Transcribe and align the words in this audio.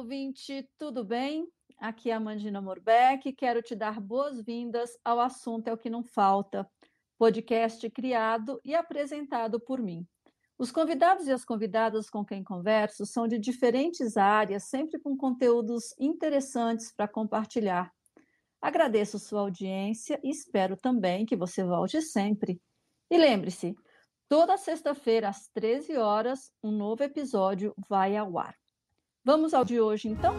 ouvinte, 0.00 0.66
tudo 0.78 1.04
bem? 1.04 1.46
Aqui 1.76 2.10
é 2.10 2.14
a 2.14 2.20
Mandina 2.20 2.58
Morbeck, 2.58 3.34
quero 3.34 3.60
te 3.60 3.74
dar 3.74 4.00
boas-vindas 4.00 4.98
ao 5.04 5.20
Assunto 5.20 5.68
é 5.68 5.72
o 5.74 5.76
que 5.76 5.90
não 5.90 6.02
falta, 6.02 6.66
podcast 7.18 7.88
criado 7.90 8.58
e 8.64 8.74
apresentado 8.74 9.60
por 9.60 9.78
mim. 9.78 10.06
Os 10.58 10.72
convidados 10.72 11.26
e 11.26 11.32
as 11.32 11.44
convidadas 11.44 12.08
com 12.08 12.24
quem 12.24 12.42
converso 12.42 13.04
são 13.04 13.28
de 13.28 13.38
diferentes 13.38 14.16
áreas, 14.16 14.70
sempre 14.70 14.98
com 14.98 15.14
conteúdos 15.14 15.94
interessantes 15.98 16.90
para 16.96 17.06
compartilhar. 17.06 17.92
Agradeço 18.58 19.18
sua 19.18 19.40
audiência 19.40 20.18
e 20.24 20.30
espero 20.30 20.78
também 20.78 21.26
que 21.26 21.36
você 21.36 21.62
volte 21.62 22.00
sempre. 22.00 22.58
E 23.10 23.18
lembre-se, 23.18 23.76
toda 24.30 24.56
sexta-feira 24.56 25.28
às 25.28 25.50
13 25.50 25.98
horas, 25.98 26.50
um 26.62 26.70
novo 26.70 27.02
episódio 27.02 27.74
vai 27.86 28.16
ao 28.16 28.38
ar. 28.38 28.59
Vamos 29.22 29.52
ao 29.52 29.66
de 29.66 29.78
hoje, 29.78 30.08
então? 30.08 30.34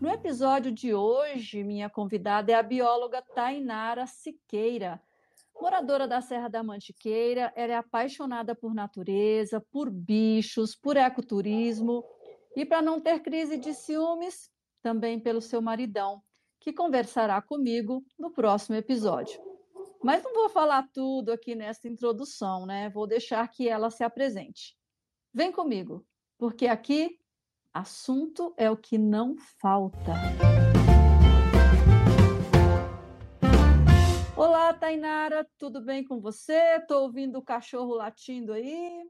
No 0.00 0.10
episódio 0.10 0.72
de 0.72 0.92
hoje, 0.92 1.62
minha 1.62 1.88
convidada 1.88 2.50
é 2.50 2.56
a 2.56 2.62
bióloga 2.62 3.22
Tainara 3.22 4.08
Siqueira. 4.08 5.00
Moradora 5.60 6.08
da 6.08 6.20
Serra 6.20 6.48
da 6.48 6.64
Mantiqueira, 6.64 7.52
ela 7.54 7.74
é 7.74 7.76
apaixonada 7.76 8.56
por 8.56 8.74
natureza, 8.74 9.64
por 9.70 9.88
bichos, 9.88 10.74
por 10.74 10.96
ecoturismo 10.96 12.04
e, 12.56 12.66
para 12.66 12.82
não 12.82 12.98
ter 12.98 13.20
crise 13.20 13.56
de 13.56 13.72
ciúmes, 13.72 14.50
também 14.82 15.20
pelo 15.20 15.40
seu 15.40 15.62
maridão, 15.62 16.20
que 16.58 16.72
conversará 16.72 17.40
comigo 17.40 18.04
no 18.18 18.32
próximo 18.32 18.74
episódio. 18.74 19.49
Mas 20.02 20.24
não 20.24 20.32
vou 20.32 20.48
falar 20.48 20.88
tudo 20.94 21.30
aqui 21.30 21.54
nessa 21.54 21.86
introdução, 21.86 22.64
né? 22.64 22.88
Vou 22.88 23.06
deixar 23.06 23.46
que 23.48 23.68
ela 23.68 23.90
se 23.90 24.02
apresente. 24.02 24.74
Vem 25.32 25.52
comigo, 25.52 26.06
porque 26.38 26.66
aqui 26.66 27.20
assunto 27.72 28.54
é 28.56 28.70
o 28.70 28.78
que 28.78 28.96
não 28.96 29.36
falta. 29.60 30.12
Olá, 34.34 34.72
Tainara, 34.72 35.46
tudo 35.58 35.82
bem 35.82 36.02
com 36.02 36.18
você? 36.18 36.78
Estou 36.78 37.02
ouvindo 37.02 37.38
o 37.38 37.44
cachorro 37.44 37.92
latindo 37.92 38.54
aí. 38.54 39.06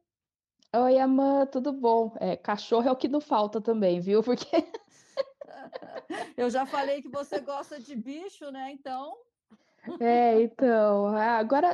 Oi, 0.75 0.99
Amã, 0.99 1.47
tudo 1.47 1.73
bom? 1.73 2.17
É, 2.19 2.37
cachorro 2.37 2.89
é 2.89 2.91
o 2.91 2.97
que 2.97 3.07
não 3.07 3.21
falta 3.21 3.61
também, 3.61 4.01
viu? 4.01 4.23
Porque 4.27 4.49
eu 6.37 6.51
já 6.51 6.67
falei 6.67 7.01
que 7.01 7.09
você 7.09 7.39
gosta 7.39 7.79
de 7.79 7.95
bicho, 7.95 8.51
né? 8.51 8.73
Então 8.73 9.17
é, 10.01 10.43
então, 10.43 11.07
agora, 11.07 11.71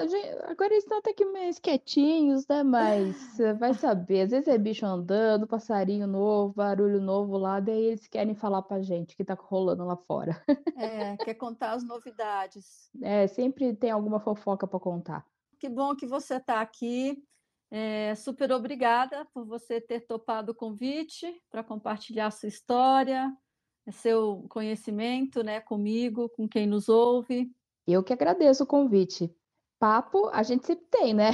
agora 0.48 0.72
eles 0.72 0.84
estão 0.84 0.98
até 0.98 1.12
que 1.12 1.24
mais 1.24 1.58
quietinhos, 1.58 2.46
né? 2.46 2.62
Mas 2.62 3.36
vai 3.58 3.74
saber, 3.74 4.22
às 4.22 4.30
vezes 4.30 4.48
é 4.48 4.56
bicho 4.58 4.86
andando, 4.86 5.46
passarinho 5.46 6.06
novo, 6.06 6.54
barulho 6.54 7.00
novo 7.00 7.36
lá, 7.36 7.60
daí 7.60 7.84
eles 7.86 8.06
querem 8.06 8.34
falar 8.34 8.62
pra 8.62 8.82
gente 8.82 9.16
que 9.16 9.24
tá 9.24 9.34
rolando 9.34 9.84
lá 9.84 9.96
fora. 9.96 10.40
É, 10.76 11.16
quer 11.16 11.34
contar 11.34 11.72
as 11.72 11.82
novidades. 11.82 12.90
É, 13.02 13.26
sempre 13.26 13.74
tem 13.74 13.90
alguma 13.90 14.20
fofoca 14.20 14.66
para 14.66 14.78
contar. 14.78 15.26
Que 15.58 15.68
bom 15.68 15.96
que 15.96 16.06
você 16.06 16.38
tá 16.38 16.60
aqui. 16.60 17.22
É, 17.70 18.14
super 18.14 18.52
obrigada 18.52 19.24
por 19.34 19.44
você 19.44 19.80
ter 19.80 20.06
topado 20.06 20.52
o 20.52 20.54
convite 20.54 21.42
para 21.50 21.64
compartilhar 21.64 22.30
sua 22.30 22.48
história, 22.48 23.34
seu 23.90 24.46
conhecimento, 24.48 25.42
né, 25.42 25.60
comigo, 25.60 26.28
com 26.28 26.48
quem 26.48 26.66
nos 26.66 26.88
ouve. 26.88 27.50
Eu 27.86 28.02
que 28.02 28.12
agradeço 28.12 28.64
o 28.64 28.66
convite. 28.66 29.32
Papo 29.78 30.28
a 30.32 30.42
gente 30.42 30.66
sempre 30.66 30.86
tem, 30.90 31.14
né? 31.14 31.30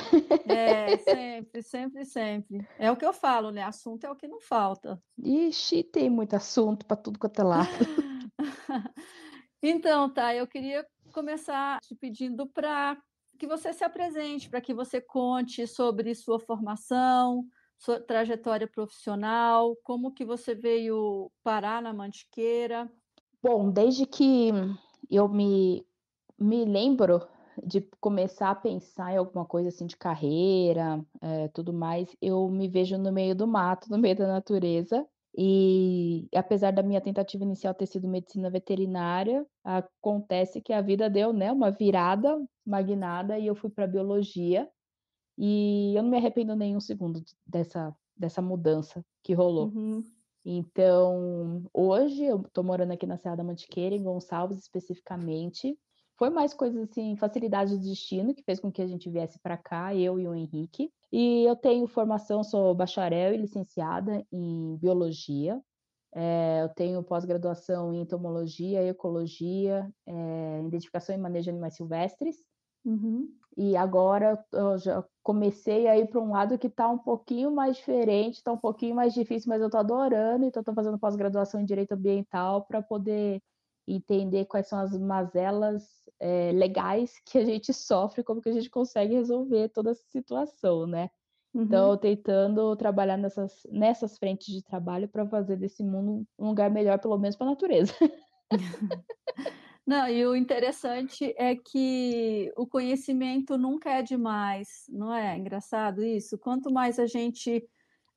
É, 0.47 0.97
sempre, 0.99 1.63
sempre, 1.63 2.05
sempre. 2.05 2.69
É 2.79 2.91
o 2.91 2.97
que 2.97 3.07
eu 3.07 3.13
falo, 3.13 3.51
né? 3.51 3.63
Assunto 3.63 4.05
é 4.05 4.11
o 4.11 4.17
que 4.17 4.29
não 4.29 4.41
falta. 4.41 5.01
Ixi, 5.19 5.85
tem 5.85 6.11
muito 6.11 6.35
assunto 6.35 6.85
para 6.85 6.97
tudo 6.97 7.19
quanto 7.19 7.41
é 7.41 7.45
lado. 7.45 7.69
então, 9.63 10.13
tá, 10.13 10.35
eu 10.35 10.47
queria 10.47 10.85
começar 11.13 11.81
te 11.81 11.95
pedindo 11.95 12.47
para 12.47 13.01
que 13.39 13.47
você 13.47 13.73
se 13.73 13.85
apresente, 13.85 14.51
para 14.51 14.61
que 14.61 14.75
você 14.75 15.01
conte 15.01 15.67
sobre 15.67 16.15
sua 16.15 16.39
formação, 16.39 17.45
sua 17.79 18.01
trajetória 18.01 18.67
profissional, 18.67 19.77
como 19.83 20.13
que 20.13 20.25
você 20.25 20.55
veio 20.55 21.31
parar 21.43 21.81
na 21.81 21.93
Mantiqueira. 21.93 22.91
Bom, 23.43 23.71
desde 23.71 24.07
que 24.07 24.51
eu 25.11 25.29
me 25.29 25.85
me 26.43 26.65
lembro 26.65 27.27
de 27.63 27.81
começar 28.01 28.51
a 28.51 28.55
pensar 28.55 29.13
em 29.13 29.17
alguma 29.17 29.45
coisa 29.45 29.69
assim 29.69 29.87
de 29.87 29.97
carreira, 29.97 31.05
é, 31.21 31.49
tudo 31.49 31.73
mais, 31.73 32.17
eu 32.21 32.49
me 32.49 32.69
vejo 32.69 32.97
no 32.97 33.13
meio 33.13 33.35
do 33.35 33.47
mato, 33.47 33.91
no 33.91 33.99
meio 33.99 34.17
da 34.17 34.27
natureza. 34.27 35.07
E 35.37 36.29
apesar 36.35 36.73
da 36.73 36.83
minha 36.83 37.01
tentativa 37.01 37.43
inicial 37.43 37.73
ter 37.75 37.87
sido 37.87 38.07
medicina 38.07 38.51
veterinária, 38.51 39.47
acontece 39.65 40.61
que 40.61 40.73
a 40.73 40.83
vida 40.83 41.09
deu 41.09 41.33
né, 41.33 41.51
uma 41.51 41.71
virada, 41.71 42.39
magnada, 42.67 43.39
e 43.39 43.47
eu 43.47 43.55
fui 43.55 43.71
para 43.71 43.87
biologia. 43.87 44.69
E 45.39 45.95
eu 45.97 46.03
não 46.03 46.11
me 46.11 46.19
arrependo 46.19 46.55
nem 46.55 46.77
um 46.77 46.81
segundo 46.81 47.23
dessa, 47.47 47.97
dessa 48.15 48.43
mudança 48.43 49.03
que 49.23 49.33
rolou. 49.33 49.69
Uhum. 49.69 50.03
Então, 50.45 51.65
hoje 51.73 52.25
eu 52.25 52.43
estou 52.43 52.65
morando 52.65 52.93
aqui 52.93 53.07
na 53.07 53.17
Serra 53.17 53.37
da 53.37 53.45
Mantiqueira, 53.45 53.95
em 53.95 54.03
Gonçalves 54.03 54.59
especificamente, 54.59 55.79
foi 56.23 56.31
mais 56.31 56.55
coisas 56.55 56.89
assim, 56.89 57.17
facilidade 57.17 57.77
do 57.77 57.83
destino, 57.83 58.33
que 58.33 58.45
fez 58.45 58.61
com 58.61 58.71
que 58.71 58.81
a 58.81 58.87
gente 58.87 59.11
viesse 59.11 59.41
para 59.41 59.57
cá, 59.57 59.93
eu 59.93 60.21
e 60.21 60.29
o 60.29 60.33
Henrique. 60.33 60.89
E 61.11 61.43
eu 61.43 61.57
tenho 61.57 61.85
formação, 61.89 62.45
sou 62.45 62.73
bacharel 62.77 63.35
e 63.35 63.39
licenciada 63.39 64.25
em 64.31 64.77
biologia. 64.77 65.61
É, 66.15 66.61
eu 66.63 66.69
tenho 66.69 67.03
pós-graduação 67.03 67.93
em 67.93 68.03
entomologia, 68.03 68.87
ecologia, 68.87 69.93
é, 70.07 70.63
identificação 70.65 71.13
e 71.13 71.19
manejo 71.19 71.47
de 71.47 71.51
animais 71.51 71.75
silvestres. 71.75 72.37
Uhum. 72.85 73.29
E 73.57 73.77
agora 73.77 74.45
eu 74.53 74.79
já 74.79 75.05
comecei 75.25 75.89
a 75.89 75.99
ir 75.99 76.07
para 76.07 76.21
um 76.21 76.31
lado 76.31 76.57
que 76.57 76.69
está 76.69 76.89
um 76.89 76.99
pouquinho 76.99 77.51
mais 77.51 77.79
diferente, 77.79 78.37
está 78.37 78.53
um 78.53 78.59
pouquinho 78.59 78.95
mais 78.95 79.13
difícil, 79.13 79.49
mas 79.49 79.61
eu 79.61 79.67
estou 79.67 79.81
adorando, 79.81 80.45
então 80.45 80.61
estou 80.61 80.75
fazendo 80.75 81.01
pós-graduação 81.01 81.61
em 81.61 81.65
direito 81.65 81.93
ambiental 81.93 82.65
para 82.65 82.81
poder 82.81 83.43
entender 83.87 84.47
quais 84.47 84.69
são 84.69 84.79
as 84.79 84.97
mazelas 84.99 85.85
é, 86.21 86.53
legais 86.53 87.21
que 87.27 87.39
a 87.39 87.45
gente 87.45 87.73
sofre, 87.73 88.23
como 88.23 88.41
que 88.41 88.49
a 88.49 88.53
gente 88.53 88.71
consegue 88.71 89.15
resolver 89.15 89.69
toda 89.71 89.91
essa 89.91 90.05
situação, 90.09 90.87
né? 90.87 91.11
Uhum. 91.55 91.63
Então, 91.65 91.97
tentando 91.99 92.75
trabalhar 92.77 93.17
nessas, 93.17 93.67
nessas 93.71 94.17
frentes 94.19 94.47
de 94.47 94.63
trabalho 94.63 95.09
para 95.09 95.27
fazer 95.27 95.57
desse 95.57 95.83
mundo 95.83 96.27
um 96.39 96.49
lugar 96.49 96.71
melhor, 96.71 96.99
pelo 96.99 97.19
menos 97.19 97.37
para 97.37 97.47
a 97.47 97.51
natureza. 97.51 97.93
Não, 99.85 100.09
e 100.09 100.25
o 100.25 100.37
interessante 100.37 101.35
é 101.37 101.57
que 101.57 102.53
o 102.57 102.67
conhecimento 102.67 103.59
nunca 103.59 103.91
é 103.91 104.01
demais, 104.01 104.85
não 104.89 105.13
é? 105.13 105.37
Engraçado 105.37 106.05
isso. 106.05 106.39
Quanto 106.39 106.73
mais 106.73 107.01
a 107.01 107.07
gente 107.07 107.69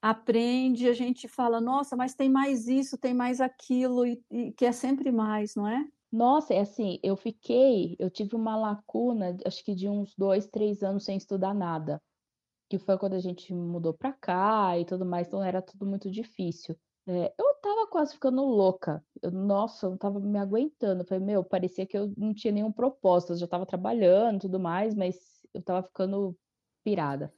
aprende, 0.09 0.87
a 0.87 0.93
gente 0.93 1.27
fala, 1.27 1.59
nossa, 1.59 1.95
mas 1.95 2.13
tem 2.13 2.29
mais 2.29 2.67
isso, 2.67 2.95
tem 2.95 3.11
mais 3.11 3.41
aquilo, 3.41 4.05
e, 4.05 4.23
e 4.29 4.51
que 4.51 4.63
é 4.63 4.71
sempre 4.71 5.11
mais, 5.11 5.55
não 5.55 5.67
é? 5.67 5.83
Nossa, 6.11 6.53
é 6.53 6.59
assim, 6.59 6.99
eu 7.01 7.15
fiquei, 7.17 7.95
eu 7.97 8.11
tive 8.11 8.35
uma 8.35 8.55
lacuna, 8.55 9.35
acho 9.43 9.63
que 9.65 9.73
de 9.73 9.89
uns 9.89 10.13
dois, 10.15 10.45
três 10.45 10.83
anos 10.83 11.05
sem 11.05 11.17
estudar 11.17 11.55
nada, 11.55 11.99
que 12.69 12.77
foi 12.77 12.99
quando 12.99 13.15
a 13.15 13.19
gente 13.19 13.51
mudou 13.51 13.95
para 13.95 14.13
cá 14.13 14.77
e 14.77 14.85
tudo 14.85 15.03
mais, 15.07 15.27
então 15.27 15.43
era 15.43 15.59
tudo 15.59 15.87
muito 15.87 16.09
difícil. 16.11 16.77
É, 17.07 17.33
eu 17.35 17.55
tava 17.55 17.87
quase 17.87 18.13
ficando 18.13 18.43
louca, 18.45 19.03
eu, 19.23 19.31
nossa, 19.31 19.87
eu 19.87 19.91
não 19.91 19.97
tava 19.97 20.19
me 20.19 20.37
aguentando, 20.37 21.03
falei, 21.03 21.23
meu, 21.25 21.43
parecia 21.43 21.85
que 21.87 21.97
eu 21.97 22.13
não 22.15 22.31
tinha 22.31 22.53
nenhum 22.53 22.71
propósito, 22.71 23.33
eu 23.33 23.37
já 23.37 23.47
tava 23.47 23.65
trabalhando 23.65 24.37
e 24.37 24.39
tudo 24.41 24.59
mais, 24.59 24.93
mas 24.93 25.17
eu 25.51 25.63
tava 25.63 25.81
ficando 25.87 26.37
pirada. 26.83 27.33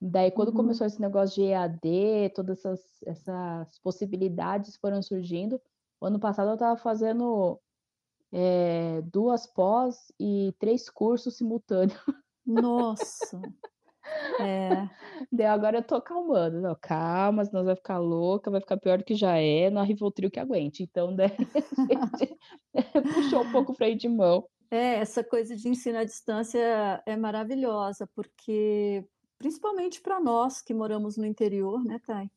Daí, 0.00 0.30
quando 0.30 0.48
uhum. 0.48 0.54
começou 0.54 0.86
esse 0.86 1.00
negócio 1.00 1.42
de 1.42 1.50
EAD, 1.50 2.32
todas 2.34 2.58
essas, 2.58 3.02
essas 3.06 3.78
possibilidades 3.78 4.76
foram 4.76 5.00
surgindo. 5.02 5.60
O 6.00 6.06
ano 6.06 6.20
passado 6.20 6.50
eu 6.50 6.54
estava 6.54 6.76
fazendo 6.76 7.58
é, 8.32 9.00
duas 9.02 9.46
pós 9.46 10.12
e 10.20 10.54
três 10.58 10.90
cursos 10.90 11.36
simultâneos. 11.36 11.98
Nossa! 12.44 13.40
É. 14.40 14.68
Daí 15.32 15.46
agora 15.46 15.78
eu 15.78 15.82
tô 15.82 16.00
calmando. 16.00 16.60
Não, 16.60 16.76
calma, 16.80 17.44
senão 17.44 17.64
vai 17.64 17.74
ficar 17.74 17.98
louca, 17.98 18.50
vai 18.50 18.60
ficar 18.60 18.76
pior 18.76 18.98
do 18.98 19.04
que 19.04 19.14
já 19.14 19.38
é, 19.38 19.70
não 19.70 19.80
arrivou 19.80 20.08
o 20.08 20.12
trio 20.12 20.30
que 20.30 20.38
aguente. 20.38 20.82
Então, 20.82 21.14
daí 21.14 21.30
a 21.90 22.16
gente 22.18 22.36
puxou 23.14 23.42
um 23.42 23.52
pouco 23.52 23.72
o 23.72 23.74
freio 23.74 23.96
de 23.96 24.08
mão. 24.08 24.46
É, 24.70 24.96
essa 24.96 25.22
coisa 25.22 25.56
de 25.56 25.68
ensino 25.68 25.98
à 25.98 26.04
distância 26.04 27.02
é 27.06 27.16
maravilhosa, 27.16 28.08
porque 28.14 29.04
principalmente 29.38 30.00
para 30.00 30.20
nós 30.20 30.62
que 30.62 30.74
moramos 30.74 31.16
no 31.16 31.26
interior, 31.26 31.82
né, 31.84 32.00
Thay? 32.06 32.30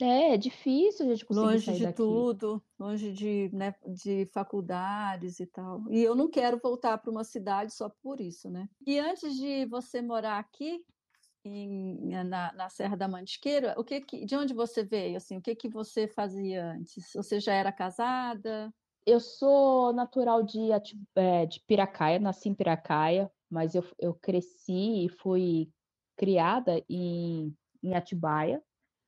É, 0.00 0.34
é 0.34 0.36
difícil 0.36 1.06
a 1.06 1.08
gente 1.08 1.24
conseguir 1.24 1.46
longe 1.46 1.72
de 1.72 1.82
daqui. 1.84 1.96
tudo, 1.96 2.62
longe 2.78 3.12
de, 3.12 3.50
né, 3.52 3.74
de 3.86 4.26
faculdades 4.26 5.40
e 5.40 5.46
tal. 5.46 5.82
E 5.90 6.02
eu 6.02 6.14
não 6.14 6.28
quero 6.28 6.58
voltar 6.62 6.98
para 6.98 7.10
uma 7.10 7.24
cidade 7.24 7.72
só 7.72 7.88
por 8.02 8.20
isso, 8.20 8.50
né? 8.50 8.68
E 8.86 8.98
antes 8.98 9.34
de 9.36 9.64
você 9.66 10.02
morar 10.02 10.38
aqui 10.38 10.84
em, 11.44 12.10
na, 12.24 12.52
na, 12.52 12.68
Serra 12.68 12.96
da 12.96 13.08
Mantiqueira, 13.08 13.74
o 13.78 13.84
que, 13.84 14.00
que, 14.00 14.26
de 14.26 14.36
onde 14.36 14.52
você 14.52 14.84
veio? 14.84 15.16
Assim, 15.16 15.38
o 15.38 15.42
que, 15.42 15.54
que 15.54 15.68
você 15.68 16.06
fazia 16.06 16.72
antes? 16.72 17.10
Você 17.14 17.40
já 17.40 17.54
era 17.54 17.72
casada? 17.72 18.72
Eu 19.06 19.20
sou 19.20 19.92
natural 19.92 20.42
de, 20.42 20.68
é, 21.14 21.46
de 21.46 21.60
Piracaia, 21.60 22.18
nasci 22.18 22.48
em 22.48 22.54
Piracaia, 22.54 23.30
mas 23.48 23.74
eu, 23.74 23.84
eu 23.98 24.12
cresci 24.12 25.06
e 25.06 25.08
fui 25.08 25.70
criada 26.16 26.82
em, 26.88 27.54
em 27.82 27.94
Atibaia. 27.94 28.62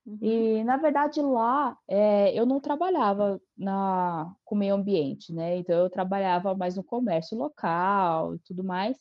Uhum. 0.06 0.18
E, 0.22 0.64
na 0.64 0.76
verdade, 0.76 1.20
lá 1.20 1.76
é, 1.86 2.38
eu 2.38 2.46
não 2.46 2.60
trabalhava 2.60 3.40
na, 3.56 4.34
com 4.44 4.54
meio 4.54 4.74
ambiente, 4.74 5.32
né? 5.32 5.56
Então, 5.56 5.76
eu 5.76 5.90
trabalhava 5.90 6.54
mais 6.54 6.76
no 6.76 6.84
comércio 6.84 7.36
local 7.36 8.34
e 8.34 8.38
tudo 8.40 8.64
mais. 8.64 8.96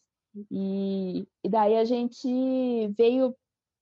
E, 0.51 1.27
e 1.43 1.49
daí 1.49 1.77
a 1.77 1.85
gente 1.85 2.27
veio 2.97 3.35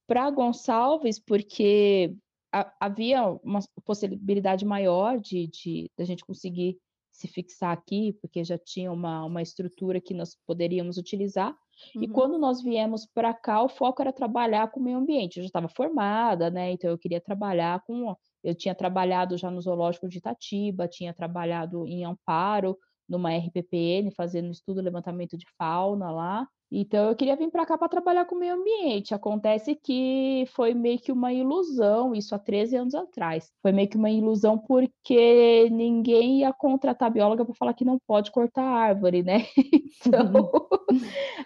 para 0.08 0.30
Gonçalves 0.30 1.20
porque 1.20 2.16
a, 2.54 2.72
havia 2.80 3.26
uma 3.44 3.60
possibilidade 3.84 4.64
maior 4.64 5.20
de, 5.20 5.48
de, 5.48 5.92
de 5.96 6.04
a 6.04 6.06
gente 6.06 6.24
conseguir 6.24 6.78
se 7.16 7.28
fixar 7.28 7.72
aqui, 7.72 8.14
porque 8.22 8.44
já 8.44 8.58
tinha 8.58 8.92
uma, 8.92 9.24
uma 9.24 9.42
estrutura 9.42 10.02
que 10.02 10.14
nós 10.14 10.38
poderíamos 10.46 10.98
utilizar. 10.98 11.56
Uhum. 11.96 12.04
E 12.04 12.08
quando 12.08 12.38
nós 12.38 12.62
viemos 12.62 13.06
para 13.06 13.34
cá, 13.34 13.64
o 13.64 13.70
foco 13.70 14.02
era 14.02 14.12
trabalhar 14.12 14.70
com 14.70 14.80
o 14.80 14.84
meio 14.84 14.98
ambiente. 14.98 15.38
Eu 15.38 15.44
já 15.44 15.48
estava 15.48 15.70
formada, 15.70 16.50
né? 16.50 16.72
Então 16.72 16.90
eu 16.90 16.98
queria 16.98 17.22
trabalhar 17.22 17.82
com. 17.86 18.16
Eu 18.44 18.54
tinha 18.54 18.76
trabalhado 18.76 19.38
já 19.38 19.50
no 19.50 19.62
Zoológico 19.62 20.10
de 20.10 20.18
Itatiba, 20.18 20.88
tinha 20.88 21.14
trabalhado 21.14 21.88
em 21.88 22.04
Amparo, 22.04 22.78
numa 23.08 23.32
RPPN, 23.36 24.12
fazendo 24.12 24.52
estudo 24.52 24.82
levantamento 24.82 25.38
de 25.38 25.46
fauna 25.58 26.12
lá. 26.12 26.48
Então 26.72 27.10
eu 27.10 27.16
queria 27.16 27.36
vir 27.36 27.50
para 27.52 27.66
cá 27.66 27.78
para 27.78 27.88
trabalhar 27.88 28.26
com 28.26 28.36
o 28.36 28.40
meio 28.40 28.56
ambiente. 28.56 29.14
Acontece 29.14 29.76
que 29.76 30.46
foi 30.54 30.74
meio 30.74 31.00
que 31.00 31.12
uma 31.12 31.32
ilusão, 31.32 32.14
isso 32.14 32.34
há 32.34 32.40
13 32.40 32.76
anos 32.76 32.96
atrás. 32.96 33.52
Foi 33.62 33.72
meio 33.72 33.88
que 33.88 33.98
uma 33.98 34.10
ilusão 34.10 34.58
porque 34.58 35.70
ninguém 35.70 36.40
ia 36.40 36.52
contratar 36.52 37.12
bióloga 37.12 37.46
para 37.46 37.56
falar 37.56 37.74
que 37.74 37.86
não 37.86 38.00
pode 38.08 38.32
cortar 38.32 38.64
árvore, 38.64 39.24
né? 39.24 39.46
Então 40.06 40.70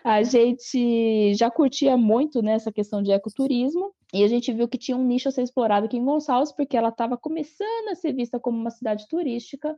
a 0.03 0.21
gente 0.21 1.33
já 1.33 1.49
curtia 1.49 1.95
muito 1.95 2.41
nessa 2.41 2.69
né, 2.69 2.73
questão 2.73 3.01
de 3.01 3.11
ecoturismo 3.11 3.93
e 4.13 4.23
a 4.23 4.27
gente 4.27 4.51
viu 4.51 4.67
que 4.67 4.77
tinha 4.77 4.97
um 4.97 5.03
nicho 5.03 5.29
a 5.29 5.31
ser 5.31 5.43
explorado 5.43 5.85
aqui 5.85 5.95
em 5.95 6.03
Gonçalves 6.03 6.51
porque 6.51 6.75
ela 6.75 6.89
estava 6.89 7.17
começando 7.17 7.89
a 7.89 7.95
ser 7.95 8.13
vista 8.13 8.37
como 8.37 8.57
uma 8.57 8.69
cidade 8.71 9.07
turística 9.07 9.77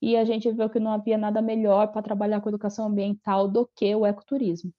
e 0.00 0.16
a 0.16 0.24
gente 0.24 0.50
viu 0.50 0.70
que 0.70 0.80
não 0.80 0.92
havia 0.92 1.18
nada 1.18 1.42
melhor 1.42 1.88
para 1.88 2.02
trabalhar 2.02 2.40
com 2.40 2.48
educação 2.48 2.86
ambiental 2.86 3.46
do 3.46 3.68
que 3.74 3.94
o 3.94 4.06
ecoturismo. 4.06 4.72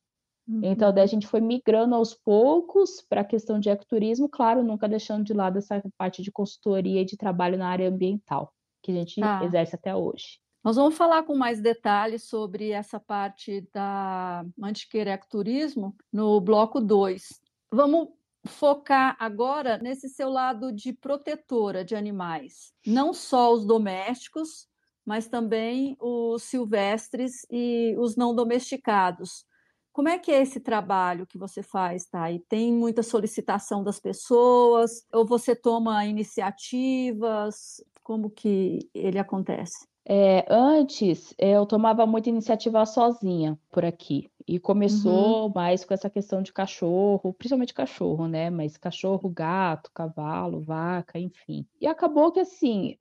Uhum. 0.47 0.61
Então, 0.63 0.91
daí 0.91 1.03
a 1.03 1.07
gente 1.07 1.27
foi 1.27 1.39
migrando 1.39 1.95
aos 1.95 2.13
poucos 2.13 3.01
para 3.07 3.21
a 3.21 3.25
questão 3.25 3.59
de 3.59 3.69
ecoturismo, 3.69 4.27
claro, 4.27 4.63
nunca 4.63 4.89
deixando 4.89 5.23
de 5.23 5.33
lado 5.33 5.57
essa 5.57 5.81
parte 5.97 6.21
de 6.21 6.31
consultoria 6.31 7.01
e 7.01 7.05
de 7.05 7.15
trabalho 7.15 7.57
na 7.57 7.69
área 7.69 7.87
ambiental, 7.87 8.51
que 8.81 8.91
a 8.91 8.95
gente 8.95 9.21
ah. 9.23 9.43
exerce 9.43 9.75
até 9.75 9.95
hoje. 9.95 10.39
Nós 10.63 10.75
vamos 10.75 10.95
falar 10.95 11.23
com 11.23 11.35
mais 11.35 11.59
detalhes 11.59 12.23
sobre 12.23 12.69
essa 12.69 12.99
parte 12.99 13.67
da 13.73 14.45
Mantiqueira 14.55 15.11
Ecoturismo 15.11 15.95
no 16.13 16.39
bloco 16.39 16.79
2. 16.79 17.41
Vamos 17.71 18.09
focar 18.45 19.15
agora 19.19 19.77
nesse 19.77 20.09
seu 20.09 20.29
lado 20.29 20.71
de 20.71 20.93
protetora 20.93 21.83
de 21.83 21.95
animais, 21.95 22.73
não 22.85 23.13
só 23.13 23.53
os 23.53 23.65
domésticos, 23.65 24.67
mas 25.05 25.27
também 25.27 25.95
os 25.99 26.43
silvestres 26.43 27.45
e 27.49 27.95
os 27.97 28.15
não 28.15 28.35
domesticados. 28.35 29.45
Como 29.93 30.07
é 30.07 30.17
que 30.17 30.31
é 30.31 30.41
esse 30.41 30.59
trabalho 30.59 31.27
que 31.27 31.37
você 31.37 31.61
faz? 31.61 32.07
E 32.31 32.39
tem 32.47 32.71
muita 32.71 33.03
solicitação 33.03 33.83
das 33.83 33.99
pessoas? 33.99 35.05
Ou 35.11 35.25
você 35.25 35.55
toma 35.55 36.05
iniciativas? 36.05 37.83
Como 38.01 38.29
que 38.29 38.89
ele 38.93 39.19
acontece? 39.19 39.90
É, 40.05 40.45
antes 40.49 41.33
eu 41.37 41.65
tomava 41.65 42.05
muita 42.05 42.29
iniciativa 42.29 42.85
sozinha 42.85 43.57
por 43.71 43.85
aqui. 43.85 44.29
E 44.47 44.59
começou 44.59 45.45
uhum. 45.45 45.51
mais 45.53 45.85
com 45.85 45.93
essa 45.93 46.09
questão 46.09 46.41
de 46.41 46.51
cachorro, 46.51 47.33
principalmente 47.33 47.73
cachorro, 47.73 48.27
né? 48.27 48.49
Mas 48.49 48.75
cachorro, 48.75 49.29
gato, 49.29 49.91
cavalo, 49.93 50.61
vaca, 50.61 51.19
enfim. 51.19 51.65
E 51.79 51.87
acabou 51.87 52.31
que 52.31 52.39
assim, 52.39 52.97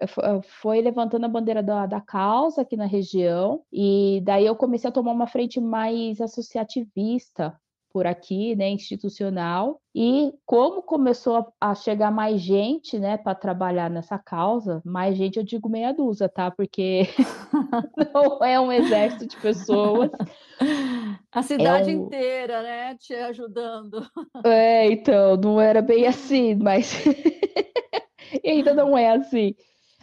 foi 0.60 0.80
levantando 0.82 1.24
a 1.24 1.28
bandeira 1.28 1.62
da, 1.62 1.86
da 1.86 2.00
causa 2.00 2.60
aqui 2.60 2.76
na 2.76 2.86
região, 2.86 3.62
e 3.72 4.20
daí 4.22 4.46
eu 4.46 4.54
comecei 4.54 4.88
a 4.88 4.92
tomar 4.92 5.12
uma 5.12 5.26
frente 5.26 5.60
mais 5.60 6.20
associativista 6.20 7.58
por 7.92 8.06
aqui, 8.06 8.54
né, 8.56 8.68
institucional. 8.70 9.80
E 9.94 10.32
como 10.46 10.82
começou 10.82 11.52
a, 11.60 11.74
chegar 11.74 12.10
mais 12.10 12.40
gente, 12.40 12.98
né, 12.98 13.16
para 13.16 13.34
trabalhar 13.34 13.90
nessa 13.90 14.18
causa, 14.18 14.80
mais 14.84 15.16
gente 15.16 15.38
eu 15.38 15.44
digo 15.44 15.68
meia 15.68 15.92
dúzia, 15.92 16.28
tá? 16.28 16.50
Porque 16.50 17.02
não 18.14 18.44
é 18.44 18.60
um 18.60 18.70
exército 18.70 19.26
de 19.26 19.36
pessoas. 19.36 20.10
A 21.32 21.42
cidade 21.42 21.90
é 21.90 21.96
um... 21.96 22.06
inteira, 22.06 22.62
né, 22.62 22.96
te 22.96 23.14
ajudando. 23.14 24.04
É, 24.44 24.90
então, 24.90 25.36
não 25.36 25.60
era 25.60 25.80
bem 25.80 26.06
assim, 26.06 26.54
mas 26.54 27.02
ainda 28.44 28.74
não 28.74 28.98
é 28.98 29.10
assim. 29.10 29.54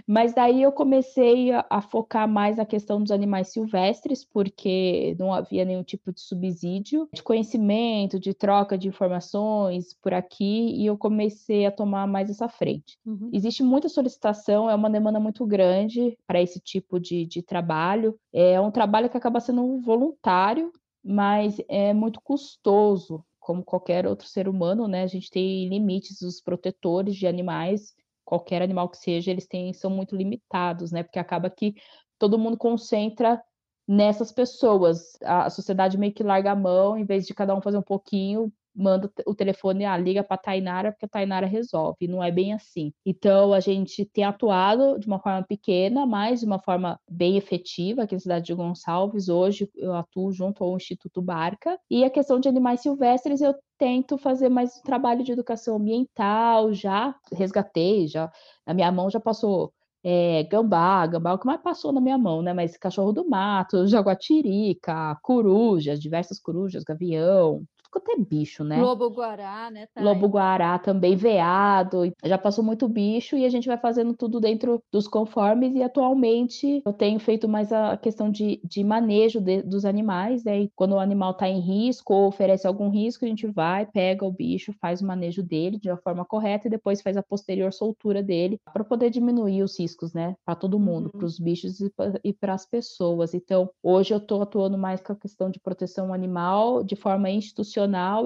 Mas 0.08 0.34
daí 0.34 0.62
eu 0.64 0.72
comecei 0.72 1.52
a, 1.52 1.66
a, 1.70 1.82
focar 1.82 2.30
mais 2.30 2.56
na 2.56 2.66
questão 2.66 3.02
dos 3.02 3.12
animais 3.12 3.50
silvestres, 3.50 4.24
porque 4.24 5.14
não 5.20 5.34
havia 5.34 5.66
nenhum 5.66 5.84
tipo 5.84 6.14
de 6.14 6.22
subsídio, 6.22 7.10
de 7.12 7.22
conhecimento, 7.22 8.18
de 8.18 8.34
troca 8.34 8.78
de 8.78 8.88
informações 8.88 9.94
por 10.02 10.14
aqui, 10.14 10.74
e 10.76 10.86
eu 10.86 10.98
comecei 10.98 11.66
a 11.66 11.72
tomar 11.72 12.08
mais 12.08 12.30
essa 12.30 12.48
frente. 12.48 12.98
Uhum. 13.06 13.30
Existe 13.34 13.62
muita 13.62 13.90
solicitação, 13.90 14.70
é 14.70 14.76
uma 14.76 14.90
demanda 14.90 15.20
muito 15.20 15.46
grande 15.46 16.18
para 16.26 16.42
esse 16.42 16.62
tipo 16.62 17.00
de, 17.02 17.26
de 17.26 17.42
trabalho. 17.42 18.18
É 18.32 18.62
um 18.62 18.72
trabalho 18.72 19.10
que 19.10 19.18
acaba 19.18 19.42
sendo 19.42 19.82
voluntário, 19.82 20.72
mas 21.04 21.58
é 21.68 21.94
muito 21.94 22.22
custoso 22.22 23.26
como 23.42 23.64
qualquer 23.64 24.06
outro 24.06 24.28
ser 24.28 24.48
humano, 24.50 24.88
né? 24.88 25.04
A 25.04 25.08
gente 25.08 25.30
tem 25.30 25.70
limites, 25.70 26.22
os 26.22 26.42
protetores 26.42 27.16
de 27.16 27.26
animais 27.26 27.96
qualquer 28.28 28.62
animal 28.62 28.90
que 28.90 28.98
seja, 28.98 29.32
eles 29.32 29.48
têm, 29.48 29.72
são 29.72 29.90
muito 29.90 30.14
limitados, 30.14 30.92
né? 30.92 31.02
Porque 31.02 31.18
acaba 31.18 31.50
que 31.50 31.76
todo 32.20 32.38
mundo 32.38 32.58
concentra 32.58 33.42
nessas 33.88 34.34
pessoas. 34.34 35.14
A, 35.24 35.46
a 35.46 35.50
sociedade 35.50 35.98
meio 35.98 36.14
que 36.14 36.24
larga 36.24 36.52
a 36.52 36.56
mão, 36.56 36.98
em 36.98 37.06
vez 37.06 37.26
de 37.26 37.34
cada 37.34 37.56
um 37.56 37.62
fazer 37.62 37.78
um 37.78 37.82
pouquinho, 37.82 38.52
manda 38.78 39.12
o 39.26 39.34
telefone, 39.34 39.86
ah, 39.86 39.98
liga 39.98 40.24
para 40.24 40.38
Tainara, 40.38 40.92
porque 40.92 41.06
a 41.06 41.10
Tainara 41.10 41.48
resolve. 41.48 42.08
Não 42.08 42.24
é 42.24 42.32
bem 42.32 42.54
assim. 42.54 42.94
Então, 43.06 43.54
a 43.54 43.60
gente 43.60 44.06
tem 44.06 44.24
atuado 44.24 45.00
de 45.00 45.08
uma 45.08 45.20
forma 45.20 45.44
pequena, 45.44 46.06
mas 46.06 46.42
de 46.42 46.46
uma 46.46 46.60
forma 46.60 47.00
bem 47.10 47.38
efetiva 47.38 48.04
aqui 48.04 48.16
na 48.16 48.20
cidade 48.20 48.46
de 48.46 48.54
Gonçalves. 48.54 49.30
Hoje, 49.30 49.70
eu 49.76 49.94
atuo 49.94 50.32
junto 50.32 50.64
ao 50.64 50.78
Instituto 50.78 51.22
Barca. 51.22 51.80
E 51.90 52.04
a 52.04 52.10
questão 52.10 52.40
de 52.40 52.48
animais 52.48 52.82
silvestres, 52.82 53.42
eu 53.42 53.56
tento 53.78 54.18
fazer 54.18 54.50
mais 54.50 54.78
um 54.78 54.82
trabalho 54.84 55.24
de 55.24 55.32
educação 55.32 55.78
ambiental, 55.78 56.74
já 56.74 57.16
resgatei, 57.34 58.08
já 58.08 58.32
a 58.66 58.74
minha 58.74 58.92
mão 58.92 59.10
já 59.10 59.20
passou 59.20 59.72
é, 60.04 60.44
gambá, 60.44 61.06
gambá 61.06 61.34
o 61.34 61.40
que 61.40 61.46
mais 61.46 61.62
passou 61.62 61.92
na 61.92 62.00
minha 62.00 62.18
mão, 62.18 62.42
né? 62.42 62.54
Mas 62.54 62.78
cachorro 62.78 63.12
do 63.12 63.28
mato, 63.28 63.86
jaguatirica, 63.88 65.18
corujas, 65.22 66.00
diversas 66.00 66.40
corujas, 66.40 66.84
gavião, 66.84 67.64
tudo 67.88 68.04
quanto 68.08 68.12
é 68.12 68.24
bicho, 68.24 68.64
né? 68.64 68.82
Lobo-guará, 68.82 69.72
né? 69.72 69.88
Thay? 69.94 70.04
Lobo-guará 70.04 70.78
também, 70.80 71.16
veado. 71.16 72.12
Já 72.24 72.38
passou 72.38 72.64
muito 72.64 72.88
bicho 72.88 73.36
e 73.36 73.46
a 73.46 73.50
gente 73.50 73.68
vai 73.68 73.78
fazendo 73.78 74.14
tudo 74.14 74.40
dentro 74.40 74.82
dos 74.92 75.08
conformes 75.08 75.74
e 75.76 75.82
atualmente 75.82 76.82
eu 76.86 76.94
tenho 76.94 77.20
feito 77.20 77.48
mais 77.48 77.72
a 77.72 77.98
questão 77.98 78.30
de, 78.30 78.60
de 78.64 78.84
manejo 78.84 79.40
de, 79.42 79.62
dos 79.62 79.86
animais, 79.86 80.44
né? 80.44 80.62
E 80.62 80.72
quando 80.76 80.94
o 80.94 81.00
animal 81.00 81.32
está 81.32 81.48
em 81.48 81.60
risco 81.60 82.14
ou 82.14 82.28
oferece 82.28 82.68
algum 82.68 82.90
risco, 82.90 83.26
a 83.26 83.28
gente 83.28 83.48
vai, 83.48 83.86
pega 83.86 84.26
o 84.26 84.32
bicho, 84.32 84.74
faz 84.80 85.02
o 85.02 85.06
manejo 85.06 85.44
dele 85.44 85.80
de 85.80 85.90
uma 85.90 85.98
forma 85.98 86.26
correta 86.26 86.68
e 86.68 86.72
depois 86.72 87.02
faz 87.02 87.18
a 87.18 87.24
posterior 87.24 87.72
soltura 87.74 88.22
dele 88.22 88.60
para 88.74 88.84
poder 88.84 89.10
diminuir 89.10 89.64
os 89.64 89.80
riscos, 89.80 90.14
né? 90.14 90.36
Para 90.46 90.56
todo 90.56 90.80
mundo, 90.80 91.06
uhum. 91.06 91.20
para 91.20 91.26
os 91.26 91.40
bichos 91.40 91.80
e 92.24 92.34
para 92.34 92.54
as 92.54 92.66
pessoas. 92.66 93.34
Então, 93.34 93.70
hoje 93.82 94.14
eu 94.14 94.18
estou 94.18 94.42
atuando 94.42 94.78
mais 94.78 95.02
com 95.02 95.14
a 95.14 95.16
questão 95.16 95.50
de 95.50 95.60
proteção 95.60 96.14
animal 96.14 96.84
de 96.84 96.96
forma 96.96 97.30
institucional 97.30 97.77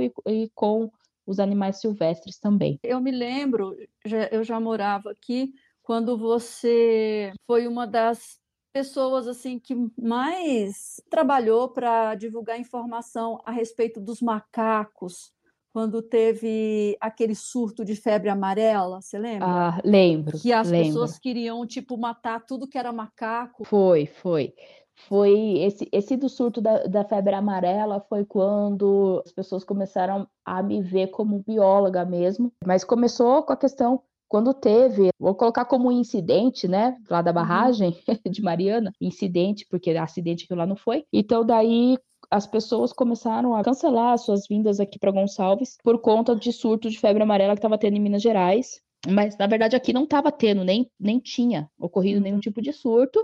e, 0.01 0.11
e 0.27 0.49
com 0.53 0.91
os 1.25 1.39
animais 1.39 1.79
silvestres 1.79 2.39
também. 2.39 2.79
Eu 2.83 2.99
me 2.99 3.11
lembro, 3.11 3.75
já, 4.05 4.27
eu 4.31 4.43
já 4.43 4.59
morava 4.59 5.11
aqui 5.11 5.53
quando 5.83 6.17
você 6.17 7.31
foi 7.45 7.67
uma 7.67 7.85
das 7.85 8.39
pessoas 8.73 9.27
assim 9.27 9.59
que 9.59 9.75
mais 9.99 11.01
trabalhou 11.09 11.69
para 11.69 12.15
divulgar 12.15 12.59
informação 12.59 13.39
a 13.45 13.51
respeito 13.51 13.99
dos 13.99 14.21
macacos 14.21 15.33
quando 15.73 16.01
teve 16.01 16.97
aquele 16.99 17.33
surto 17.33 17.85
de 17.85 17.95
febre 17.95 18.29
amarela, 18.29 19.01
você 19.01 19.17
lembra? 19.17 19.47
Ah, 19.47 19.81
lembro. 19.83 20.37
Que 20.37 20.51
as 20.51 20.69
lembro. 20.69 20.87
pessoas 20.87 21.17
queriam, 21.17 21.65
tipo, 21.65 21.97
matar 21.97 22.45
tudo 22.45 22.67
que 22.67 22.77
era 22.77 22.91
macaco. 22.91 23.63
Foi, 23.63 24.05
foi. 24.05 24.53
Foi 25.07 25.57
esse, 25.59 25.87
esse 25.91 26.15
do 26.15 26.29
surto 26.29 26.61
da, 26.61 26.83
da 26.83 27.03
febre 27.03 27.33
amarela 27.33 27.99
foi 27.99 28.25
quando 28.25 29.21
as 29.25 29.31
pessoas 29.31 29.63
começaram 29.63 30.27
a 30.45 30.61
me 30.61 30.81
ver 30.81 31.07
como 31.07 31.43
bióloga 31.45 32.05
mesmo, 32.05 32.51
mas 32.65 32.83
começou 32.83 33.43
com 33.43 33.53
a 33.53 33.57
questão 33.57 34.01
quando 34.31 34.53
teve, 34.53 35.09
vou 35.19 35.35
colocar 35.35 35.65
como 35.65 35.91
incidente, 35.91 36.65
né, 36.65 36.97
lá 37.09 37.21
da 37.21 37.31
uhum. 37.31 37.35
barragem 37.35 37.97
de 38.31 38.41
Mariana, 38.41 38.93
incidente, 39.01 39.67
porque 39.69 39.91
acidente 39.91 40.47
que 40.47 40.55
lá 40.55 40.65
não 40.65 40.77
foi. 40.77 41.03
Então, 41.11 41.45
daí 41.45 41.97
as 42.29 42.47
pessoas 42.47 42.93
começaram 42.93 43.53
a 43.53 43.61
cancelar 43.61 44.17
suas 44.17 44.47
vindas 44.47 44.79
aqui 44.79 44.97
para 44.97 45.11
Gonçalves 45.11 45.75
por 45.83 45.99
conta 45.99 46.33
de 46.33 46.53
surto 46.53 46.89
de 46.89 46.97
febre 46.97 47.21
amarela 47.21 47.55
que 47.55 47.59
estava 47.59 47.77
tendo 47.77 47.97
em 47.97 47.99
Minas 47.99 48.21
Gerais. 48.21 48.79
Mas, 49.07 49.35
na 49.35 49.47
verdade, 49.47 49.75
aqui 49.75 49.91
não 49.91 50.03
estava 50.03 50.31
tendo, 50.31 50.63
nem, 50.63 50.89
nem 50.99 51.19
tinha 51.19 51.69
ocorrido 51.79 52.17
uhum. 52.17 52.23
nenhum 52.23 52.39
tipo 52.39 52.61
de 52.61 52.71
surto. 52.71 53.19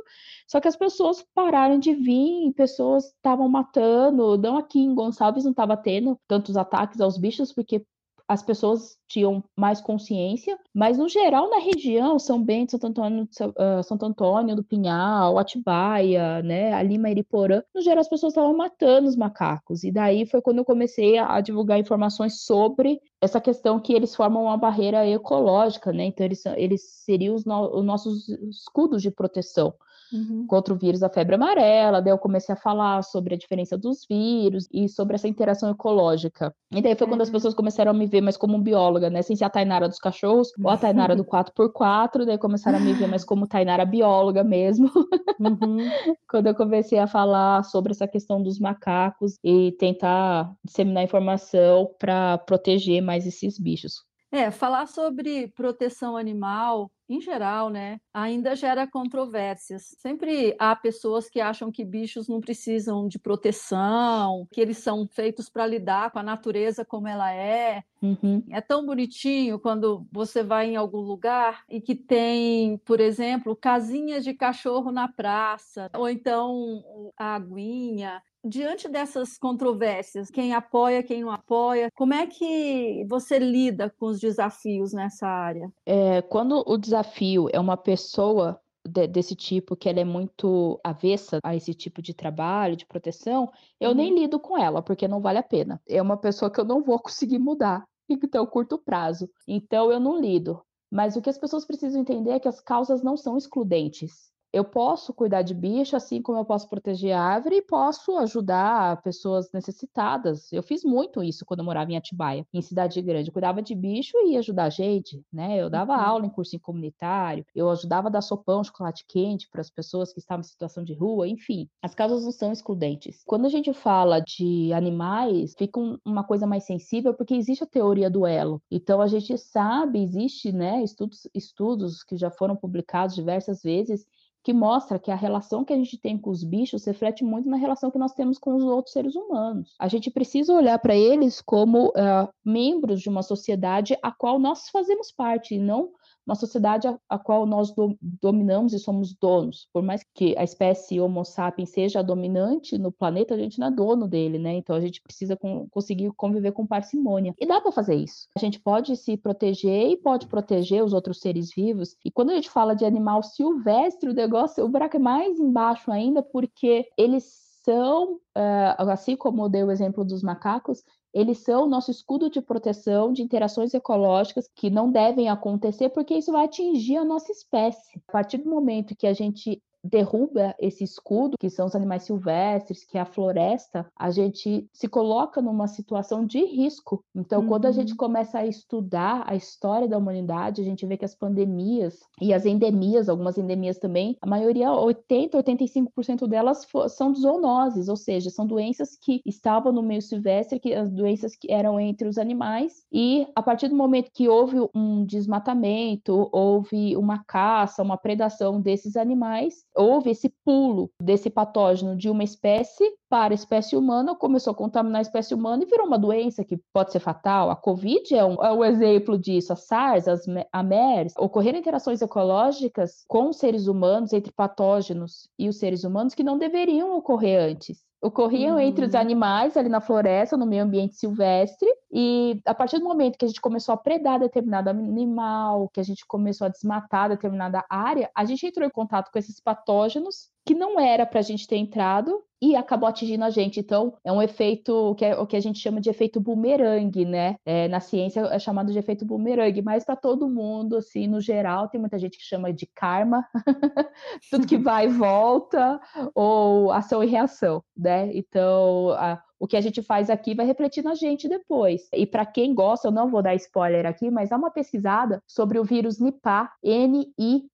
Só 0.47 0.59
que 0.59 0.67
as 0.67 0.75
pessoas 0.75 1.23
pararam 1.35 1.77
de 1.77 1.93
vir, 1.93 2.51
pessoas 2.53 3.05
estavam 3.05 3.47
matando. 3.47 4.37
Não 4.37 4.57
aqui 4.57 4.79
em 4.79 4.95
Gonçalves 4.95 5.43
não 5.43 5.51
estava 5.51 5.77
tendo 5.77 6.19
tantos 6.27 6.57
ataques 6.57 6.99
aos 6.99 7.17
bichos, 7.17 7.53
porque 7.53 7.85
as 8.27 8.43
pessoas 8.43 8.97
tinham 9.07 9.41
mais 9.55 9.79
consciência, 9.79 10.59
mas 10.73 10.97
no 10.97 11.07
geral 11.07 11.49
na 11.49 11.59
região, 11.59 12.19
São 12.19 12.43
Bento, 12.43 12.71
Santo 12.71 12.87
Antônio, 12.87 13.23
uh, 13.23 13.83
Santo 13.83 14.05
Antônio 14.05 14.55
do 14.55 14.63
Pinhal, 14.63 15.37
Atibaia, 15.39 16.41
né, 16.43 16.83
Lima 16.83 17.09
Iriporã, 17.09 17.63
no 17.73 17.81
geral 17.81 18.01
as 18.01 18.09
pessoas 18.09 18.31
estavam 18.31 18.55
matando 18.55 19.07
os 19.07 19.15
macacos, 19.15 19.83
e 19.83 19.91
daí 19.91 20.25
foi 20.25 20.41
quando 20.41 20.57
eu 20.57 20.65
comecei 20.65 21.17
a, 21.17 21.39
divulgar 21.39 21.79
informações 21.79 22.41
sobre 22.41 22.99
essa 23.21 23.39
questão 23.39 23.79
que 23.79 23.93
eles 23.93 24.13
formam 24.13 24.43
uma 24.43 24.57
barreira 24.57 25.07
ecológica, 25.07 25.93
né, 25.93 26.05
então 26.05 26.25
eles, 26.25 26.45
eles 26.57 26.81
seriam 27.05 27.33
os, 27.33 27.45
no, 27.45 27.77
os 27.77 27.85
nossos 27.85 28.27
escudos 28.27 29.01
de 29.01 29.09
proteção 29.09 29.73
uhum. 30.11 30.45
contra 30.47 30.73
o 30.73 30.77
vírus 30.77 30.99
da 30.99 31.09
febre 31.09 31.35
amarela. 31.35 32.01
Daí 32.01 32.11
eu 32.11 32.17
comecei 32.17 32.53
a 32.53 32.57
falar 32.57 33.01
sobre 33.03 33.35
a 33.35 33.37
diferença 33.37 33.77
dos 33.77 34.05
vírus 34.09 34.67
e 34.71 34.87
sobre 34.87 35.15
essa 35.15 35.27
interação 35.27 35.69
ecológica. 35.69 36.53
E 36.71 36.81
daí 36.81 36.95
foi 36.95 37.07
quando 37.07 37.21
as 37.21 37.29
uhum. 37.29 37.33
pessoas 37.33 37.53
começaram 37.53 37.91
a 37.91 37.93
me 37.93 38.07
ver 38.07 38.21
mais 38.21 38.37
como 38.37 38.59
bióloga, 38.59 39.09
né? 39.09 39.21
Sem 39.21 39.35
ser 39.35 39.45
a 39.45 39.49
Tainara 39.49 39.87
dos 39.87 39.99
cachorros 39.99 40.49
ou 40.63 40.69
a 40.69 40.77
Tainara 40.77 41.15
do 41.15 41.23
4x4. 41.23 42.25
Daí 42.25 42.37
começaram 42.37 42.77
a 42.77 42.81
me 42.81 42.93
ver 42.93 43.07
mais 43.07 43.23
como 43.23 43.47
Tainara 43.47 43.85
bióloga 43.85 44.43
mesmo. 44.43 44.89
Uhum. 45.39 45.87
quando 46.27 46.47
eu 46.47 46.55
comecei 46.55 46.97
a 46.97 47.05
falar 47.05 47.63
sobre 47.63 47.91
essa 47.91 48.07
questão 48.07 48.41
dos 48.41 48.59
macacos 48.59 49.37
e 49.43 49.71
tentar 49.73 50.51
disseminar 50.63 51.03
informação 51.03 51.93
para 51.99 52.39
proteger 52.39 53.03
mais 53.03 53.27
esses 53.27 53.59
bichos. 53.59 54.03
É, 54.31 54.51
falar 54.51 54.87
sobre 54.87 55.47
proteção 55.49 56.17
animal 56.17 56.91
em 57.09 57.21
geral, 57.21 57.69
né, 57.69 57.99
ainda 58.13 58.55
gera 58.55 58.87
controvérsias. 58.87 59.95
Sempre 59.97 60.55
há 60.59 60.75
pessoas 60.75 61.29
que 61.29 61.39
acham 61.39 61.71
que 61.71 61.85
bichos 61.85 62.27
não 62.27 62.41
precisam 62.41 63.07
de 63.07 63.17
proteção, 63.17 64.47
que 64.51 64.59
eles 64.59 64.77
são 64.77 65.07
feitos 65.07 65.49
para 65.49 65.65
lidar 65.65 66.11
com 66.11 66.19
a 66.19 66.23
natureza 66.23 66.83
como 66.83 67.07
ela 67.07 67.31
é. 67.33 67.83
Uhum. 68.01 68.43
É 68.49 68.61
tão 68.61 68.85
bonitinho 68.85 69.59
quando 69.59 70.05
você 70.11 70.43
vai 70.43 70.67
em 70.67 70.75
algum 70.75 70.99
lugar 70.99 71.63
e 71.69 71.81
que 71.81 71.95
tem, 71.95 72.77
por 72.79 72.99
exemplo, 72.99 73.55
casinhas 73.55 74.23
de 74.23 74.33
cachorro 74.33 74.91
na 74.91 75.07
praça, 75.07 75.89
ou 75.95 76.09
então 76.09 76.83
a 77.17 77.35
aguinha 77.35 78.21
diante 78.47 78.87
dessas 78.87 79.37
controvérsias, 79.37 80.29
quem 80.29 80.53
apoia, 80.53 81.03
quem 81.03 81.21
não 81.21 81.31
apoia, 81.31 81.89
como 81.95 82.13
é 82.13 82.25
que 82.25 83.05
você 83.09 83.37
lida 83.37 83.93
com 83.99 84.07
os 84.07 84.19
desafios 84.19 84.93
nessa 84.93 85.27
área? 85.27 85.71
É, 85.85 86.21
quando 86.21 86.63
o 86.65 86.77
desafio 86.77 87.47
é 87.51 87.59
uma 87.59 87.77
pessoa 87.77 88.59
desse 88.87 89.35
tipo 89.35 89.75
que 89.75 89.89
ela 89.89 89.99
é 89.99 90.05
muito 90.05 90.79
avessa 90.83 91.39
a 91.43 91.53
esse 91.55 91.73
tipo 91.73 92.01
de 92.01 92.13
trabalho, 92.13 92.77
de 92.77 92.85
proteção, 92.85 93.51
eu 93.79 93.89
uhum. 93.89 93.95
nem 93.95 94.15
lido 94.15 94.39
com 94.39 94.57
ela, 94.57 94.81
porque 94.81 95.07
não 95.07 95.19
vale 95.19 95.39
a 95.39 95.43
pena. 95.43 95.81
É 95.87 96.01
uma 96.01 96.15
pessoa 96.15 96.49
que 96.49 96.59
eu 96.59 96.65
não 96.65 96.81
vou 96.81 96.97
conseguir 97.01 97.39
mudar, 97.39 97.83
então 98.09 98.45
curto 98.45 98.77
prazo. 98.77 99.29
Então 99.47 99.91
eu 99.91 99.99
não 99.99 100.19
lido. 100.19 100.61
Mas 100.89 101.17
o 101.17 101.21
que 101.21 101.29
as 101.29 101.37
pessoas 101.37 101.65
precisam 101.65 101.99
entender 101.99 102.31
é 102.31 102.39
que 102.39 102.47
as 102.47 102.61
causas 102.61 103.03
não 103.03 103.17
são 103.17 103.37
excludentes 103.37 104.31
eu 104.51 104.63
posso 104.63 105.13
cuidar 105.13 105.41
de 105.41 105.53
bicho, 105.53 105.95
assim 105.95 106.21
como 106.21 106.37
eu 106.37 106.45
posso 106.45 106.69
proteger 106.69 107.13
árvore 107.13 107.57
e 107.57 107.61
posso 107.61 108.17
ajudar 108.17 109.01
pessoas 109.01 109.51
necessitadas. 109.51 110.51
Eu 110.51 110.63
fiz 110.63 110.83
muito 110.83 111.23
isso 111.23 111.45
quando 111.45 111.59
eu 111.59 111.65
morava 111.65 111.91
em 111.91 111.97
Atibaia, 111.97 112.45
em 112.53 112.61
cidade 112.61 113.01
grande. 113.01 113.29
Eu 113.29 113.33
cuidava 113.33 113.61
de 113.61 113.75
bicho 113.75 114.17
e 114.17 114.33
ia 114.33 114.39
ajudar 114.39 114.65
a 114.65 114.69
gente, 114.69 115.23
né? 115.31 115.57
Eu 115.57 115.69
dava 115.69 115.93
uhum. 115.93 115.99
aula 115.99 116.25
em 116.25 116.29
cursinho 116.29 116.61
comunitário, 116.61 117.45
eu 117.53 117.69
ajudava 117.69 118.07
a 118.07 118.11
dar 118.11 118.21
sopão, 118.21 118.63
chocolate 118.63 119.05
quente 119.07 119.49
para 119.49 119.61
as 119.61 119.69
pessoas 119.69 120.13
que 120.13 120.19
estavam 120.19 120.41
em 120.41 120.43
situação 120.43 120.83
de 120.83 120.93
rua, 120.93 121.27
enfim. 121.27 121.69
As 121.81 121.93
causas 121.93 122.23
não 122.23 122.31
são 122.31 122.51
excludentes. 122.51 123.23
Quando 123.25 123.45
a 123.45 123.49
gente 123.49 123.73
fala 123.73 124.19
de 124.19 124.71
animais, 124.73 125.53
fica 125.57 125.79
um, 125.79 125.97
uma 126.05 126.23
coisa 126.23 126.47
mais 126.47 126.65
sensível 126.65 127.13
porque 127.13 127.35
existe 127.35 127.63
a 127.63 127.67
teoria 127.67 128.09
do 128.09 128.25
elo. 128.25 128.61
Então 128.71 129.01
a 129.01 129.07
gente 129.07 129.37
sabe, 129.37 130.01
existe, 130.01 130.51
né, 130.51 130.83
estudos, 130.83 131.27
estudos 131.33 132.03
que 132.03 132.17
já 132.17 132.31
foram 132.31 132.55
publicados 132.55 133.15
diversas 133.15 133.61
vezes 133.61 134.05
que 134.47 134.53
mostra 134.53 134.97
que 134.97 135.11
a 135.11 135.15
relação 135.15 135.65
que 135.65 135.73
a 135.73 135.75
gente 135.75 135.97
tem 135.97 136.17
com 136.17 136.29
os 136.29 136.41
bichos 136.41 136.85
reflete 136.85 137.21
muito 137.21 137.49
na 137.49 137.57
relação 137.57 137.91
que 137.91 137.97
nós 137.97 138.13
temos 138.13 138.39
com 138.39 138.55
os 138.55 138.63
outros 138.63 138.93
seres 138.93 139.13
humanos. 139.13 139.75
A 139.77 139.89
gente 139.89 140.09
precisa 140.09 140.53
olhar 140.53 140.79
para 140.79 140.95
eles 140.95 141.41
como 141.41 141.89
uh, 141.89 142.29
membros 142.45 143.01
de 143.01 143.09
uma 143.09 143.23
sociedade 143.23 143.97
a 144.01 144.09
qual 144.09 144.39
nós 144.39 144.69
fazemos 144.69 145.11
parte, 145.11 145.55
e 145.55 145.59
não 145.59 145.89
uma 146.27 146.35
sociedade 146.35 146.87
a, 146.87 146.99
a 147.07 147.17
qual 147.17 147.45
nós 147.45 147.71
do, 147.71 147.97
dominamos 148.01 148.73
e 148.73 148.79
somos 148.79 149.15
donos. 149.15 149.69
Por 149.71 149.81
mais 149.81 150.03
que 150.13 150.37
a 150.37 150.43
espécie 150.43 150.99
Homo 150.99 151.23
sapiens 151.23 151.69
seja 151.69 152.03
dominante 152.03 152.77
no 152.77 152.91
planeta, 152.91 153.33
a 153.33 153.37
gente 153.37 153.57
não 153.57 153.67
é 153.67 153.71
dono 153.71 154.07
dele, 154.07 154.37
né? 154.37 154.53
Então 154.55 154.75
a 154.75 154.81
gente 154.81 155.01
precisa 155.01 155.37
com, 155.37 155.67
conseguir 155.69 156.11
conviver 156.15 156.51
com 156.51 156.67
parcimônia. 156.67 157.33
E 157.39 157.45
dá 157.45 157.61
para 157.61 157.71
fazer 157.71 157.95
isso. 157.95 158.27
A 158.35 158.39
gente 158.39 158.59
pode 158.59 158.95
se 158.97 159.15
proteger 159.15 159.89
e 159.89 159.97
pode 159.97 160.27
proteger 160.27 160.83
os 160.83 160.91
outros 160.93 161.19
seres 161.19 161.49
vivos. 161.55 161.95
E 162.03 162.11
quando 162.11 162.31
a 162.31 162.35
gente 162.35 162.49
fala 162.49 162.75
de 162.75 162.83
animal 162.83 163.23
silvestre, 163.23 164.09
o 164.09 164.13
negócio, 164.13 164.65
o 164.65 164.69
buraco 164.69 164.97
é 164.97 164.99
mais 164.99 165.39
embaixo 165.39 165.89
ainda, 165.89 166.21
porque 166.21 166.89
eles 166.97 167.47
são, 167.67 168.13
uh, 168.15 168.89
assim 168.89 169.17
como 169.17 169.43
eu 169.43 169.49
dei 169.49 169.61
o 169.61 169.71
exemplo 169.71 170.05
dos 170.05 170.23
macacos, 170.23 170.83
eles 171.17 171.39
são 171.39 171.63
o 171.63 171.67
nosso 171.67 171.89
escudo 171.89 172.29
de 172.29 172.39
proteção 172.39 173.11
de 173.11 173.23
interações 173.23 173.73
ecológicas 173.73 174.47
que 174.55 174.69
não 174.69 174.91
devem 174.91 175.29
acontecer, 175.29 175.89
porque 175.89 176.13
isso 176.13 176.31
vai 176.31 176.45
atingir 176.45 176.97
a 176.97 177.03
nossa 177.03 177.31
espécie. 177.31 177.99
A 178.07 178.11
partir 178.11 178.37
do 178.37 178.47
momento 178.47 178.95
que 178.95 179.07
a 179.07 179.13
gente 179.13 179.59
derruba 179.89 180.55
esse 180.59 180.83
escudo, 180.83 181.37
que 181.39 181.49
são 181.49 181.65
os 181.65 181.75
animais 181.75 182.03
silvestres, 182.03 182.83
que 182.83 182.97
é 182.97 183.01
a 183.01 183.05
floresta, 183.05 183.85
a 183.95 184.11
gente 184.11 184.67
se 184.73 184.87
coloca 184.87 185.41
numa 185.41 185.67
situação 185.67 186.25
de 186.25 186.43
risco. 186.45 187.03
Então, 187.15 187.41
uhum. 187.41 187.47
quando 187.47 187.65
a 187.65 187.71
gente 187.71 187.91
uhum. 187.91 187.97
começa 187.97 188.39
a 188.39 188.45
estudar 188.45 189.23
a 189.25 189.35
história 189.35 189.87
da 189.87 189.97
humanidade, 189.97 190.61
a 190.61 190.65
gente 190.65 190.85
vê 190.85 190.97
que 190.97 191.05
as 191.05 191.15
pandemias 191.15 191.99
e 192.21 192.33
as 192.33 192.45
endemias, 192.45 193.09
algumas 193.09 193.37
endemias 193.37 193.77
também, 193.77 194.17
a 194.21 194.27
maioria, 194.27 194.71
80, 194.71 195.37
85% 195.37 196.27
delas 196.27 196.65
são 196.89 197.13
zoonoses, 197.13 197.87
ou 197.87 197.95
seja, 197.95 198.29
são 198.29 198.45
doenças 198.45 198.97
que 199.01 199.21
estavam 199.25 199.71
no 199.71 199.81
meio 199.81 200.01
silvestre, 200.01 200.59
que 200.59 200.73
as 200.73 200.91
doenças 200.91 201.35
que 201.35 201.51
eram 201.51 201.79
entre 201.79 202.07
os 202.07 202.17
animais, 202.17 202.83
e 202.91 203.27
a 203.35 203.41
partir 203.41 203.67
do 203.67 203.75
momento 203.75 204.11
que 204.13 204.27
houve 204.27 204.57
um 204.73 205.05
desmatamento, 205.05 206.29
houve 206.31 206.95
uma 206.97 207.23
caça, 207.23 207.83
uma 207.83 207.97
predação 207.97 208.59
desses 208.61 208.95
animais, 208.95 209.65
houve 209.77 210.09
esse 210.09 210.29
pulo 210.43 210.89
desse 211.01 211.29
patógeno 211.29 211.95
de 211.95 212.09
uma 212.09 212.23
espécie 212.23 212.83
para 213.09 213.33
a 213.33 213.35
espécie 213.35 213.75
humana, 213.75 214.15
começou 214.15 214.51
a 214.51 214.55
contaminar 214.55 214.99
a 214.99 215.01
espécie 215.01 215.33
humana 215.33 215.63
e 215.63 215.67
virou 215.67 215.87
uma 215.87 215.97
doença 215.97 216.43
que 216.43 216.59
pode 216.73 216.91
ser 216.91 216.99
fatal. 216.99 217.49
A 217.49 217.55
Covid 217.55 218.13
é 218.13 218.25
um, 218.25 218.43
é 218.43 218.51
um 218.51 218.65
exemplo 218.65 219.17
disso. 219.17 219.53
A 219.53 219.55
SARS, 219.55 220.07
as, 220.07 220.25
a 220.51 220.63
MERS, 220.63 221.13
ocorreram 221.17 221.59
interações 221.59 222.01
ecológicas 222.01 223.05
com 223.07 223.31
seres 223.31 223.67
humanos, 223.67 224.11
entre 224.11 224.31
patógenos 224.31 225.29
e 225.39 225.47
os 225.47 225.57
seres 225.57 225.83
humanos, 225.83 226.13
que 226.13 226.23
não 226.23 226.37
deveriam 226.37 226.97
ocorrer 226.97 227.39
antes 227.41 227.87
ocorriam 228.01 228.55
uhum. 228.55 228.59
entre 228.59 228.85
os 228.85 228.93
uhum. 228.93 228.99
animais 228.99 229.57
ali 229.57 229.69
na 229.69 229.81
floresta, 229.81 230.37
no 230.37 230.45
meio 230.45 230.63
ambiente 230.63 230.95
silvestre, 230.95 231.67
e 231.91 232.41
a 232.45 232.53
partir 232.53 232.79
do 232.79 232.85
momento 232.85 233.17
que 233.17 233.25
a 233.25 233.27
gente 233.27 233.41
começou 233.41 233.73
a 233.73 233.77
predar 233.77 234.19
determinado 234.19 234.69
animal, 234.69 235.69
que 235.69 235.79
a 235.79 235.83
gente 235.83 236.05
começou 236.05 236.45
a 236.45 236.49
desmatar 236.49 237.09
determinada 237.09 237.65
área, 237.69 238.09
a 238.15 238.23
gente 238.25 238.45
entrou 238.45 238.67
em 238.67 238.71
contato 238.71 239.11
com 239.11 239.17
esses 239.17 239.39
patógenos 239.39 240.29
que 240.47 240.55
não 240.55 240.79
era 240.79 241.05
para 241.05 241.19
a 241.19 241.23
gente 241.23 241.45
ter 241.45 241.57
entrado 241.57 242.23
e 242.41 242.55
acabou 242.55 242.87
atingindo 242.87 243.25
a 243.25 243.29
gente. 243.29 243.59
Então, 243.59 243.93
é 244.01 244.11
um 244.11 244.21
efeito 244.21 244.95
que 244.95 245.03
é 245.03 245.19
o 245.19 245.27
que 245.27 245.35
a 245.35 245.41
gente 245.41 245.59
chama 245.59 245.81
de 245.81 245.89
efeito 245.89 246.21
bumerangue, 246.21 247.03
né? 247.03 247.35
É, 247.45 247.67
na 247.67 247.81
ciência 247.81 248.21
é 248.21 248.39
chamado 248.39 248.71
de 248.71 248.79
efeito 248.79 249.05
bumerangue, 249.05 249.61
mas 249.61 249.83
para 249.83 249.97
todo 249.97 250.29
mundo, 250.29 250.77
assim, 250.77 251.05
no 251.05 251.19
geral, 251.19 251.67
tem 251.67 251.81
muita 251.81 251.99
gente 251.99 252.17
que 252.17 252.23
chama 252.23 252.53
de 252.53 252.65
karma, 252.65 253.27
tudo 254.31 254.47
que 254.47 254.57
vai 254.57 254.85
e 254.85 254.89
volta, 254.89 255.81
ou 256.15 256.71
ação 256.71 257.03
e 257.03 257.07
reação, 257.07 257.61
né? 257.75 258.09
Então, 258.13 258.91
a, 258.91 259.21
o 259.37 259.47
que 259.47 259.57
a 259.57 259.61
gente 259.61 259.81
faz 259.81 260.09
aqui 260.09 260.33
vai 260.33 260.45
refletir 260.45 260.81
na 260.81 260.95
gente 260.95 261.27
depois. 261.27 261.89
E 261.91 262.05
para 262.05 262.25
quem 262.25 262.53
gosta, 262.55 262.87
eu 262.87 262.91
não 262.91 263.09
vou 263.09 263.21
dar 263.21 263.35
spoiler 263.35 263.85
aqui, 263.85 264.09
mas 264.09 264.29
dá 264.29 264.37
uma 264.37 264.51
pesquisada 264.51 265.21
sobre 265.27 265.59
o 265.59 265.65
vírus 265.65 265.99
Nipah, 265.99 266.53
N-I 266.63 267.49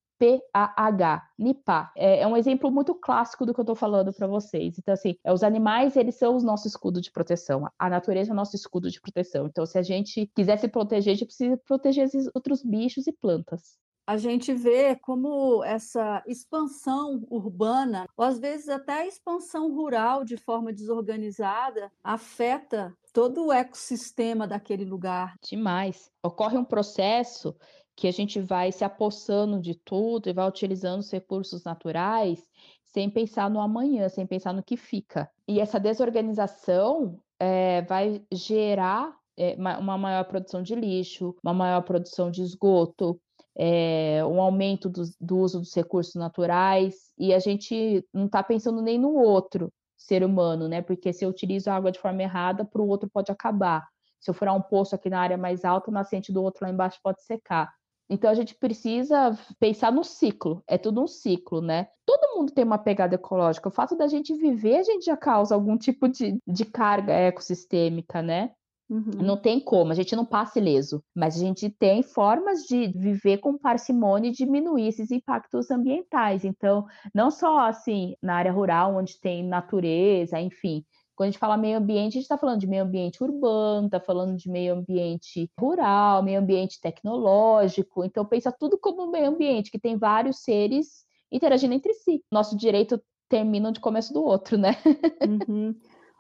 PAH, 0.52 1.30
NIPA. 1.38 1.92
É, 1.96 2.22
é, 2.22 2.28
um 2.28 2.38
exemplo 2.38 2.72
muito 2.72 2.96
clássico 2.96 3.46
do 3.46 3.54
que 3.54 3.60
eu 3.60 3.64
estou 3.64 3.76
falando 3.76 4.14
para 4.14 4.28
vocês. 4.28 4.78
Então, 4.78 4.94
assim, 4.94 5.16
é, 5.24 5.34
os 5.34 5.44
animais, 5.44 5.96
eles 5.96 6.16
são 6.16 6.38
o 6.38 6.42
nosso 6.42 6.68
escudo 6.68 7.02
de 7.02 7.12
proteção. 7.12 7.68
A 7.78 7.90
natureza 7.90 8.32
é 8.32 8.34
o 8.34 8.36
nosso 8.36 8.56
escudo 8.56 8.90
de 8.90 9.02
proteção. 9.02 9.48
Então, 9.48 9.66
se 9.66 9.78
a 9.78 9.84
gente 9.84 10.30
quiser 10.36 10.58
se 10.58 10.68
proteger, 10.68 11.12
a 11.12 11.16
gente 11.16 11.26
precisa 11.26 11.58
proteger 11.66 12.06
esses 12.06 12.30
outros 12.34 12.64
bichos 12.64 13.08
e 13.08 13.12
plantas 13.12 13.78
a 14.06 14.18
gente 14.18 14.54
vê 14.54 14.96
como 14.98 15.64
essa 15.64 16.22
expansão 16.28 17.26
urbana, 17.30 18.06
ou 18.18 18.26
às 18.26 18.38
vezes 18.38 18.68
até 18.68 19.02
a 19.02 19.08
expansão 19.08 19.74
rural 19.74 20.26
de 20.26 20.36
forma 20.36 20.74
desorganizada, 20.74 21.92
afeta 22.04 22.94
todo 23.14 23.46
o 23.46 23.54
ecossistema 23.54 24.46
daquele 24.48 24.84
lugar. 24.84 25.36
Demais. 25.42 26.12
Ocorre 26.22 26.58
um 26.58 26.66
processo 26.66 27.56
que 27.96 28.08
a 28.08 28.12
gente 28.12 28.40
vai 28.40 28.72
se 28.72 28.84
apossando 28.84 29.60
de 29.60 29.76
tudo 29.76 30.30
e 30.30 30.34
vai 30.34 30.48
utilizando 30.48 31.00
os 31.00 31.12
recursos 31.12 31.64
naturais 31.64 32.44
sem 32.84 33.10
pensar 33.10 33.50
no 33.50 33.60
amanhã, 33.60 34.08
sem 34.08 34.26
pensar 34.26 34.54
no 34.54 34.64
que 34.64 34.78
fica. 34.78 35.30
E 35.48 35.60
essa 35.60 35.80
desorganização 35.80 37.20
é, 37.40 37.82
vai 37.84 38.24
gerar 38.32 39.16
é, 39.38 39.56
uma 39.58 39.98
maior 39.98 40.24
produção 40.26 40.62
de 40.62 40.76
lixo, 40.76 41.36
uma 41.44 41.54
maior 41.54 41.82
produção 41.82 42.30
de 42.30 42.42
esgoto, 42.44 43.20
é, 43.58 44.24
um 44.26 44.42
aumento 44.42 44.90
do, 44.90 45.04
do, 45.20 45.38
uso 45.38 45.60
dos 45.60 45.74
recursos 45.74 46.16
naturais, 46.16 46.96
e 47.18 47.34
a 47.34 47.40
gente 47.40 48.06
não 48.14 48.26
está 48.26 48.44
pensando 48.44 48.82
nem 48.82 49.00
no 49.00 49.14
outro 49.16 49.72
ser 49.98 50.24
humano, 50.24 50.68
né? 50.68 50.82
Porque 50.82 51.14
se 51.14 51.26
eu 51.26 51.30
utilizo 51.30 51.70
a 51.70 51.76
água 51.76 51.92
de 51.92 52.00
forma 52.00 52.22
errada, 52.22 52.66
para 52.66 52.82
o 52.82 52.88
outro 52.88 53.10
pode 53.10 53.32
acabar. 53.32 53.88
Se 54.20 54.30
eu 54.30 54.34
furar 54.34 54.56
um 54.56 54.62
poço 54.62 54.96
aqui 54.96 55.10
na 55.10 55.20
área 55.20 55.38
mais 55.38 55.66
alta, 55.66 55.90
o 55.90 55.94
nascente 55.94 56.32
do 56.32 56.42
outro 56.42 56.66
lá 56.66 56.72
embaixo 56.72 57.00
pode 57.04 57.24
secar. 57.24 57.72
Então 58.14 58.30
a 58.30 58.36
gente 58.36 58.54
precisa 58.54 59.36
pensar 59.60 59.92
no 59.92 60.04
ciclo, 60.04 60.64
é 60.68 60.78
tudo 60.78 61.02
um 61.02 61.08
ciclo, 61.08 61.62
né? 61.62 61.88
Todo 62.06 62.38
mundo 62.38 62.52
tem 62.52 62.64
uma 62.64 62.78
pegada 62.78 63.16
ecológica. 63.16 63.70
O 63.70 63.72
fato 63.72 63.96
da 63.98 64.08
gente 64.08 64.36
viver, 64.36 64.78
a 64.78 64.84
gente 64.84 65.06
já 65.06 65.18
causa 65.18 65.56
algum 65.56 65.76
tipo 65.76 66.08
de, 66.08 66.38
de 66.48 66.64
carga 66.64 67.12
ecossistêmica, 67.12 68.22
né? 68.22 68.52
Uhum. 68.88 69.24
Não 69.24 69.38
tem 69.38 69.60
como, 69.60 69.92
a 69.92 69.96
gente 69.96 70.16
não 70.16 70.26
passa 70.26 70.60
ileso, 70.60 71.04
mas 71.16 71.36
a 71.36 71.40
gente 71.40 71.70
tem 71.70 72.04
formas 72.04 72.64
de 72.64 72.90
viver 72.90 73.40
com 73.40 73.58
parcimônia 73.58 74.30
e 74.30 74.34
diminuir 74.34 74.88
esses 74.88 75.10
impactos 75.10 75.72
ambientais. 75.72 76.46
Então, 76.46 76.86
não 77.16 77.32
só 77.32 77.62
assim 77.62 78.16
na 78.22 78.36
área 78.36 78.52
rural, 78.52 78.96
onde 78.96 79.20
tem 79.20 79.44
natureza, 79.44 80.40
enfim, 80.40 80.86
quando 81.16 81.28
a 81.28 81.32
gente 81.32 81.40
fala 81.40 81.58
meio 81.58 81.78
ambiente, 81.78 82.14
a 82.14 82.14
gente 82.14 82.24
está 82.24 82.38
falando 82.38 82.60
de 82.60 82.68
meio 82.68 82.84
ambiente 82.84 83.24
urbano, 83.24 83.86
está 83.86 84.00
falando 84.00 84.36
de 84.36 84.50
meio 84.50 84.74
ambiente 84.74 85.50
rural, 85.60 86.24
meio 86.24 86.40
ambiente 86.40 86.80
tecnológico. 86.82 88.04
Então, 88.04 88.26
pensa 88.26 88.52
tudo 88.52 88.78
como 88.78 89.10
meio 89.12 89.28
ambiente, 89.28 89.72
que 89.72 89.80
tem 89.80 89.98
vários 89.98 90.42
seres 90.44 91.06
interagindo 91.32 91.74
entre 91.74 91.94
si. 91.94 92.24
Nosso 92.32 92.58
direito 92.58 93.02
termina 93.30 93.70
onde 93.70 93.80
começa 93.80 94.14
do 94.14 94.24
outro, 94.24 94.58
né? 94.58 94.72
Uhum. 95.50 95.76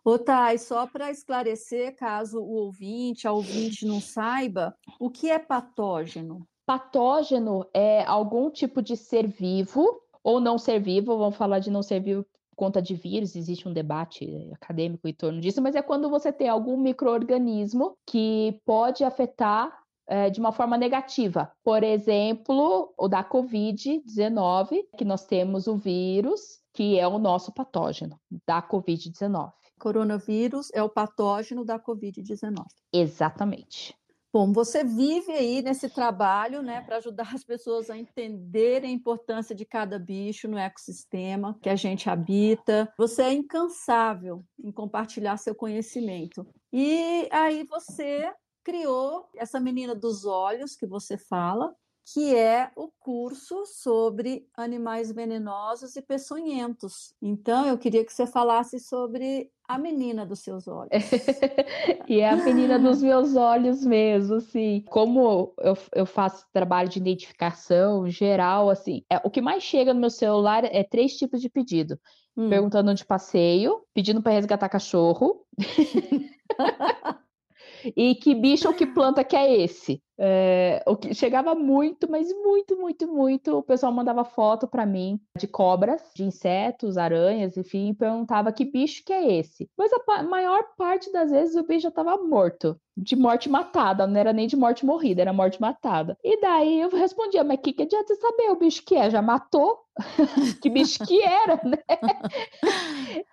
Ô, 0.06 0.20
Thay, 0.20 0.58
só 0.58 0.86
para 0.86 1.12
esclarecer, 1.12 1.96
caso 1.96 2.40
o 2.42 2.56
ouvinte, 2.56 3.28
a 3.28 3.32
ouvinte 3.32 3.86
não 3.86 4.02
saiba, 4.02 4.76
o 5.00 5.10
que 5.10 5.30
é 5.30 5.40
patógeno? 5.40 6.46
Patógeno 6.66 7.66
é 7.74 8.04
algum 8.04 8.50
tipo 8.50 8.82
de 8.82 8.98
ser 8.98 9.28
vivo 9.28 10.02
ou 10.22 10.42
não 10.42 10.58
ser 10.58 10.80
vivo, 10.80 11.18
vamos 11.18 11.38
falar 11.38 11.60
de 11.60 11.72
não 11.72 11.82
ser 11.82 12.02
vivo 12.02 12.26
conta 12.56 12.82
de 12.82 12.96
vírus, 12.96 13.36
existe 13.36 13.68
um 13.68 13.74
debate 13.74 14.50
acadêmico 14.54 15.08
em 15.08 15.14
torno 15.14 15.40
disso, 15.40 15.62
mas 15.62 15.76
é 15.76 15.82
quando 15.82 16.10
você 16.10 16.32
tem 16.32 16.48
algum 16.48 16.78
microorganismo 16.78 17.98
que 18.06 18.60
pode 18.66 19.04
afetar 19.04 19.72
é, 20.08 20.30
de 20.30 20.40
uma 20.40 20.52
forma 20.52 20.78
negativa. 20.78 21.52
Por 21.64 21.84
exemplo, 21.84 22.94
o 22.98 23.08
da 23.08 23.24
Covid-19, 23.24 24.84
que 24.98 25.06
nós 25.06 25.26
temos 25.26 25.68
o 25.68 25.78
vírus, 25.78 26.60
que 26.74 27.00
é 27.00 27.08
o 27.08 27.18
nosso 27.20 27.52
patógeno 27.54 28.20
da 28.46 28.62
Covid-19. 28.62 29.52
Coronavírus 29.80 30.70
é 30.74 30.82
o 30.82 30.90
patógeno 30.90 31.66
da 31.66 31.80
Covid-19. 31.80 32.66
Exatamente. 32.92 33.96
Bom, 34.34 34.52
você 34.52 34.84
vive 34.84 35.32
aí 35.32 35.62
nesse 35.62 35.88
trabalho, 35.88 36.64
né, 36.64 36.82
para 36.82 36.98
ajudar 36.98 37.36
as 37.36 37.44
pessoas 37.44 37.92
a 37.92 37.96
entenderem 37.96 38.90
a 38.90 38.94
importância 38.94 39.54
de 39.54 39.64
cada 39.64 40.00
bicho 40.00 40.48
no 40.48 40.58
ecossistema 40.58 41.56
que 41.62 41.70
a 41.70 41.76
gente 41.76 42.10
habita. 42.10 42.92
Você 42.98 43.22
é 43.22 43.32
incansável 43.32 44.44
em 44.58 44.72
compartilhar 44.72 45.38
seu 45.38 45.54
conhecimento. 45.54 46.48
E 46.72 47.30
aí 47.32 47.64
você 47.64 48.34
criou 48.64 49.30
essa 49.36 49.60
menina 49.60 49.94
dos 49.94 50.26
olhos 50.26 50.76
que 50.76 50.88
você 50.88 51.16
fala, 51.16 51.76
que 52.12 52.36
é 52.36 52.72
o 52.76 52.90
curso 53.00 53.68
sobre 53.68 54.50
animais 54.58 55.12
venenosos 55.12 55.96
e 55.96 56.02
peçonhentos. 56.02 57.14
Então, 57.22 57.68
eu 57.68 57.78
queria 57.78 58.04
que 58.04 58.12
você 58.12 58.26
falasse 58.26 58.80
sobre 58.80 59.53
a 59.68 59.78
menina 59.78 60.26
dos 60.26 60.40
seus 60.40 60.68
olhos. 60.68 60.92
e 62.08 62.20
é 62.20 62.30
a 62.30 62.36
menina 62.36 62.78
dos 62.78 63.02
meus 63.02 63.36
olhos 63.36 63.86
mesmo, 63.86 64.36
assim. 64.36 64.84
Como 64.90 65.54
eu, 65.60 65.78
eu 65.94 66.06
faço 66.06 66.46
trabalho 66.52 66.90
de 66.90 67.00
identificação 67.00 68.10
geral, 68.10 68.70
assim, 68.70 69.04
é, 69.12 69.18
o 69.24 69.30
que 69.30 69.42
mais 69.42 69.64
chega 69.64 69.94
no 69.94 70.00
meu 70.00 70.10
celular 70.10 70.64
é 70.66 70.84
três 70.84 71.16
tipos 71.18 71.42
de 71.42 71.50
pedido. 71.50 72.00
Hum. 72.36 72.50
Perguntando 72.50 72.92
onde 72.92 73.06
passeio, 73.06 73.82
pedindo 73.94 74.22
para 74.22 74.34
resgatar 74.34 74.70
cachorro. 74.70 75.46
e 77.96 78.16
que 78.16 78.36
bicho 78.36 78.68
ou 78.68 78.74
que 78.74 78.86
planta 78.86 79.24
que 79.24 79.36
é 79.36 79.62
esse? 79.62 80.02
É, 80.18 80.84
o 80.86 80.96
que 80.96 81.14
chegava 81.14 81.56
muito, 81.56 82.10
mas 82.10 82.32
muito, 82.32 82.78
muito, 82.78 83.08
muito. 83.08 83.58
O 83.58 83.64
pessoal 83.64 83.92
mandava 83.92 84.24
foto 84.24 84.68
para 84.68 84.86
mim 84.86 85.20
de 85.38 85.48
cobras, 85.48 86.02
de 86.16 86.24
insetos, 86.24 86.98
aranhas, 86.98 87.58
enfim, 87.58 87.90
e 87.90 87.96
perguntava 87.96 88.52
que 88.52 88.66
bicho 88.66 89.04
que 89.04 89.12
é 89.12 89.40
esse. 89.40 89.70
Mas 89.78 89.92
a 89.94 90.24
maior 90.24 90.64
parte 90.78 91.12
das 91.12 91.32
vezes 91.32 91.56
o 91.56 91.64
bicho 91.64 91.82
já 91.82 91.90
estava 91.90 92.18
morto, 92.18 92.80
de 92.96 93.16
morte 93.16 93.50
matada, 93.50 94.06
não 94.06 94.20
era 94.20 94.32
nem 94.32 94.48
de 94.48 94.56
morte 94.56 94.86
morrida, 94.86 95.22
era 95.22 95.34
morte 95.34 95.60
matada. 95.60 96.18
E 96.24 96.40
daí 96.40 96.82
eu 96.82 96.90
respondia, 96.90 97.44
mas 97.44 97.60
que 97.60 97.74
que 97.74 97.84
adianta 97.84 98.16
saber 98.16 98.52
o 98.52 98.56
bicho 98.56 98.84
que 98.86 98.96
é? 98.96 99.10
Já 99.10 99.22
matou? 99.22 99.80
que 100.62 100.70
bicho 100.70 101.04
que 101.06 101.22
era, 101.22 101.60
né? 101.64 101.78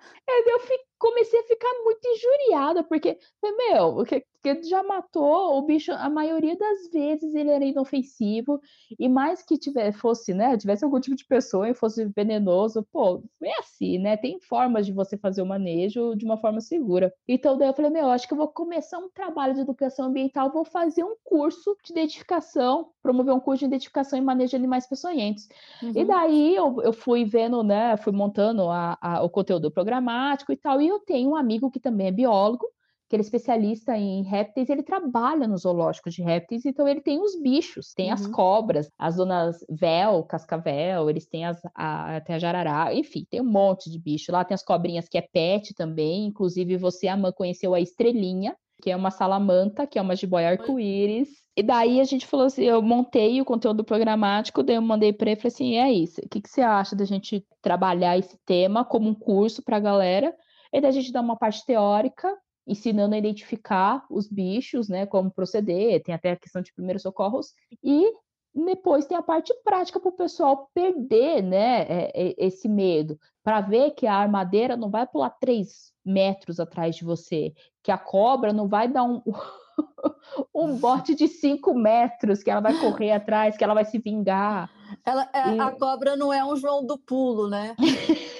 eu 0.47 0.61
comecei 0.99 1.41
a 1.41 1.45
ficar 1.45 1.73
muito 1.83 2.07
injuriada, 2.07 2.85
porque, 2.85 3.19
meu, 3.43 4.05
que, 4.05 4.21
que 4.43 4.63
já 4.65 4.83
matou 4.83 5.59
o 5.59 5.63
bicho, 5.63 5.93
a 5.93 6.09
maioria 6.09 6.57
das 6.57 6.70
vezes 6.93 7.35
ele 7.35 7.51
era 7.51 7.65
inofensivo, 7.65 8.61
e 8.99 9.09
mais 9.09 9.43
que 9.43 9.59
tiver, 9.59 9.93
fosse, 9.93 10.35
né, 10.35 10.57
tivesse 10.57 10.85
algum 10.85 11.01
tipo 11.01 11.17
de 11.17 11.25
pessoa 11.25 11.69
e 11.69 11.75
fosse 11.75 12.05
venenoso, 12.07 12.87
pô, 12.93 13.23
é 13.43 13.59
assim, 13.59 13.99
né, 13.99 14.17
tem 14.17 14.41
formas 14.41 14.87
de 14.87 14.93
você 14.93 15.17
fazer 15.17 15.43
o 15.43 15.47
manejo 15.47 16.15
de 16.15 16.25
uma 16.25 16.37
forma 16.37 16.61
segura. 16.61 17.13
Então 17.27 17.57
daí 17.57 17.69
eu 17.69 17.75
falei, 17.75 17.91
meu, 17.91 18.09
acho 18.11 18.27
que 18.27 18.35
eu 18.35 18.39
vou 18.39 18.49
começar 18.49 18.99
um 18.99 19.09
trabalho 19.09 19.55
de 19.55 19.61
educação 19.61 20.07
ambiental, 20.07 20.53
vou 20.53 20.65
fazer 20.65 21.05
um 21.05 21.15
curso 21.25 21.77
de 21.85 21.93
identificação, 21.93 22.91
promover 23.03 23.35
um 23.35 23.41
curso 23.41 23.61
de 23.61 23.67
identificação 23.67 24.19
e 24.19 24.23
manejo 24.23 24.51
de 24.51 24.57
animais 24.57 24.87
peçonhentos. 24.87 25.49
Uhum. 25.83 25.93
E 25.95 26.05
daí 26.05 26.55
eu, 26.55 26.81
eu 26.83 26.93
fui 26.93 27.25
vendo, 27.25 27.63
né, 27.63 27.97
fui 27.97 28.13
montando 28.13 28.69
a, 28.69 28.99
a, 29.01 29.23
o 29.23 29.31
conteúdo 29.31 29.71
programático 29.71 30.53
e 30.53 30.57
tal, 30.57 30.81
e 30.81 30.89
eu 30.89 30.99
tenho 31.01 31.31
um 31.31 31.37
amigo 31.37 31.71
que 31.71 31.81
também 31.81 32.09
é 32.09 32.13
biólogo, 32.13 32.67
que 33.11 33.17
ele 33.17 33.23
é 33.23 33.25
especialista 33.25 33.99
em 33.99 34.23
répteis, 34.23 34.71
ele 34.71 34.85
trabalha 34.85 35.49
nos 35.49 35.63
zoológicos 35.63 36.15
de 36.15 36.23
répteis, 36.23 36.65
então 36.65 36.87
ele 36.87 37.01
tem 37.01 37.21
os 37.21 37.35
bichos, 37.43 37.93
tem 37.93 38.07
uhum. 38.07 38.15
as 38.15 38.27
cobras, 38.29 38.89
as 38.97 39.17
donas 39.17 39.57
véu, 39.69 40.23
cascavel, 40.23 41.11
eles 41.11 41.27
têm 41.27 41.45
as, 41.45 41.61
a, 41.75 42.19
até 42.19 42.35
a 42.35 42.39
jarará, 42.39 42.95
enfim, 42.95 43.27
tem 43.29 43.41
um 43.41 43.51
monte 43.51 43.91
de 43.91 43.99
bicho. 43.99 44.31
Lá 44.31 44.45
tem 44.45 44.55
as 44.55 44.63
cobrinhas 44.63 45.09
que 45.09 45.19
é 45.19 45.23
pet 45.23 45.75
também, 45.75 46.27
inclusive 46.27 46.77
você, 46.77 47.09
Amã, 47.09 47.33
conheceu 47.33 47.75
a 47.75 47.81
estrelinha, 47.81 48.57
que 48.81 48.93
é 48.93 48.97
uma 48.97 49.11
salamanta, 49.11 49.89
que 49.89 49.99
é 49.99 50.03
uma 50.03 50.15
jiboia 50.15 50.51
arco-íris. 50.51 51.31
E 51.57 51.65
daí 51.65 52.01
a 52.01 52.05
gente 52.05 52.29
falou 52.29 52.47
assim, 52.47 52.63
eu 52.63 52.81
montei 52.81 53.41
o 53.41 53.45
conteúdo 53.45 53.83
programático, 53.83 54.63
daí 54.63 54.77
eu 54.77 54.83
mandei 54.83 55.13
para 55.13 55.33
ele 55.33 55.39
e 55.39 55.43
falei 55.43 55.53
assim, 55.53 55.77
é 55.77 55.93
isso, 55.93 56.21
o 56.25 56.29
que, 56.29 56.41
que 56.41 56.49
você 56.49 56.61
acha 56.61 56.95
da 56.95 57.05
gente 57.05 57.45
trabalhar 57.61 58.17
esse 58.17 58.39
tema 58.47 58.85
como 58.85 59.09
um 59.09 59.15
curso 59.15 59.65
para 59.65 59.79
a 59.79 59.81
galera? 59.81 60.33
E 60.73 60.81
daí 60.81 60.91
a 60.91 60.93
gente 60.93 61.11
dá 61.11 61.21
uma 61.21 61.37
parte 61.37 61.67
teórica, 61.67 62.33
ensinando 62.67 63.15
a 63.15 63.19
identificar 63.19 64.05
os 64.11 64.29
bichos, 64.29 64.89
né, 64.89 65.07
como 65.07 65.31
proceder, 65.31 66.03
tem 66.03 66.15
até 66.15 66.33
a 66.33 66.37
questão 66.37 66.63
de 66.63 66.73
primeiros 66.73 67.03
socorros, 67.03 67.53
e 67.83 68.13
depois 68.55 69.07
tem 69.07 69.17
a 69.17 69.23
parte 69.23 69.55
prática 69.65 70.01
para 70.01 70.09
o 70.09 70.17
pessoal 70.17 70.69
perder 70.75 71.43
né, 71.43 71.83
é, 71.83 72.13
é, 72.15 72.35
esse 72.39 72.69
medo, 72.69 73.19
para 73.43 73.61
ver 73.61 73.93
que 73.93 74.07
a 74.07 74.15
armadeira 74.15 74.77
não 74.77 74.91
vai 74.91 75.07
pular 75.07 75.31
três 75.31 75.93
metros 76.05 76.59
atrás 76.59 76.97
de 76.97 77.05
você, 77.05 77.53
que 77.83 77.93
a 77.93 77.99
cobra 77.99 78.53
não 78.53 78.69
vai 78.69 78.89
dar 78.89 79.05
um, 79.05 79.23
um 80.55 80.77
bote 80.77 81.15
de 81.15 81.29
cinco 81.29 81.75
metros, 81.75 82.43
que 82.43 82.51
ela 82.51 82.61
vai 82.61 82.79
correr 82.79 83.13
atrás, 83.13 83.57
que 83.57 83.65
ela 83.65 83.75
vai 83.75 83.85
se 83.85 83.99
vingar. 83.99 84.71
Ela, 85.05 85.29
é, 85.33 85.55
e... 85.55 85.61
A 85.61 85.71
cobra 85.71 86.17
não 86.17 86.33
é 86.33 86.45
um 86.45 86.57
João 86.57 86.85
do 86.85 86.99
pulo, 86.99 87.49
né? 87.49 87.77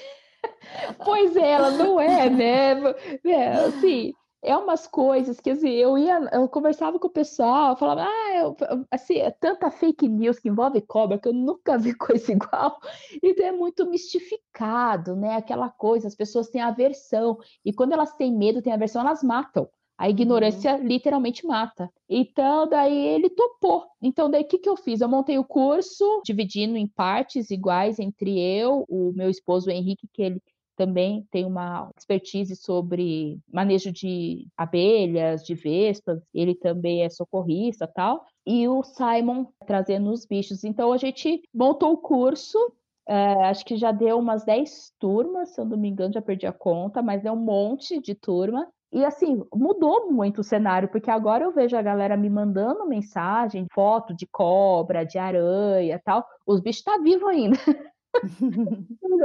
pois 1.03 1.35
é, 1.35 1.51
ela 1.51 1.71
não 1.71 1.99
é, 1.99 2.29
né? 2.29 2.75
É, 3.25 3.47
assim, 3.65 4.13
é 4.43 4.57
umas 4.57 4.87
coisas 4.87 5.39
que 5.39 5.51
assim, 5.51 5.69
eu 5.69 5.97
ia, 5.97 6.19
eu 6.33 6.47
conversava 6.49 6.97
com 6.99 7.07
o 7.07 7.11
pessoal, 7.11 7.77
falava, 7.77 8.05
ah, 8.09 8.35
eu, 8.35 8.55
assim, 8.89 9.17
é 9.17 9.29
tanta 9.29 9.69
fake 9.69 10.07
news 10.07 10.39
que 10.39 10.49
envolve 10.49 10.81
cobra 10.81 11.19
que 11.19 11.27
eu 11.27 11.33
nunca 11.33 11.77
vi 11.77 11.93
coisa 11.95 12.31
igual. 12.31 12.79
Então 13.21 13.45
é 13.45 13.51
muito 13.51 13.89
mistificado, 13.89 15.15
né? 15.15 15.35
Aquela 15.35 15.69
coisa, 15.69 16.07
as 16.07 16.15
pessoas 16.15 16.49
têm 16.49 16.61
aversão, 16.61 17.37
e 17.63 17.71
quando 17.71 17.93
elas 17.93 18.13
têm 18.15 18.35
medo, 18.35 18.61
têm 18.61 18.73
aversão, 18.73 19.01
elas 19.01 19.23
matam. 19.23 19.69
A 19.97 20.09
ignorância 20.09 20.77
uhum. 20.77 20.83
literalmente 20.87 21.45
mata. 21.45 21.87
Então, 22.09 22.67
daí 22.67 23.05
ele 23.05 23.29
topou. 23.29 23.85
Então, 24.01 24.31
daí 24.31 24.41
o 24.41 24.47
que, 24.47 24.57
que 24.57 24.67
eu 24.67 24.75
fiz? 24.75 24.99
Eu 24.99 25.07
montei 25.07 25.37
o 25.37 25.43
curso, 25.43 26.23
dividindo 26.25 26.75
em 26.75 26.87
partes 26.87 27.51
iguais 27.51 27.99
entre 27.99 28.39
eu, 28.39 28.83
o 28.89 29.11
meu 29.13 29.29
esposo 29.29 29.69
Henrique, 29.69 30.07
que 30.11 30.23
ele 30.23 30.41
também 30.81 31.27
tem 31.29 31.45
uma 31.45 31.91
expertise 31.95 32.55
sobre 32.55 33.39
manejo 33.53 33.91
de 33.91 34.47
abelhas, 34.57 35.43
de 35.43 35.53
vespas, 35.53 36.19
ele 36.33 36.55
também 36.55 37.03
é 37.03 37.09
socorrista 37.09 37.87
tal, 37.87 38.25
e 38.43 38.67
o 38.67 38.81
Simon 38.81 39.45
trazendo 39.67 40.09
os 40.09 40.25
bichos. 40.25 40.63
Então 40.63 40.91
a 40.91 40.97
gente 40.97 41.43
montou 41.53 41.93
o 41.93 41.97
curso, 41.97 42.57
é, 43.07 43.45
acho 43.45 43.63
que 43.63 43.77
já 43.77 43.91
deu 43.91 44.17
umas 44.17 44.43
10 44.43 44.91
turmas, 44.99 45.53
se 45.53 45.61
eu 45.61 45.65
não 45.65 45.77
me 45.77 45.87
engano, 45.87 46.13
já 46.13 46.21
perdi 46.21 46.47
a 46.47 46.51
conta, 46.51 46.99
mas 47.03 47.25
é 47.25 47.31
um 47.31 47.35
monte 47.35 48.01
de 48.01 48.15
turma. 48.15 48.67
E 48.91 49.05
assim, 49.05 49.43
mudou 49.53 50.11
muito 50.11 50.41
o 50.41 50.43
cenário, 50.43 50.89
porque 50.89 51.11
agora 51.11 51.43
eu 51.43 51.51
vejo 51.53 51.77
a 51.77 51.81
galera 51.81 52.17
me 52.17 52.29
mandando 52.29 52.87
mensagem, 52.87 53.67
foto 53.71 54.15
de 54.15 54.25
cobra, 54.25 55.05
de 55.05 55.19
aranha 55.19 56.01
tal. 56.03 56.25
Os 56.45 56.59
bichos 56.59 56.79
estão 56.79 56.97
tá 56.97 57.03
vivos 57.03 57.29
ainda. 57.29 57.57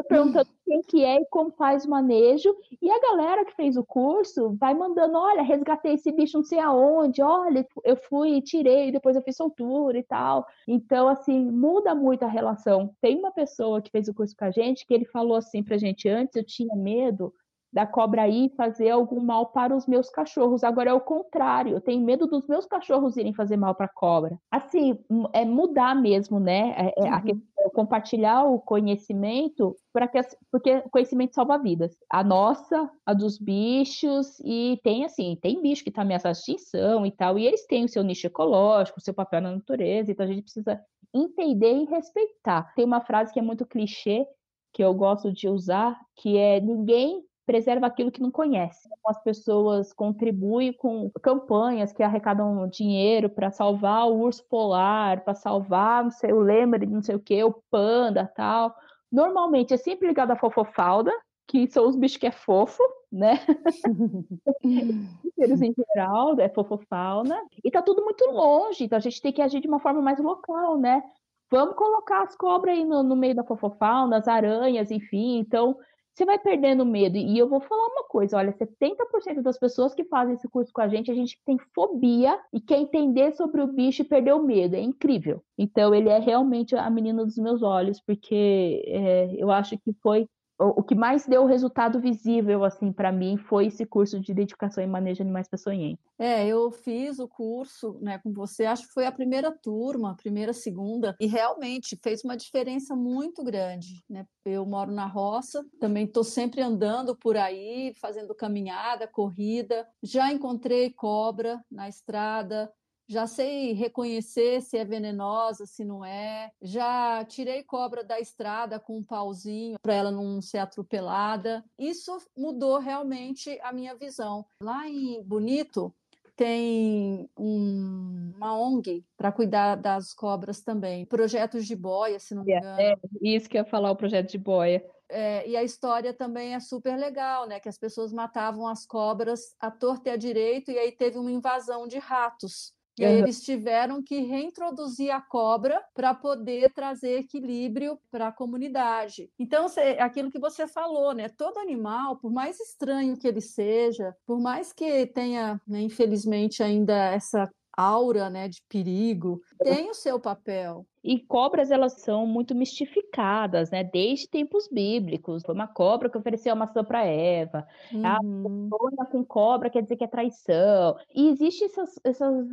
perguntando 0.09 0.49
quem 0.64 0.83
que 0.83 1.05
é 1.05 1.20
e 1.20 1.27
como 1.27 1.51
faz 1.51 1.85
o 1.85 1.90
manejo. 1.90 2.55
E 2.81 2.90
a 2.90 3.01
galera 3.01 3.44
que 3.44 3.55
fez 3.55 3.77
o 3.77 3.85
curso 3.85 4.57
vai 4.59 4.75
mandando, 4.75 5.16
olha, 5.16 5.42
resgatei 5.42 5.94
esse 5.94 6.12
bicho 6.12 6.38
não 6.38 6.44
sei 6.44 6.59
aonde, 6.59 7.22
olha, 7.22 7.66
eu 7.85 7.96
fui, 7.96 8.40
tirei, 8.42 8.92
depois 8.92 9.16
eu 9.16 9.22
fiz 9.22 9.37
soltura 9.37 9.99
e 9.99 10.03
tal. 10.03 10.46
Então, 10.66 11.09
assim, 11.09 11.51
muda 11.51 11.94
muito 11.94 12.25
a 12.25 12.29
relação. 12.29 12.94
Tem 13.01 13.18
uma 13.18 13.33
pessoa 13.33 13.81
que 13.83 13.90
fez 13.90 14.09
o 14.09 14.14
curso 14.14 14.35
com 14.37 14.44
a 14.44 14.51
gente 14.51 14.87
que 14.87 14.94
ele 14.94 15.05
falou 15.05 15.37
assim 15.37 15.62
pra 15.62 15.77
gente 15.77 16.09
antes, 16.09 16.37
eu 16.37 16.44
tinha 16.44 16.75
medo 16.75 17.33
da 17.76 17.86
cobra 17.86 18.26
ir 18.26 18.48
fazer 18.56 18.88
algum 18.88 19.20
mal 19.20 19.48
para 19.48 19.76
os 19.76 19.86
meus 19.86 20.08
cachorros. 20.08 20.64
Agora 20.64 20.88
é 20.88 20.94
o 20.94 21.00
contrário, 21.00 21.74
eu 21.74 21.80
tenho 21.82 22.02
medo 22.02 22.26
dos 22.26 22.46
meus 22.46 22.64
cachorros 22.64 23.18
irem 23.18 23.34
fazer 23.34 23.58
mal 23.58 23.74
para 23.74 23.84
a 23.84 23.92
cobra. 23.94 24.40
Assim, 24.50 24.98
é 25.34 25.44
mudar 25.44 25.94
mesmo, 25.94 26.40
né? 26.40 26.74
É, 26.74 26.94
é, 26.96 27.02
uhum. 27.02 27.42
é 27.58 27.68
compartilhar 27.68 28.44
o 28.44 28.58
conhecimento 28.58 29.76
para 29.92 30.08
que 30.08 30.18
porque 30.50 30.80
conhecimento 30.90 31.34
salva 31.34 31.58
vidas. 31.58 31.94
A 32.08 32.24
nossa, 32.24 32.90
a 33.04 33.12
dos 33.12 33.36
bichos 33.36 34.40
e 34.42 34.80
tem 34.82 35.04
assim, 35.04 35.36
tem 35.42 35.60
bicho 35.60 35.84
que 35.84 35.90
está 35.90 36.00
ameaçado 36.00 36.32
de 36.32 36.38
extinção 36.38 37.04
e 37.04 37.10
tal, 37.10 37.38
e 37.38 37.46
eles 37.46 37.66
têm 37.66 37.84
o 37.84 37.88
seu 37.90 38.02
nicho 38.02 38.26
ecológico, 38.26 38.98
o 38.98 39.02
seu 39.02 39.12
papel 39.12 39.42
na 39.42 39.52
natureza, 39.52 40.10
então 40.10 40.24
a 40.24 40.28
gente 40.28 40.44
precisa 40.44 40.80
entender 41.12 41.74
e 41.74 41.84
respeitar. 41.84 42.72
Tem 42.74 42.86
uma 42.86 43.02
frase 43.02 43.34
que 43.34 43.38
é 43.38 43.42
muito 43.42 43.66
clichê 43.66 44.26
que 44.72 44.82
eu 44.82 44.94
gosto 44.94 45.30
de 45.30 45.46
usar, 45.46 45.98
que 46.16 46.38
é 46.38 46.58
ninguém 46.58 47.22
preserva 47.46 47.87
aquilo 47.87 48.11
que 48.11 48.20
não 48.20 48.30
conhece. 48.30 48.88
As 49.06 49.22
pessoas 49.22 49.92
contribuem 49.92 50.72
com 50.72 51.11
campanhas 51.22 51.92
que 51.92 52.02
arrecadam 52.02 52.68
dinheiro 52.68 53.30
para 53.30 53.52
salvar 53.52 54.09
o 54.09 54.18
urso 54.18 54.44
polar, 54.48 55.22
para 55.22 55.35
salvar 55.35 56.02
não 56.02 56.11
sei, 56.11 56.32
o 56.32 56.40
lembre, 56.40 56.85
não 56.85 57.00
sei 57.00 57.14
o 57.14 57.20
que, 57.20 57.42
o 57.44 57.62
panda 57.70 58.30
tal. 58.35 58.74
Normalmente 59.11 59.72
é 59.72 59.76
sempre 59.76 60.09
ligado 60.09 60.32
à 60.32 60.37
fofofalda, 60.37 61.12
que 61.46 61.68
são 61.68 61.87
os 61.87 61.94
bichos 61.94 62.16
que 62.18 62.26
é 62.26 62.32
fofo, 62.32 62.82
né? 63.11 63.38
Eles 65.38 65.62
em 65.62 65.72
geral, 65.72 66.38
é 66.40 66.48
fofofauna. 66.48 67.40
E 67.62 67.70
tá 67.70 67.80
tudo 67.80 68.02
muito 68.02 68.28
longe, 68.30 68.85
então 68.85 68.96
a 68.96 69.00
gente 69.00 69.22
tem 69.22 69.32
que 69.32 69.40
agir 69.40 69.61
de 69.61 69.68
uma 69.68 69.78
forma 69.78 70.02
mais 70.02 70.18
local, 70.18 70.76
né? 70.76 71.00
Vamos 71.48 71.76
colocar 71.76 72.24
as 72.24 72.37
cobras 72.37 72.76
aí 72.76 72.85
no, 72.85 73.04
no 73.04 73.14
meio 73.14 73.37
da 73.37 73.44
fofofauna, 73.44 74.16
as 74.16 74.26
aranhas, 74.26 74.90
enfim. 74.90 75.38
Então, 75.38 75.78
você 76.16 76.24
vai 76.24 76.38
perdendo 76.38 76.87
medo. 76.87 77.18
E 77.18 77.38
eu 77.38 77.48
vou 77.48 77.61
falar 77.61 77.87
uma 77.88 78.05
coisa: 78.05 78.38
olha, 78.38 78.52
70% 78.52 79.42
das 79.42 79.59
pessoas 79.59 79.94
que 79.94 80.05
fazem 80.05 80.35
esse 80.35 80.48
curso 80.48 80.72
com 80.72 80.81
a 80.81 80.88
gente, 80.88 81.11
a 81.11 81.14
gente 81.14 81.38
tem 81.44 81.59
fobia 81.74 82.40
e 82.52 82.61
quer 82.61 82.79
entender 82.79 83.33
sobre 83.33 83.61
o 83.61 83.66
bicho 83.66 84.00
e 84.02 84.05
perder 84.05 84.33
o 84.33 84.42
medo. 84.42 84.74
É 84.76 84.81
incrível. 84.81 85.42
Então, 85.59 85.94
ele 85.94 86.09
é 86.09 86.18
realmente 86.18 86.74
a 86.74 86.88
menina 86.88 87.24
dos 87.24 87.37
meus 87.37 87.62
olhos, 87.62 88.00
porque 88.00 88.83
é, 88.87 89.35
eu 89.37 89.50
acho 89.50 89.79
que 89.79 89.92
foi 90.02 90.26
o 90.59 90.83
que 90.83 90.95
mais 90.95 91.27
deu 91.27 91.45
resultado 91.45 92.01
visível 92.01 92.64
assim 92.64 92.92
para 92.92 93.12
mim 93.12 93.37
foi 93.37 93.66
esse 93.66 93.85
curso 93.85 94.19
de 94.21 94.33
identificação 94.33 94.83
e 94.83 94.87
manejo 94.87 95.16
de 95.16 95.23
animais 95.23 95.49
peçonhentos. 95.49 96.05
É, 96.19 96.47
eu 96.47 96.71
fiz 96.71 97.19
o 97.19 97.29
curso, 97.29 97.99
né, 98.01 98.19
com 98.19 98.33
você, 98.33 98.64
acho 98.64 98.87
que 98.87 98.92
foi 98.92 99.07
a 99.07 99.12
primeira 99.12 99.53
turma, 99.53 100.12
a 100.12 100.14
primeira, 100.14 100.53
segunda, 100.53 101.14
e 101.21 101.27
realmente 101.27 101.99
fez 102.03 102.25
uma 102.25 102.37
diferença 102.37 102.97
muito 102.97 103.45
grande, 103.45 104.03
né? 104.09 104.27
Eu 104.45 104.64
moro 104.64 104.92
na 104.92 105.07
roça, 105.07 105.64
também 105.81 106.05
estou 106.05 106.25
sempre 106.25 106.62
andando 106.62 107.16
por 107.16 107.37
aí, 107.37 107.92
fazendo 108.01 108.35
caminhada, 108.35 109.09
corrida, 109.09 109.87
já 110.03 110.33
encontrei 110.33 110.90
cobra 110.90 111.61
na 111.71 111.88
estrada, 111.88 112.73
já 113.09 113.27
sei 113.27 113.73
reconhecer 113.73 114.61
se 114.62 114.77
é 114.77 114.85
venenosa, 114.85 115.66
se 115.66 115.85
não 115.85 116.05
é. 116.05 116.51
Já 116.61 117.25
tirei 117.25 117.62
cobra 117.62 118.03
da 118.03 118.19
estrada 118.19 118.81
com 118.81 118.99
um 118.99 119.05
pauzinho 119.05 119.79
para 119.81 119.95
ela 119.95 120.11
não 120.11 120.40
ser 120.42 120.59
atropelada. 120.59 121.64
Isso 121.79 122.16
mudou 122.37 122.79
realmente 122.79 123.59
a 123.62 123.73
minha 123.73 123.95
visão. 123.95 124.45
Lá 124.61 124.88
em 124.88 125.23
Bonito 125.23 125.95
tem 126.35 127.31
um, 127.37 128.33
uma 128.37 128.59
ONG 128.59 129.05
para 129.16 129.33
cuidar 129.33 129.77
das 129.77 130.12
cobras 130.12 130.61
também. 130.61 131.07
Projetos 131.07 131.66
de 131.66 131.75
boia, 131.75 132.19
se 132.19 132.35
não 132.35 132.45
me 132.45 132.53
é, 132.53 132.59
engano. 132.59 132.81
É, 132.81 132.97
isso 133.23 133.49
que 133.49 133.57
eu 133.57 133.62
ia 133.62 133.64
falar, 133.64 133.90
o 133.90 133.97
projeto 133.97 134.31
de 134.31 134.38
boia. 134.38 134.85
É, 135.09 135.49
e 135.49 135.57
a 135.57 135.62
história 135.62 136.12
também 136.12 136.55
é 136.55 136.61
super 136.61 136.99
legal, 136.99 137.47
né? 137.47 137.59
Que 137.59 137.69
as 137.69 137.79
pessoas 137.79 138.12
matavam 138.12 138.66
as 138.66 138.85
cobras 138.85 139.55
à 139.59 139.71
torta 139.71 140.11
e 140.11 140.12
à 140.12 140.16
direito, 140.16 140.71
e 140.71 140.79
aí 140.79 140.92
teve 140.92 141.16
uma 141.16 141.31
invasão 141.31 141.87
de 141.87 141.99
ratos. 141.99 142.75
E 142.98 143.04
aí 143.04 143.18
eles 143.18 143.42
tiveram 143.42 144.02
que 144.02 144.20
reintroduzir 144.20 145.14
a 145.14 145.20
cobra 145.20 145.82
para 145.94 146.14
poder 146.14 146.72
trazer 146.72 147.20
equilíbrio 147.20 147.98
para 148.11 148.28
a 148.28 148.32
comunidade. 148.32 149.30
Então, 149.38 149.66
aquilo 149.98 150.30
que 150.30 150.38
você 150.38 150.66
falou, 150.66 151.12
né? 151.12 151.28
Todo 151.28 151.59
animal, 151.59 152.16
por 152.16 152.30
mais 152.30 152.59
estranho 152.59 153.16
que 153.16 153.28
ele 153.28 153.40
seja, 153.40 154.14
por 154.26 154.40
mais 154.40 154.72
que 154.72 155.06
tenha, 155.06 155.61
né, 155.66 155.82
infelizmente, 155.82 156.62
ainda 156.62 156.94
essa 157.12 157.50
aura 157.76 158.30
né, 158.30 158.48
de 158.48 158.62
perigo, 158.68 159.42
tem 159.62 159.90
o 159.90 159.94
seu 159.94 160.18
papel. 160.18 160.87
E 161.04 161.20
cobras, 161.20 161.70
elas 161.70 162.00
são 162.00 162.26
muito 162.26 162.54
mistificadas, 162.54 163.70
né? 163.70 163.85
Desde 163.85 164.28
tempos 164.28 164.66
bíblicos. 164.66 165.42
Foi 165.44 165.54
uma 165.54 165.68
cobra 165.68 166.11
que 166.11 166.18
ofereceu 166.18 166.52
a 166.52 166.56
maçã 166.56 166.82
para 166.82 167.04
Eva. 167.04 167.64
Ah, 168.02 168.18
uhum. 168.24 168.68
A 168.98 169.06
com 169.06 169.24
cobra 169.24 169.70
quer 169.70 169.82
dizer 169.82 169.96
que 169.96 170.02
é 170.02 170.09
traição. 170.09 170.96
E 171.14 171.28
existem 171.28 171.68
essas, 171.68 172.00
essas 172.02 172.46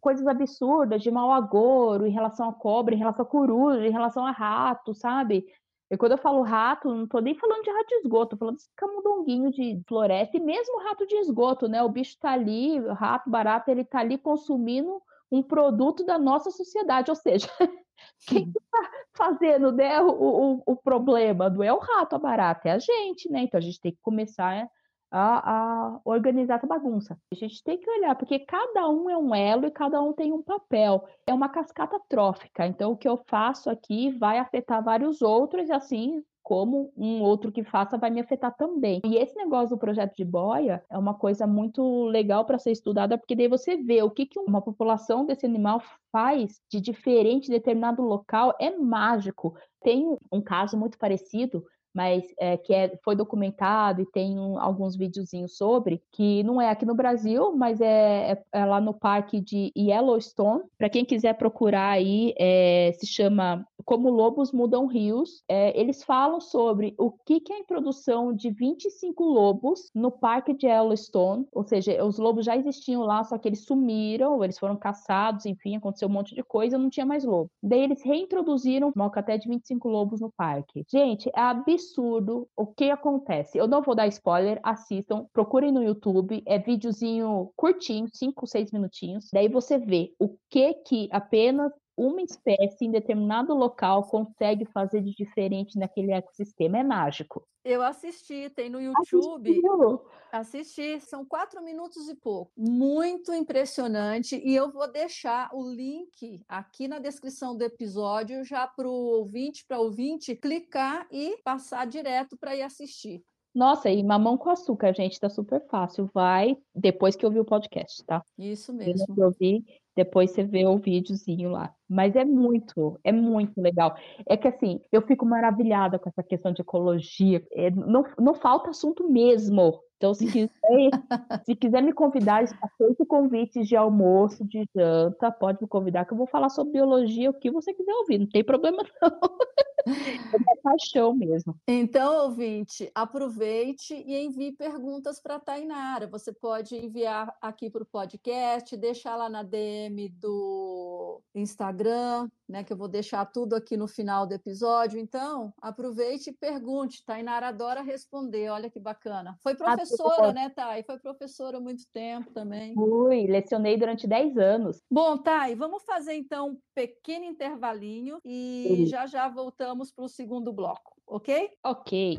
coisas 0.00 0.26
absurdas 0.26 1.02
de 1.02 1.10
mau 1.10 1.32
agouro 1.32 2.06
em 2.06 2.10
relação 2.10 2.48
a 2.48 2.52
cobra, 2.52 2.94
em 2.94 2.98
relação 2.98 3.24
a 3.24 3.28
coruja, 3.28 3.86
em 3.86 3.90
relação 3.90 4.26
a 4.26 4.30
rato, 4.30 4.94
sabe? 4.94 5.46
E 5.90 5.96
quando 5.96 6.12
eu 6.12 6.18
falo 6.18 6.42
rato, 6.42 6.94
não 6.94 7.06
tô 7.06 7.18
nem 7.18 7.34
falando 7.34 7.62
de 7.62 7.70
rato 7.70 7.86
de 7.88 7.94
esgoto, 7.96 8.30
tô 8.30 8.36
falando 8.36 8.56
desse 8.56 8.70
camundonguinho 8.76 9.50
de 9.50 9.82
floresta 9.86 10.36
e 10.36 10.40
mesmo 10.40 10.78
rato 10.80 11.06
de 11.06 11.16
esgoto, 11.16 11.66
né? 11.66 11.82
O 11.82 11.88
bicho 11.88 12.16
tá 12.20 12.32
ali, 12.32 12.78
o 12.80 12.92
rato 12.92 13.30
barato, 13.30 13.70
ele 13.70 13.84
tá 13.84 14.00
ali 14.00 14.18
consumindo 14.18 15.00
um 15.30 15.42
produto 15.42 16.04
da 16.04 16.18
nossa 16.18 16.50
sociedade, 16.50 17.10
ou 17.10 17.16
seja, 17.16 17.48
quem 18.26 18.48
está 18.48 18.90
fazendo 19.14 19.72
né, 19.72 20.00
o, 20.00 20.08
o, 20.10 20.62
o, 20.66 20.76
problema 20.76 21.50
não 21.50 21.62
é 21.62 21.72
o 21.72 21.78
rato 21.78 22.16
a 22.16 22.18
barata, 22.18 22.68
é 22.68 22.72
a 22.72 22.78
gente, 22.78 23.30
né? 23.30 23.42
Então 23.42 23.58
a 23.58 23.62
gente 23.62 23.80
tem 23.80 23.92
que 23.92 23.98
começar 24.02 24.68
a, 25.10 25.94
a, 25.94 26.00
organizar 26.04 26.56
essa 26.56 26.66
bagunça. 26.66 27.18
A 27.32 27.34
gente 27.34 27.62
tem 27.62 27.78
que 27.78 27.90
olhar, 27.90 28.14
porque 28.14 28.38
cada 28.40 28.88
um 28.88 29.08
é 29.08 29.16
um 29.16 29.34
elo 29.34 29.66
e 29.66 29.70
cada 29.70 30.00
um 30.02 30.12
tem 30.12 30.32
um 30.32 30.42
papel. 30.42 31.04
É 31.26 31.32
uma 31.32 31.48
cascata 31.48 32.00
trófica. 32.08 32.66
Então, 32.66 32.92
o 32.92 32.96
que 32.96 33.08
eu 33.08 33.20
faço 33.26 33.70
aqui 33.70 34.10
vai 34.10 34.38
afetar 34.38 34.82
vários 34.82 35.22
outros, 35.22 35.68
e 35.68 35.72
assim 35.72 36.22
como 36.48 36.90
um 36.96 37.20
outro 37.20 37.52
que 37.52 37.62
faça 37.62 37.98
vai 37.98 38.08
me 38.08 38.22
afetar 38.22 38.56
também. 38.56 39.02
E 39.04 39.18
esse 39.18 39.36
negócio 39.36 39.76
do 39.76 39.78
projeto 39.78 40.16
de 40.16 40.24
boia 40.24 40.82
é 40.90 40.96
uma 40.96 41.12
coisa 41.12 41.46
muito 41.46 42.06
legal 42.06 42.42
para 42.46 42.58
ser 42.58 42.72
estudada, 42.72 43.18
porque 43.18 43.36
daí 43.36 43.46
você 43.48 43.76
vê 43.76 44.02
o 44.02 44.10
que, 44.10 44.24
que 44.24 44.40
uma 44.40 44.62
população 44.62 45.26
desse 45.26 45.44
animal 45.44 45.82
faz 46.10 46.58
de 46.70 46.80
diferente 46.80 47.48
em 47.48 47.50
determinado 47.50 48.00
local, 48.00 48.56
é 48.58 48.70
mágico. 48.70 49.54
Tem 49.82 50.16
um 50.32 50.40
caso 50.40 50.74
muito 50.78 50.96
parecido 50.96 51.66
mas 51.94 52.24
é, 52.38 52.56
que 52.56 52.72
é, 52.72 52.96
foi 53.04 53.16
documentado 53.16 54.02
e 54.02 54.06
tem 54.06 54.38
um, 54.38 54.58
alguns 54.58 54.96
videozinhos 54.96 55.56
sobre, 55.56 56.02
que 56.12 56.42
não 56.42 56.60
é 56.60 56.70
aqui 56.70 56.86
no 56.86 56.94
Brasil, 56.94 57.54
mas 57.56 57.80
é, 57.80 58.32
é, 58.32 58.42
é 58.52 58.64
lá 58.64 58.80
no 58.80 58.94
parque 58.94 59.40
de 59.40 59.72
Yellowstone. 59.76 60.62
Para 60.76 60.88
quem 60.88 61.04
quiser 61.04 61.34
procurar 61.34 61.90
aí, 61.90 62.34
é, 62.38 62.92
se 62.98 63.06
chama 63.06 63.66
Como 63.88 64.10
Lobos 64.10 64.52
Mudam 64.52 64.84
Rios. 64.84 65.42
É, 65.48 65.74
eles 65.80 66.04
falam 66.04 66.42
sobre 66.42 66.94
o 66.98 67.10
que, 67.10 67.40
que 67.40 67.54
é 67.54 67.56
a 67.56 67.60
introdução 67.60 68.34
de 68.34 68.50
25 68.50 69.24
lobos 69.24 69.90
no 69.94 70.10
parque 70.10 70.52
de 70.52 70.66
Yellowstone, 70.66 71.46
ou 71.50 71.64
seja, 71.64 72.04
os 72.04 72.18
lobos 72.18 72.44
já 72.44 72.54
existiam 72.54 73.00
lá, 73.00 73.24
só 73.24 73.38
que 73.38 73.48
eles 73.48 73.64
sumiram, 73.64 74.44
eles 74.44 74.58
foram 74.58 74.76
caçados, 74.76 75.46
enfim, 75.46 75.74
aconteceu 75.74 76.06
um 76.06 76.12
monte 76.12 76.34
de 76.34 76.42
coisa, 76.42 76.76
não 76.76 76.90
tinha 76.90 77.06
mais 77.06 77.24
lobo. 77.24 77.50
Daí 77.62 77.80
eles 77.80 78.02
reintroduziram 78.02 78.92
uma 78.94 79.06
até 79.06 79.38
de 79.38 79.48
25 79.48 79.88
lobos 79.88 80.20
no 80.20 80.30
parque. 80.30 80.84
Gente, 80.86 81.30
é 81.34 81.40
absurdo 81.40 82.46
o 82.54 82.66
que 82.66 82.90
acontece. 82.90 83.56
Eu 83.56 83.66
não 83.66 83.80
vou 83.80 83.94
dar 83.94 84.06
spoiler, 84.08 84.60
assistam, 84.62 85.24
procurem 85.32 85.72
no 85.72 85.82
YouTube, 85.82 86.42
é 86.44 86.58
videozinho 86.58 87.50
curtinho, 87.56 88.06
5, 88.12 88.46
6 88.46 88.70
minutinhos. 88.70 89.30
Daí 89.32 89.48
você 89.48 89.78
vê 89.78 90.12
o 90.18 90.36
que 90.50 90.74
que 90.74 91.08
apenas 91.10 91.72
uma 91.98 92.22
espécie 92.22 92.86
em 92.86 92.90
determinado 92.90 93.52
local 93.52 94.04
consegue 94.04 94.64
fazer 94.66 95.02
de 95.02 95.12
diferente 95.14 95.76
naquele 95.76 96.12
ecossistema. 96.12 96.78
É 96.78 96.84
mágico. 96.84 97.44
Eu 97.64 97.82
assisti, 97.82 98.48
tem 98.50 98.70
no 98.70 98.80
YouTube. 98.80 99.50
Assistiu? 99.50 100.00
Assisti, 100.30 101.00
são 101.00 101.24
quatro 101.24 101.62
minutos 101.62 102.08
e 102.08 102.14
pouco. 102.14 102.52
Muito 102.56 103.34
impressionante. 103.34 104.40
E 104.42 104.54
eu 104.54 104.70
vou 104.70 104.90
deixar 104.90 105.50
o 105.52 105.68
link 105.68 106.40
aqui 106.48 106.86
na 106.86 106.98
descrição 106.98 107.56
do 107.56 107.64
episódio 107.64 108.44
já 108.44 108.66
para 108.66 108.88
o 108.88 109.18
ouvinte, 109.18 109.64
para 109.66 109.80
ouvinte 109.80 110.36
clicar 110.36 111.06
e 111.10 111.36
passar 111.42 111.86
direto 111.86 112.38
para 112.38 112.54
ir 112.54 112.62
assistir. 112.62 113.22
Nossa, 113.54 113.90
e 113.90 114.04
mamão 114.04 114.36
com 114.36 114.50
açúcar, 114.50 114.94
gente, 114.94 115.18
tá 115.18 115.28
super 115.28 115.60
fácil. 115.66 116.08
Vai 116.14 116.56
depois 116.74 117.16
que 117.16 117.26
ouvir 117.26 117.40
o 117.40 117.44
podcast, 117.44 118.04
tá? 118.04 118.22
Isso 118.38 118.72
mesmo. 118.72 119.04
Eu 119.16 119.26
ouvir, 119.26 119.64
depois 119.98 120.30
você 120.30 120.44
vê 120.44 120.64
o 120.64 120.78
videozinho 120.78 121.50
lá. 121.50 121.74
Mas 121.88 122.14
é 122.14 122.24
muito, 122.24 123.00
é 123.02 123.10
muito 123.10 123.60
legal. 123.60 123.96
É 124.26 124.36
que 124.36 124.46
assim, 124.46 124.80
eu 124.92 125.02
fico 125.02 125.26
maravilhada 125.26 125.98
com 125.98 126.08
essa 126.08 126.22
questão 126.22 126.52
de 126.52 126.62
ecologia. 126.62 127.44
É, 127.52 127.68
não, 127.72 128.04
não 128.16 128.32
falta 128.32 128.70
assunto 128.70 129.10
mesmo. 129.10 129.82
Então, 129.96 130.14
se 130.14 130.26
quiser, 130.26 130.50
se 131.44 131.56
quiser 131.56 131.82
me 131.82 131.92
convidar, 131.92 132.44
aceito 132.44 133.04
convites 133.06 133.66
de 133.66 133.74
almoço, 133.74 134.46
de 134.46 134.64
janta, 134.72 135.32
pode 135.32 135.60
me 135.60 135.66
convidar, 135.66 136.04
que 136.04 136.12
eu 136.12 136.16
vou 136.16 136.28
falar 136.28 136.48
sobre 136.48 136.74
biologia, 136.74 137.30
o 137.30 137.34
que 137.34 137.50
você 137.50 137.74
quiser 137.74 137.92
ouvir, 137.94 138.18
não 138.18 138.28
tem 138.28 138.44
problema 138.44 138.84
não. 139.02 139.10
É 139.86 140.56
paixão 140.62 141.14
mesmo. 141.14 141.56
Então, 141.66 142.24
ouvinte, 142.24 142.90
aproveite 142.94 143.94
e 143.94 144.16
envie 144.16 144.52
perguntas 144.52 145.20
para 145.20 145.36
a 145.36 145.40
Tainara. 145.40 146.06
Você 146.08 146.32
pode 146.32 146.76
enviar 146.76 147.34
aqui 147.40 147.70
para 147.70 147.82
o 147.82 147.86
podcast, 147.86 148.76
deixar 148.76 149.16
lá 149.16 149.28
na 149.28 149.42
DM 149.42 150.08
do 150.08 151.22
Instagram, 151.34 152.28
né? 152.48 152.64
Que 152.64 152.72
eu 152.72 152.76
vou 152.76 152.88
deixar 152.88 153.24
tudo 153.26 153.54
aqui 153.54 153.76
no 153.76 153.86
final 153.86 154.26
do 154.26 154.34
episódio. 154.34 154.98
Então, 154.98 155.52
aproveite 155.60 156.30
e 156.30 156.32
pergunte. 156.32 157.04
Tainara 157.04 157.48
adora 157.48 157.82
responder. 157.82 158.50
Olha 158.50 158.70
que 158.70 158.80
bacana. 158.80 159.38
Foi 159.42 159.54
professora, 159.54 160.32
né, 160.32 160.50
Thay? 160.50 160.82
Foi 160.82 160.98
professora 160.98 161.58
há 161.58 161.60
muito 161.60 161.84
tempo 161.92 162.32
também. 162.32 162.74
Fui, 162.74 163.26
lecionei 163.26 163.76
durante 163.76 164.06
10 164.06 164.36
anos. 164.38 164.82
Bom, 164.90 165.16
Thay, 165.18 165.54
vamos 165.54 165.82
fazer 165.84 166.14
então 166.14 166.50
um 166.50 166.58
pequeno 166.74 167.24
intervalinho 167.24 168.18
e 168.24 168.64
Sim. 168.68 168.86
já 168.86 169.06
já 169.06 169.28
voltamos 169.28 169.67
para 169.76 170.04
o 170.04 170.08
segundo 170.08 170.52
bloco, 170.52 170.96
ok? 171.06 171.50
Ok. 171.64 172.18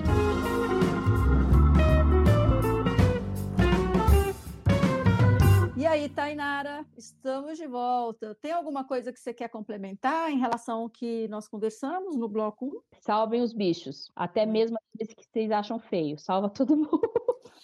E 5.75 5.85
aí, 5.85 6.09
Tainara, 6.09 6.85
estamos 6.97 7.57
de 7.57 7.65
volta. 7.65 8.35
Tem 8.41 8.51
alguma 8.51 8.83
coisa 8.83 9.13
que 9.13 9.19
você 9.19 9.33
quer 9.33 9.47
complementar 9.47 10.29
em 10.29 10.37
relação 10.37 10.81
ao 10.81 10.89
que 10.89 11.27
nós 11.29 11.47
conversamos 11.47 12.17
no 12.17 12.27
bloco 12.27 12.65
1? 12.65 12.99
Salvem 12.99 13.41
os 13.41 13.53
bichos, 13.53 14.11
até 14.15 14.45
hum. 14.45 14.51
mesmo 14.51 14.77
aqueles 14.77 15.13
que 15.13 15.23
vocês 15.23 15.49
acham 15.49 15.79
feio. 15.79 16.19
Salva 16.19 16.49
todo 16.49 16.75
mundo. 16.75 17.01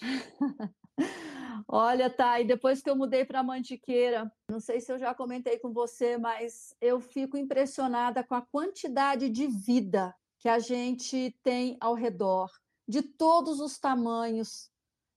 Olha, 1.68 2.10
tá, 2.10 2.40
e 2.40 2.44
depois 2.44 2.82
que 2.82 2.88
eu 2.90 2.96
mudei 2.96 3.24
para 3.24 3.42
Mantiqueira, 3.42 4.30
não 4.50 4.60
sei 4.60 4.80
se 4.80 4.92
eu 4.92 4.98
já 4.98 5.14
comentei 5.14 5.58
com 5.58 5.72
você, 5.72 6.16
mas 6.18 6.74
eu 6.80 7.00
fico 7.00 7.36
impressionada 7.36 8.22
com 8.24 8.34
a 8.34 8.42
quantidade 8.42 9.28
de 9.28 9.46
vida 9.46 10.14
que 10.38 10.48
a 10.48 10.58
gente 10.58 11.36
tem 11.42 11.76
ao 11.80 11.94
redor, 11.94 12.50
de 12.86 13.02
todos 13.02 13.60
os 13.60 13.78
tamanhos, 13.78 14.70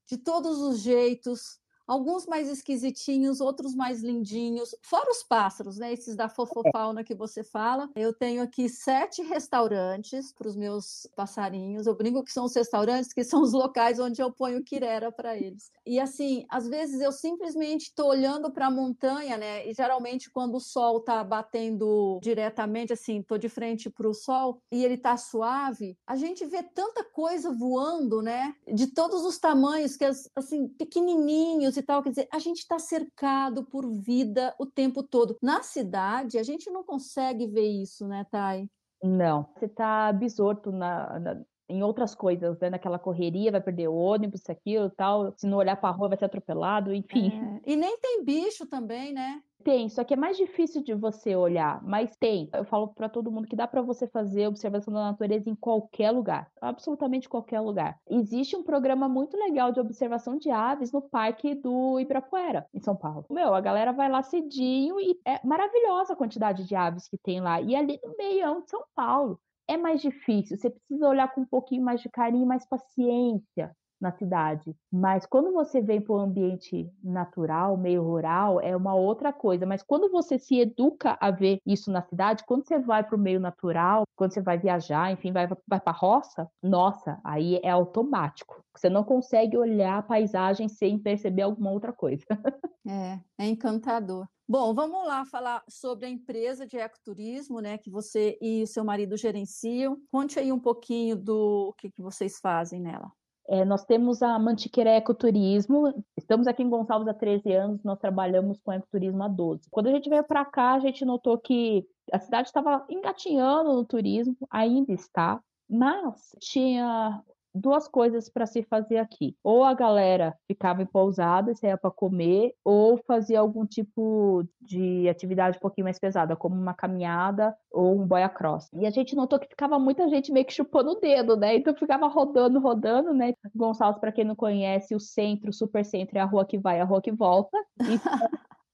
de 0.07 0.17
todos 0.17 0.59
os 0.59 0.79
jeitos 0.79 1.59
alguns 1.89 2.27
mais 2.27 2.47
esquisitinhos, 2.47 3.41
outros 3.41 3.73
mais 3.73 4.03
lindinhos, 4.03 4.75
fora 4.83 5.09
os 5.09 5.23
pássaros, 5.23 5.77
né? 5.77 5.91
Esses 5.91 6.15
da 6.15 6.29
fofofauna 6.29 7.03
que 7.03 7.15
você 7.15 7.43
fala. 7.43 7.89
Eu 7.95 8.13
tenho 8.13 8.43
aqui 8.43 8.69
sete 8.69 9.23
restaurantes 9.23 10.31
para 10.31 10.47
os 10.47 10.55
meus 10.55 11.07
passarinhos. 11.15 11.87
Eu 11.87 11.95
brinco 11.95 12.23
que 12.23 12.31
são 12.31 12.45
os 12.45 12.55
restaurantes, 12.55 13.11
que 13.11 13.23
são 13.23 13.41
os 13.41 13.53
locais 13.53 13.99
onde 13.99 14.21
eu 14.21 14.31
ponho 14.31 14.63
quirera 14.63 15.11
para 15.11 15.35
eles. 15.35 15.71
E 15.83 15.99
assim, 15.99 16.45
às 16.47 16.67
vezes 16.67 17.01
eu 17.01 17.11
simplesmente 17.11 17.85
estou 17.85 18.09
olhando 18.09 18.51
para 18.51 18.67
a 18.67 18.71
montanha, 18.71 19.35
né? 19.35 19.67
E 19.67 19.73
geralmente 19.73 20.29
quando 20.29 20.55
o 20.55 20.59
sol 20.59 20.99
está 20.99 21.23
batendo 21.23 22.19
diretamente, 22.21 22.93
assim, 22.93 23.19
estou 23.19 23.39
de 23.39 23.49
frente 23.49 23.89
para 23.89 24.07
o 24.07 24.13
sol 24.13 24.61
e 24.71 24.85
ele 24.85 24.93
está 24.93 25.17
suave, 25.17 25.97
a 26.05 26.15
gente 26.15 26.45
vê 26.45 26.61
tanta 26.61 27.03
coisa 27.03 27.51
voando, 27.51 28.21
né? 28.21 28.53
De 28.71 28.85
todos 28.85 29.25
os 29.25 29.39
tamanhos, 29.39 29.97
que 29.97 30.05
assim, 30.35 30.67
pequenininhos 30.67 31.78
e 31.79 31.83
tal. 31.83 32.03
Quer 32.03 32.09
dizer, 32.09 32.27
a 32.31 32.39
gente 32.39 32.59
está 32.59 32.77
cercado 32.79 33.63
por 33.63 33.89
vida 33.89 34.53
o 34.59 34.65
tempo 34.65 35.03
todo. 35.03 35.37
Na 35.41 35.63
cidade, 35.63 36.37
a 36.37 36.43
gente 36.43 36.69
não 36.69 36.83
consegue 36.83 37.47
ver 37.47 37.67
isso, 37.67 38.07
né, 38.07 38.25
Thay? 38.31 38.69
Não, 39.03 39.47
você 39.57 39.65
está 39.65 40.07
absorto 40.07 40.71
na, 40.71 41.19
na, 41.19 41.41
em 41.69 41.83
outras 41.83 42.15
coisas, 42.15 42.59
né? 42.59 42.69
Naquela 42.69 42.99
correria, 42.99 43.51
vai 43.51 43.61
perder 43.61 43.87
o 43.87 43.95
ônibus, 43.95 44.41
isso, 44.41 44.51
aquilo, 44.51 44.89
tal. 44.89 45.33
Se 45.37 45.47
não 45.47 45.57
olhar 45.57 45.75
para 45.75 45.89
a 45.89 45.91
rua, 45.91 46.09
vai 46.09 46.17
ser 46.17 46.25
atropelado, 46.25 46.93
enfim. 46.93 47.31
É. 47.65 47.71
E 47.71 47.75
nem 47.75 47.97
tem 47.99 48.23
bicho 48.23 48.65
também, 48.65 49.13
né? 49.13 49.41
Tem, 49.63 49.89
só 49.89 50.05
que 50.05 50.13
é 50.13 50.17
mais 50.17 50.37
difícil 50.37 50.81
de 50.81 50.93
você 50.93 51.35
olhar, 51.35 51.83
mas 51.83 52.15
tem. 52.15 52.49
Eu 52.53 52.63
falo 52.63 52.87
para 52.87 53.09
todo 53.09 53.31
mundo 53.31 53.47
que 53.47 53.57
dá 53.57 53.67
para 53.67 53.81
você 53.81 54.07
fazer 54.07 54.47
observação 54.47 54.93
da 54.93 55.01
natureza 55.01 55.49
em 55.49 55.55
qualquer 55.55 56.11
lugar, 56.11 56.49
absolutamente 56.61 57.27
qualquer 57.27 57.59
lugar. 57.59 57.99
Existe 58.09 58.55
um 58.55 58.63
programa 58.63 59.09
muito 59.09 59.35
legal 59.35 59.71
de 59.71 59.79
observação 59.79 60.37
de 60.37 60.49
aves 60.49 60.93
no 60.93 61.01
Parque 61.01 61.55
do 61.55 61.99
Ibirapuera, 61.99 62.65
em 62.73 62.79
São 62.79 62.95
Paulo. 62.95 63.25
Meu, 63.29 63.53
a 63.53 63.59
galera 63.59 63.91
vai 63.91 64.09
lá 64.09 64.23
cedinho 64.23 64.97
e 64.99 65.19
é 65.25 65.45
maravilhosa 65.45 66.13
a 66.13 66.17
quantidade 66.17 66.65
de 66.65 66.75
aves 66.75 67.09
que 67.09 67.17
tem 67.17 67.41
lá. 67.41 67.59
E 67.59 67.75
ali 67.75 67.99
no 68.01 68.15
meião 68.17 68.61
de 68.61 68.69
São 68.69 68.83
Paulo 68.95 69.39
é 69.69 69.77
mais 69.77 70.01
difícil, 70.01 70.57
você 70.57 70.69
precisa 70.69 71.07
olhar 71.07 71.31
com 71.33 71.41
um 71.41 71.45
pouquinho 71.45 71.83
mais 71.83 72.01
de 72.01 72.09
carinho 72.09 72.43
e 72.43 72.47
mais 72.47 72.65
paciência 72.65 73.71
na 74.01 74.11
cidade. 74.11 74.75
Mas 74.91 75.25
quando 75.25 75.51
você 75.51 75.81
vem 75.81 76.01
para 76.01 76.13
o 76.13 76.19
ambiente 76.19 76.89
natural, 77.03 77.77
meio 77.77 78.01
rural, 78.01 78.59
é 78.61 78.75
uma 78.75 78.95
outra 78.95 79.33
coisa. 79.33 79.65
Mas 79.65 79.83
quando 79.83 80.09
você 80.09 80.39
se 80.39 80.59
educa 80.59 81.17
a 81.19 81.29
ver 81.31 81.59
isso 81.65 81.91
na 81.91 82.01
cidade, 82.01 82.43
quando 82.47 82.65
você 82.65 82.79
vai 82.79 83.03
para 83.03 83.15
o 83.15 83.19
meio 83.19 83.39
natural, 83.39 84.03
quando 84.15 84.33
você 84.33 84.41
vai 84.41 84.57
viajar, 84.57 85.11
enfim, 85.11 85.31
vai, 85.31 85.47
vai 85.47 85.79
para 85.79 85.81
a 85.85 85.91
roça, 85.91 86.49
nossa, 86.63 87.19
aí 87.23 87.59
é 87.63 87.69
automático. 87.69 88.63
Você 88.75 88.89
não 88.89 89.03
consegue 89.03 89.57
olhar 89.57 89.97
a 89.97 90.03
paisagem 90.03 90.69
sem 90.69 90.97
perceber 90.97 91.41
alguma 91.41 91.71
outra 91.71 91.91
coisa. 91.91 92.25
é, 92.87 93.19
é 93.37 93.45
encantador. 93.45 94.25
Bom, 94.51 94.73
vamos 94.73 95.05
lá 95.05 95.23
falar 95.25 95.63
sobre 95.69 96.07
a 96.07 96.09
empresa 96.09 96.65
de 96.65 96.75
ecoturismo, 96.75 97.59
né, 97.59 97.77
que 97.77 97.87
você 97.87 98.35
e 98.41 98.63
o 98.63 98.67
seu 98.67 98.83
marido 98.83 99.15
gerenciam. 99.15 100.01
Conte 100.11 100.39
aí 100.39 100.51
um 100.51 100.57
pouquinho 100.57 101.15
do 101.15 101.71
que, 101.77 101.91
que 101.91 102.01
vocês 102.01 102.39
fazem 102.39 102.81
nela. 102.81 103.11
É, 103.47 103.63
nós 103.63 103.85
temos 103.85 104.23
a 104.23 104.39
Mantiqueira 104.39 104.89
Ecoturismo, 104.89 106.03
estamos 106.17 106.47
aqui 106.47 106.63
em 106.63 106.69
Gonçalves 106.69 107.07
há 107.07 107.13
13 107.13 107.53
anos, 107.53 107.83
nós 107.83 107.99
trabalhamos 107.99 108.59
com 108.63 108.73
ecoturismo 108.73 109.21
há 109.21 109.27
12. 109.27 109.69
Quando 109.69 109.85
a 109.85 109.91
gente 109.91 110.09
veio 110.09 110.23
para 110.23 110.43
cá, 110.43 110.73
a 110.73 110.79
gente 110.79 111.05
notou 111.05 111.37
que 111.37 111.87
a 112.11 112.17
cidade 112.17 112.47
estava 112.47 112.83
engatinhando 112.89 113.71
no 113.71 113.85
turismo, 113.85 114.35
ainda 114.49 114.91
está, 114.91 115.39
mas 115.69 116.35
tinha 116.39 117.21
duas 117.53 117.87
coisas 117.87 118.29
para 118.29 118.45
se 118.45 118.63
fazer 118.63 118.97
aqui. 118.97 119.35
Ou 119.43 119.63
a 119.63 119.73
galera 119.73 120.35
ficava 120.47 120.81
em 120.81 120.85
pousada, 120.85 121.53
saía 121.55 121.77
para 121.77 121.91
comer, 121.91 122.53
ou 122.63 122.97
fazia 123.05 123.39
algum 123.39 123.65
tipo 123.65 124.43
de 124.61 125.07
atividade 125.09 125.57
um 125.57 125.61
pouquinho 125.61 125.85
mais 125.85 125.99
pesada, 125.99 126.35
como 126.35 126.55
uma 126.55 126.73
caminhada 126.73 127.55
ou 127.71 127.99
um 127.99 128.05
boia 128.05 128.29
cross. 128.29 128.69
E 128.73 128.85
a 128.85 128.89
gente 128.89 129.15
notou 129.15 129.39
que 129.39 129.47
ficava 129.47 129.79
muita 129.79 130.07
gente 130.09 130.31
meio 130.31 130.45
que 130.45 130.53
chupando 130.53 130.91
o 130.91 130.99
dedo, 130.99 131.35
né? 131.35 131.55
Então 131.55 131.75
ficava 131.75 132.07
rodando, 132.07 132.59
rodando, 132.59 133.13
né? 133.13 133.33
Gonçalves, 133.55 133.99
para 133.99 134.11
quem 134.11 134.23
não 134.23 134.35
conhece, 134.35 134.95
o 134.95 134.99
centro, 134.99 135.49
o 135.49 135.53
super 135.53 135.85
centro 135.85 136.17
é 136.17 136.21
a 136.21 136.25
rua 136.25 136.45
que 136.45 136.57
vai, 136.57 136.79
a 136.79 136.85
rua 136.85 137.01
que 137.01 137.11
volta. 137.11 137.57
Então, 137.79 138.29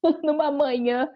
numa 0.24 0.52
manhã, 0.52 1.10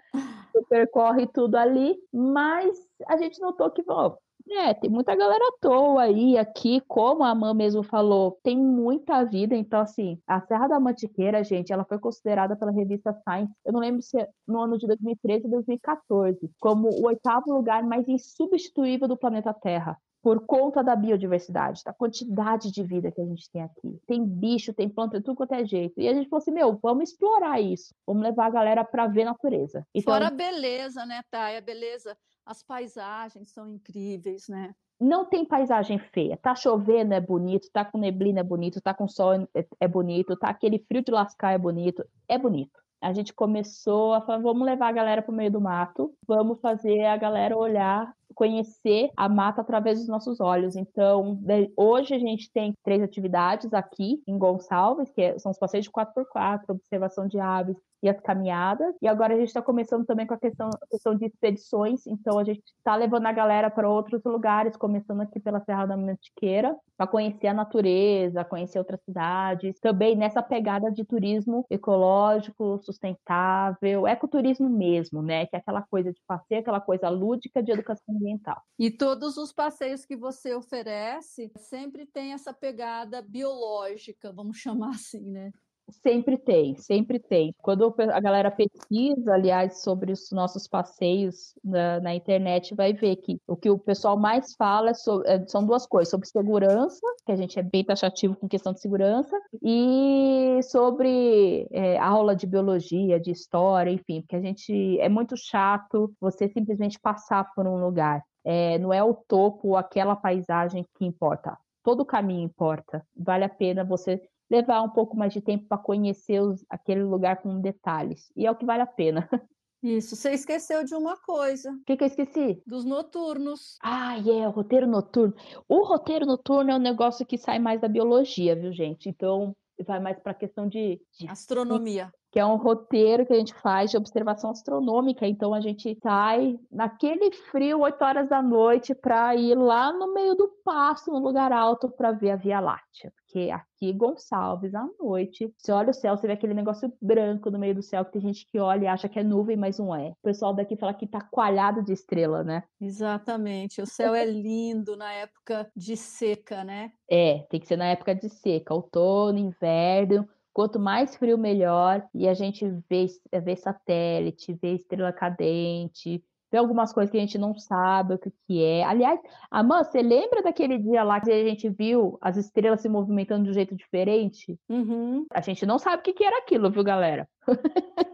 percorre 0.70 1.28
tudo 1.28 1.56
ali, 1.56 1.96
mas 2.12 2.78
a 3.08 3.18
gente 3.18 3.40
notou 3.40 3.70
que, 3.72 3.84
bom, 3.84 4.18
é, 4.58 4.74
tem 4.74 4.90
muita 4.90 5.16
galera 5.16 5.44
à 5.44 5.58
toa 5.62 6.04
aí, 6.04 6.38
aqui, 6.38 6.82
como 6.88 7.24
a 7.24 7.30
Amã 7.30 7.54
mesmo 7.54 7.84
falou, 7.84 8.40
tem 8.44 8.58
muita 8.58 9.24
vida, 9.24 9.56
então 9.56 9.80
assim, 9.80 10.20
a 10.28 10.42
Serra 10.42 10.68
da 10.68 10.80
Mantiqueira, 10.80 11.44
gente, 11.44 11.72
ela 11.74 11.86
foi 11.86 12.00
considerada 12.00 12.56
pela 12.56 12.72
revista 12.72 13.14
Science, 13.24 13.54
eu 13.66 13.74
não 13.74 13.80
lembro 13.80 14.02
se 14.02 14.20
é 14.20 14.28
no 14.48 14.62
ano 14.62 14.78
de 14.78 14.88
2013 14.88 15.46
ou 15.46 15.52
2014, 15.52 16.52
como 16.60 16.90
o 16.90 17.06
oitavo 17.08 17.54
lugar 17.54 17.84
mais 17.84 18.08
insubstituível 18.08 19.08
do 19.08 19.18
planeta 19.18 19.54
Terra 19.54 19.98
por 20.22 20.46
conta 20.46 20.84
da 20.84 20.96
biodiversidade, 20.96 21.82
da 21.84 21.94
quantidade 21.94 22.72
de 22.72 22.84
vida 22.84 23.12
que 23.12 23.22
a 23.22 23.26
gente 23.26 23.50
tem 23.52 23.62
aqui. 23.62 24.00
Tem 24.06 24.26
bicho, 24.26 24.74
tem 24.74 24.90
planta, 24.90 25.22
tudo 25.22 25.36
quanto 25.36 25.54
é 25.54 25.66
jeito. 25.66 26.00
E 26.00 26.08
a 26.08 26.14
gente 26.14 26.28
falou 26.28 26.42
assim, 26.42 26.52
meu, 26.52 26.78
vamos 26.82 27.10
explorar 27.10 27.62
isso. 27.62 27.94
Vamos 28.06 28.24
levar 28.24 28.48
a 28.48 28.50
galera 28.50 28.84
para 28.84 29.08
ver 29.08 29.22
a 29.22 29.26
natureza. 29.28 29.86
Então, 29.96 30.14
Fora 30.14 30.28
a 30.28 30.32
beleza, 30.32 31.06
né, 31.06 31.22
Thay? 31.32 31.58
A 31.58 31.62
beleza 31.62 32.18
as 32.46 32.64
paisagens 32.64 33.50
são 33.50 33.68
incríveis, 33.68 34.48
né? 34.48 34.74
Não 35.00 35.24
tem 35.26 35.46
paisagem 35.46 35.98
feia. 35.98 36.36
Tá 36.36 36.54
chovendo 36.56 37.14
é 37.14 37.22
bonito, 37.22 37.70
tá 37.72 37.86
com 37.86 37.98
neblina 37.98 38.42
é 38.42 38.44
bonito, 38.44 38.82
tá 38.82 38.94
com 38.94 39.08
sol 39.08 39.34
é, 39.56 39.66
é 39.80 39.88
bonito, 39.88 40.36
tá 40.36 40.50
aquele 40.50 40.80
frio 40.80 41.04
de 41.04 41.12
lascar 41.12 41.54
é 41.54 41.58
bonito, 41.58 42.04
é 42.28 42.38
bonito. 42.38 42.80
A 43.02 43.14
gente 43.14 43.34
começou 43.34 44.14
a 44.14 44.22
falar, 44.22 44.40
vamos 44.40 44.66
levar 44.66 44.90
a 44.90 44.92
galera 44.92 45.22
para 45.22 45.32
o 45.32 45.36
meio 45.36 45.52
do 45.52 45.62
mato, 45.62 46.14
vamos 46.28 46.60
fazer 46.60 47.06
a 47.06 47.16
galera 47.16 47.58
olhar 47.58 48.14
conhecer 48.34 49.10
a 49.16 49.28
mata 49.28 49.62
através 49.62 50.00
dos 50.00 50.08
nossos 50.08 50.40
olhos. 50.40 50.76
Então, 50.76 51.40
hoje 51.76 52.14
a 52.14 52.20
gente 52.20 52.52
tem 52.52 52.74
três 52.84 53.02
atividades 53.02 53.74
aqui 53.74 54.22
em 54.28 54.38
Gonçalves, 54.38 55.12
que 55.12 55.22
é, 55.22 55.40
são 55.40 55.52
os 55.52 55.58
passeios 55.58 55.86
de 55.86 55.92
4x4, 55.92 56.64
observação 56.70 57.28
de 57.28 57.40
aves, 57.40 57.78
e 58.02 58.10
as 58.10 58.20
caminhadas. 58.20 58.96
E 59.02 59.08
agora 59.08 59.34
a 59.34 59.38
gente 59.38 59.50
está 59.50 59.62
começando 59.62 60.06
também 60.06 60.26
com 60.26 60.34
a 60.34 60.40
questão, 60.40 60.70
questão 60.90 61.16
de 61.16 61.26
expedições, 61.26 62.08
então 62.08 62.40
a 62.40 62.44
gente 62.44 62.64
está 62.78 62.96
levando 62.96 63.26
a 63.26 63.32
galera 63.32 63.70
para 63.70 63.90
outros 63.90 64.24
lugares, 64.24 64.76
começando 64.78 65.22
aqui 65.22 65.40
pela 65.40 65.60
Serra 65.62 65.86
da 65.86 65.98
Mantiqueira, 65.98 66.76
para 66.98 67.08
conhecer 67.08 67.48
a 67.48 67.54
natureza, 67.54 68.44
conhecer 68.44 68.80
outras 68.80 69.02
cidades, 69.04 69.80
também 69.80 70.16
nessa 70.16 70.42
pegada 70.42 70.92
de 70.92 71.04
turismo 71.04 71.66
ecológico, 71.70 72.80
sustentável, 72.84 74.08
ecoturismo 74.08 74.70
mesmo, 74.70 75.22
né? 75.22 75.46
Que 75.46 75.56
é 75.56 75.60
aquela 75.60 75.82
coisa 75.82 76.12
de 76.12 76.22
passeio, 76.28 76.62
aquela 76.62 76.82
coisa 76.82 77.10
lúdica 77.10 77.62
de 77.62 77.72
educação 77.72 78.16
ambiental. 78.16 78.29
E 78.78 78.92
todos 78.92 79.38
os 79.38 79.52
passeios 79.52 80.06
que 80.06 80.16
você 80.16 80.54
oferece 80.54 81.52
sempre 81.58 82.06
tem 82.06 82.34
essa 82.34 82.54
pegada 82.54 83.22
biológica, 83.22 84.32
vamos 84.32 84.58
chamar 84.60 84.92
assim, 84.92 85.30
né? 85.32 85.52
Sempre 85.92 86.38
tem, 86.38 86.76
sempre 86.76 87.20
tem. 87.20 87.54
Quando 87.62 87.94
a 87.98 88.20
galera 88.20 88.52
pesquisa, 88.52 89.34
aliás, 89.34 89.82
sobre 89.82 90.12
os 90.12 90.32
nossos 90.32 90.68
passeios 90.68 91.54
na, 91.64 92.00
na 92.00 92.16
internet, 92.16 92.76
vai 92.76 92.94
ver 92.94 93.18
que 93.18 93.40
o 93.48 93.56
que 93.56 93.70
o 93.70 93.78
pessoal 93.78 94.18
mais 94.18 94.54
fala 94.56 94.92
é 94.92 94.94
sobre, 94.94 95.30
é, 95.30 95.46
são 95.48 95.66
duas 95.66 95.86
coisas: 95.86 96.10
sobre 96.10 96.28
segurança, 96.28 97.06
que 97.26 97.32
a 97.32 97.36
gente 97.36 97.60
é 97.60 97.64
bem 97.64 97.84
taxativo 97.84 98.36
com 98.36 98.48
questão 98.48 98.74
de 98.74 98.82
segurança, 98.82 99.36
e 99.64 100.60
sobre 100.64 101.68
é, 101.72 101.98
aula 101.98 102.36
de 102.36 102.48
biologia, 102.48 103.20
de 103.20 103.32
história, 103.32 103.92
enfim, 103.92 104.22
porque 104.22 104.36
a 104.36 104.42
gente 104.42 105.00
é 105.00 105.10
muito 105.10 105.36
chato 105.36 106.14
você 106.20 106.48
simplesmente 106.48 107.00
passar 107.00 107.54
por 107.54 107.68
um 107.68 107.78
lugar. 107.78 108.24
É, 108.44 108.78
não 108.80 108.94
é 108.94 109.04
o 109.04 109.14
topo, 109.14 109.76
aquela 109.76 110.16
paisagem 110.16 110.86
que 110.98 111.06
importa. 111.06 111.58
Todo 111.84 112.02
o 112.02 112.06
caminho 112.06 112.44
importa. 112.44 113.06
Vale 113.16 113.44
a 113.44 113.50
pena 113.50 113.84
você 113.84 114.22
levar 114.50 114.82
um 114.82 114.90
pouco 114.90 115.16
mais 115.16 115.34
de 115.34 115.42
tempo 115.42 115.68
para 115.68 115.78
conhecer 115.78 116.42
os, 116.42 116.66
aquele 116.70 117.04
lugar 117.04 117.42
com 117.42 117.60
detalhes. 117.62 118.32
E 118.36 118.46
é 118.46 118.52
o 118.52 118.56
que 118.56 118.66
vale 118.66 118.82
a 118.82 118.88
pena. 118.88 119.30
Isso, 119.82 120.16
você 120.16 120.32
esqueceu 120.32 120.84
de 120.84 120.94
uma 120.94 121.16
coisa. 121.16 121.72
O 121.72 121.84
que, 121.86 121.96
que 121.96 122.04
eu 122.04 122.08
esqueci? 122.08 122.62
Dos 122.68 122.84
noturnos. 122.84 123.78
Ah, 123.82 124.18
é, 124.18 124.22
yeah, 124.22 124.50
o 124.50 124.52
roteiro 124.52 124.86
noturno. 124.86 125.34
O 125.70 125.86
roteiro 125.86 126.26
noturno 126.26 126.72
é 126.72 126.76
um 126.76 126.80
negócio 126.80 127.26
que 127.26 127.38
sai 127.38 127.60
mais 127.60 127.80
da 127.80 127.88
biologia, 127.88 128.58
viu, 128.58 128.74
gente? 128.74 129.08
Então, 129.08 129.56
vai 129.86 130.02
mais 130.02 130.20
para 130.20 130.34
a 130.34 130.36
questão 130.36 130.68
de, 130.68 131.02
de, 131.18 131.30
astronomia 131.30 132.12
que 132.32 132.40
é 132.40 132.46
um 132.46 132.58
roteiro 132.58 133.26
que 133.26 133.34
a 133.34 133.38
gente 133.38 133.54
faz 133.56 133.90
de 133.90 133.98
observação 133.98 134.52
astronômica. 134.52 135.28
Então 135.28 135.54
a 135.54 135.62
gente 135.62 135.98
sai 136.02 136.60
naquele 136.72 137.32
frio, 137.32 137.80
8 137.80 138.02
horas 138.04 138.30
da 138.30 138.42
noite, 138.42 138.94
para 138.94 139.36
ir 139.36 139.56
lá 139.56 139.92
no 139.92 140.14
meio 140.14 140.36
do 140.36 140.48
pasto, 140.64 141.12
no 141.12 141.20
lugar 141.20 141.52
alto, 141.52 141.90
para 141.90 142.12
ver 142.12 142.32
a 142.32 142.36
Via 142.36 142.60
Láctea. 142.60 143.12
Porque 143.16 143.50
aqui, 143.52 143.94
Gonçalves, 143.94 144.74
à 144.76 144.88
noite, 145.00 145.52
você 145.58 145.72
olha 145.72 145.90
o 145.90 145.94
céu, 145.94 146.18
você 146.18 146.28
vê 146.28 146.34
aquele 146.34 146.54
negócio 146.54 146.92
branco 147.02 147.50
no 147.50 147.60
meio 147.60 147.76
do 147.76 147.82
céu, 147.82 148.06
que 148.06 148.12
tem 148.12 148.22
gente 148.22 148.48
que 148.52 148.60
olha 148.60 148.86
e 148.86 148.88
acha 148.88 149.10
que 149.10 149.20
é 149.20 149.24
nuvem, 149.24 149.58
mas 149.58 149.80
não 149.80 149.96
é. 149.96 150.10
O 150.10 150.24
pessoal 150.24 150.54
daqui 150.54 150.76
fala 150.76 150.94
que 150.94 151.08
tá 151.08 151.22
coalhado 151.22 151.84
de 151.84 151.94
estrela, 151.94 152.44
né? 152.44 152.64
Exatamente. 152.80 153.82
O 153.82 153.88
céu 153.88 154.14
é 154.14 154.26
lindo 154.26 154.96
na 154.96 155.12
época 155.14 155.70
de 155.76 155.96
seca, 155.96 156.64
né? 156.64 156.92
É, 157.10 157.46
tem 157.50 157.60
que 157.60 157.68
ser 157.68 157.78
na 157.78 157.86
época 157.86 158.14
de 158.14 158.30
seca, 158.30 158.74
outono, 158.74 159.38
inverno 159.38 160.28
Quanto 160.54 160.80
mais 160.80 161.16
frio, 161.16 161.38
melhor. 161.38 162.08
E 162.14 162.28
a 162.28 162.34
gente 162.34 162.66
vê, 162.90 163.06
vê 163.44 163.56
satélite, 163.56 164.54
vê 164.54 164.76
estrela 164.76 165.14
cadente, 165.14 166.24
vê 166.52 166.58
algumas 166.58 166.92
coisas 166.92 167.12
que 167.12 167.18
a 167.18 167.22
gente 167.22 167.38
não 167.38 167.58
sabe 167.58 168.16
o 168.16 168.20
que, 168.20 168.32
que 168.48 168.64
é. 168.64 168.84
Aliás, 168.84 169.20
Amã, 169.50 169.84
você 169.84 170.02
lembra 170.02 170.42
daquele 170.42 170.78
dia 170.78 171.04
lá 171.04 171.22
que 171.22 171.32
a 171.32 171.44
gente 171.48 171.70
viu 171.70 172.18
as 172.22 172.38
estrelas 172.38 172.82
se 172.82 172.90
movimentando 172.90 173.44
de 173.44 173.52
um 173.52 173.54
jeito 173.54 173.76
diferente? 173.76 174.60
Uhum. 174.68 175.26
A 175.32 175.42
gente 175.42 175.66
não 175.66 175.78
sabe 175.78 176.02
o 176.02 176.04
que, 176.04 176.14
que 176.14 176.24
era 176.24 176.40
aquilo, 176.40 176.72
viu, 176.72 176.84
galera? 176.84 177.28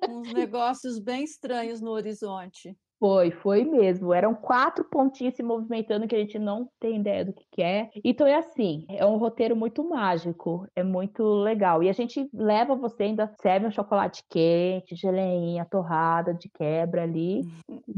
Uns 0.10 0.34
negócios 0.34 1.00
bem 1.00 1.24
estranhos 1.24 1.82
no 1.82 1.92
horizonte. 1.92 2.78
Foi, 3.00 3.30
foi 3.30 3.64
mesmo. 3.66 4.14
Eram 4.14 4.34
quatro 4.34 4.86
pontinhos 4.86 5.36
se 5.36 5.44
movimentando 5.44 6.08
que 6.08 6.16
a 6.16 6.20
gente 6.20 6.40
não 6.40 6.70
tem 6.80 7.00
ideia 7.00 7.26
do 7.26 7.34
que, 7.34 7.46
que 7.52 7.62
é. 7.62 7.90
Então 8.04 8.26
é 8.26 8.36
assim, 8.36 8.86
é 8.90 9.06
um 9.06 9.18
roteiro 9.18 9.56
muito 9.56 9.88
mágico, 9.88 10.66
é 10.76 10.84
muito 10.84 11.24
legal. 11.24 11.84
E 11.84 11.90
a 11.90 11.94
gente 11.94 12.30
leva 12.34 12.76
você 12.76 13.04
ainda, 13.04 13.32
serve 13.42 13.68
um 13.68 13.72
chocolate 13.72 14.24
quente, 14.30 14.96
geleinha, 14.96 15.66
torrada 15.66 16.34
de 16.34 16.50
quebra 16.50 17.04
ali, 17.04 17.42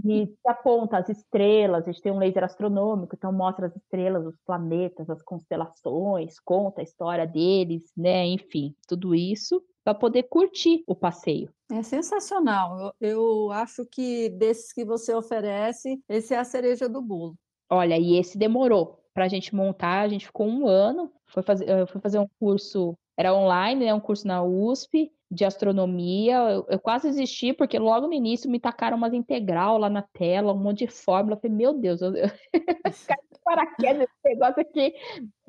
e 0.05 0.33
aponta 0.45 0.97
as 0.97 1.09
estrelas, 1.09 1.87
a 1.87 1.91
gente 1.91 2.01
tem 2.01 2.11
um 2.11 2.17
laser 2.17 2.43
astronômico, 2.43 3.15
então 3.15 3.31
mostra 3.31 3.67
as 3.67 3.75
estrelas, 3.75 4.25
os 4.25 4.37
planetas, 4.45 5.09
as 5.09 5.21
constelações, 5.21 6.39
conta 6.39 6.81
a 6.81 6.83
história 6.83 7.27
deles, 7.27 7.91
né? 7.95 8.25
Enfim, 8.25 8.73
tudo 8.87 9.13
isso 9.13 9.61
para 9.87 9.95
poder 9.95 10.23
curtir 10.23 10.83
o 10.85 10.93
passeio. 10.93 11.49
É 11.71 11.81
sensacional. 11.81 12.93
Eu, 12.99 13.09
eu 13.09 13.51
acho 13.53 13.85
que 13.85 14.27
desses 14.31 14.73
que 14.73 14.83
você 14.83 15.13
oferece, 15.13 15.97
esse 16.09 16.33
é 16.33 16.37
a 16.37 16.43
cereja 16.43 16.89
do 16.89 17.01
bolo. 17.01 17.35
Olha, 17.69 17.97
e 17.97 18.17
esse 18.17 18.37
demorou 18.37 19.01
para 19.13 19.23
a 19.23 19.27
gente 19.29 19.55
montar, 19.55 20.01
a 20.01 20.07
gente 20.09 20.25
ficou 20.25 20.45
um 20.45 20.67
ano, 20.67 21.09
foi 21.25 21.41
fazer, 21.41 21.69
eh, 21.69 21.85
foi 21.85 22.01
fazer 22.01 22.19
um 22.19 22.27
curso, 22.37 22.97
era 23.17 23.33
online, 23.33 23.85
né, 23.85 23.93
um 23.93 23.99
curso 23.99 24.27
na 24.27 24.43
USP 24.43 25.11
de 25.29 25.43
astronomia. 25.43 26.37
Eu, 26.37 26.65
eu, 26.69 26.79
quase 26.79 27.09
desisti, 27.09 27.51
porque 27.51 27.79
logo 27.79 28.07
no 28.07 28.13
início 28.13 28.49
me 28.49 28.59
tacaram 28.59 28.95
umas 28.95 29.13
integral 29.13 29.77
lá 29.77 29.89
na 29.89 30.01
tela, 30.01 30.53
um 30.53 30.57
monte 30.57 30.85
de 30.85 30.87
fórmula. 30.87 31.35
Eu 31.35 31.41
falei, 31.41 31.57
meu 31.57 31.73
Deus, 31.73 32.01
eu, 32.01 32.15
eu... 32.15 32.29
paraquedas 33.47 34.03
esse 34.03 34.35
negócio 34.35 34.61
aqui. 34.61 34.93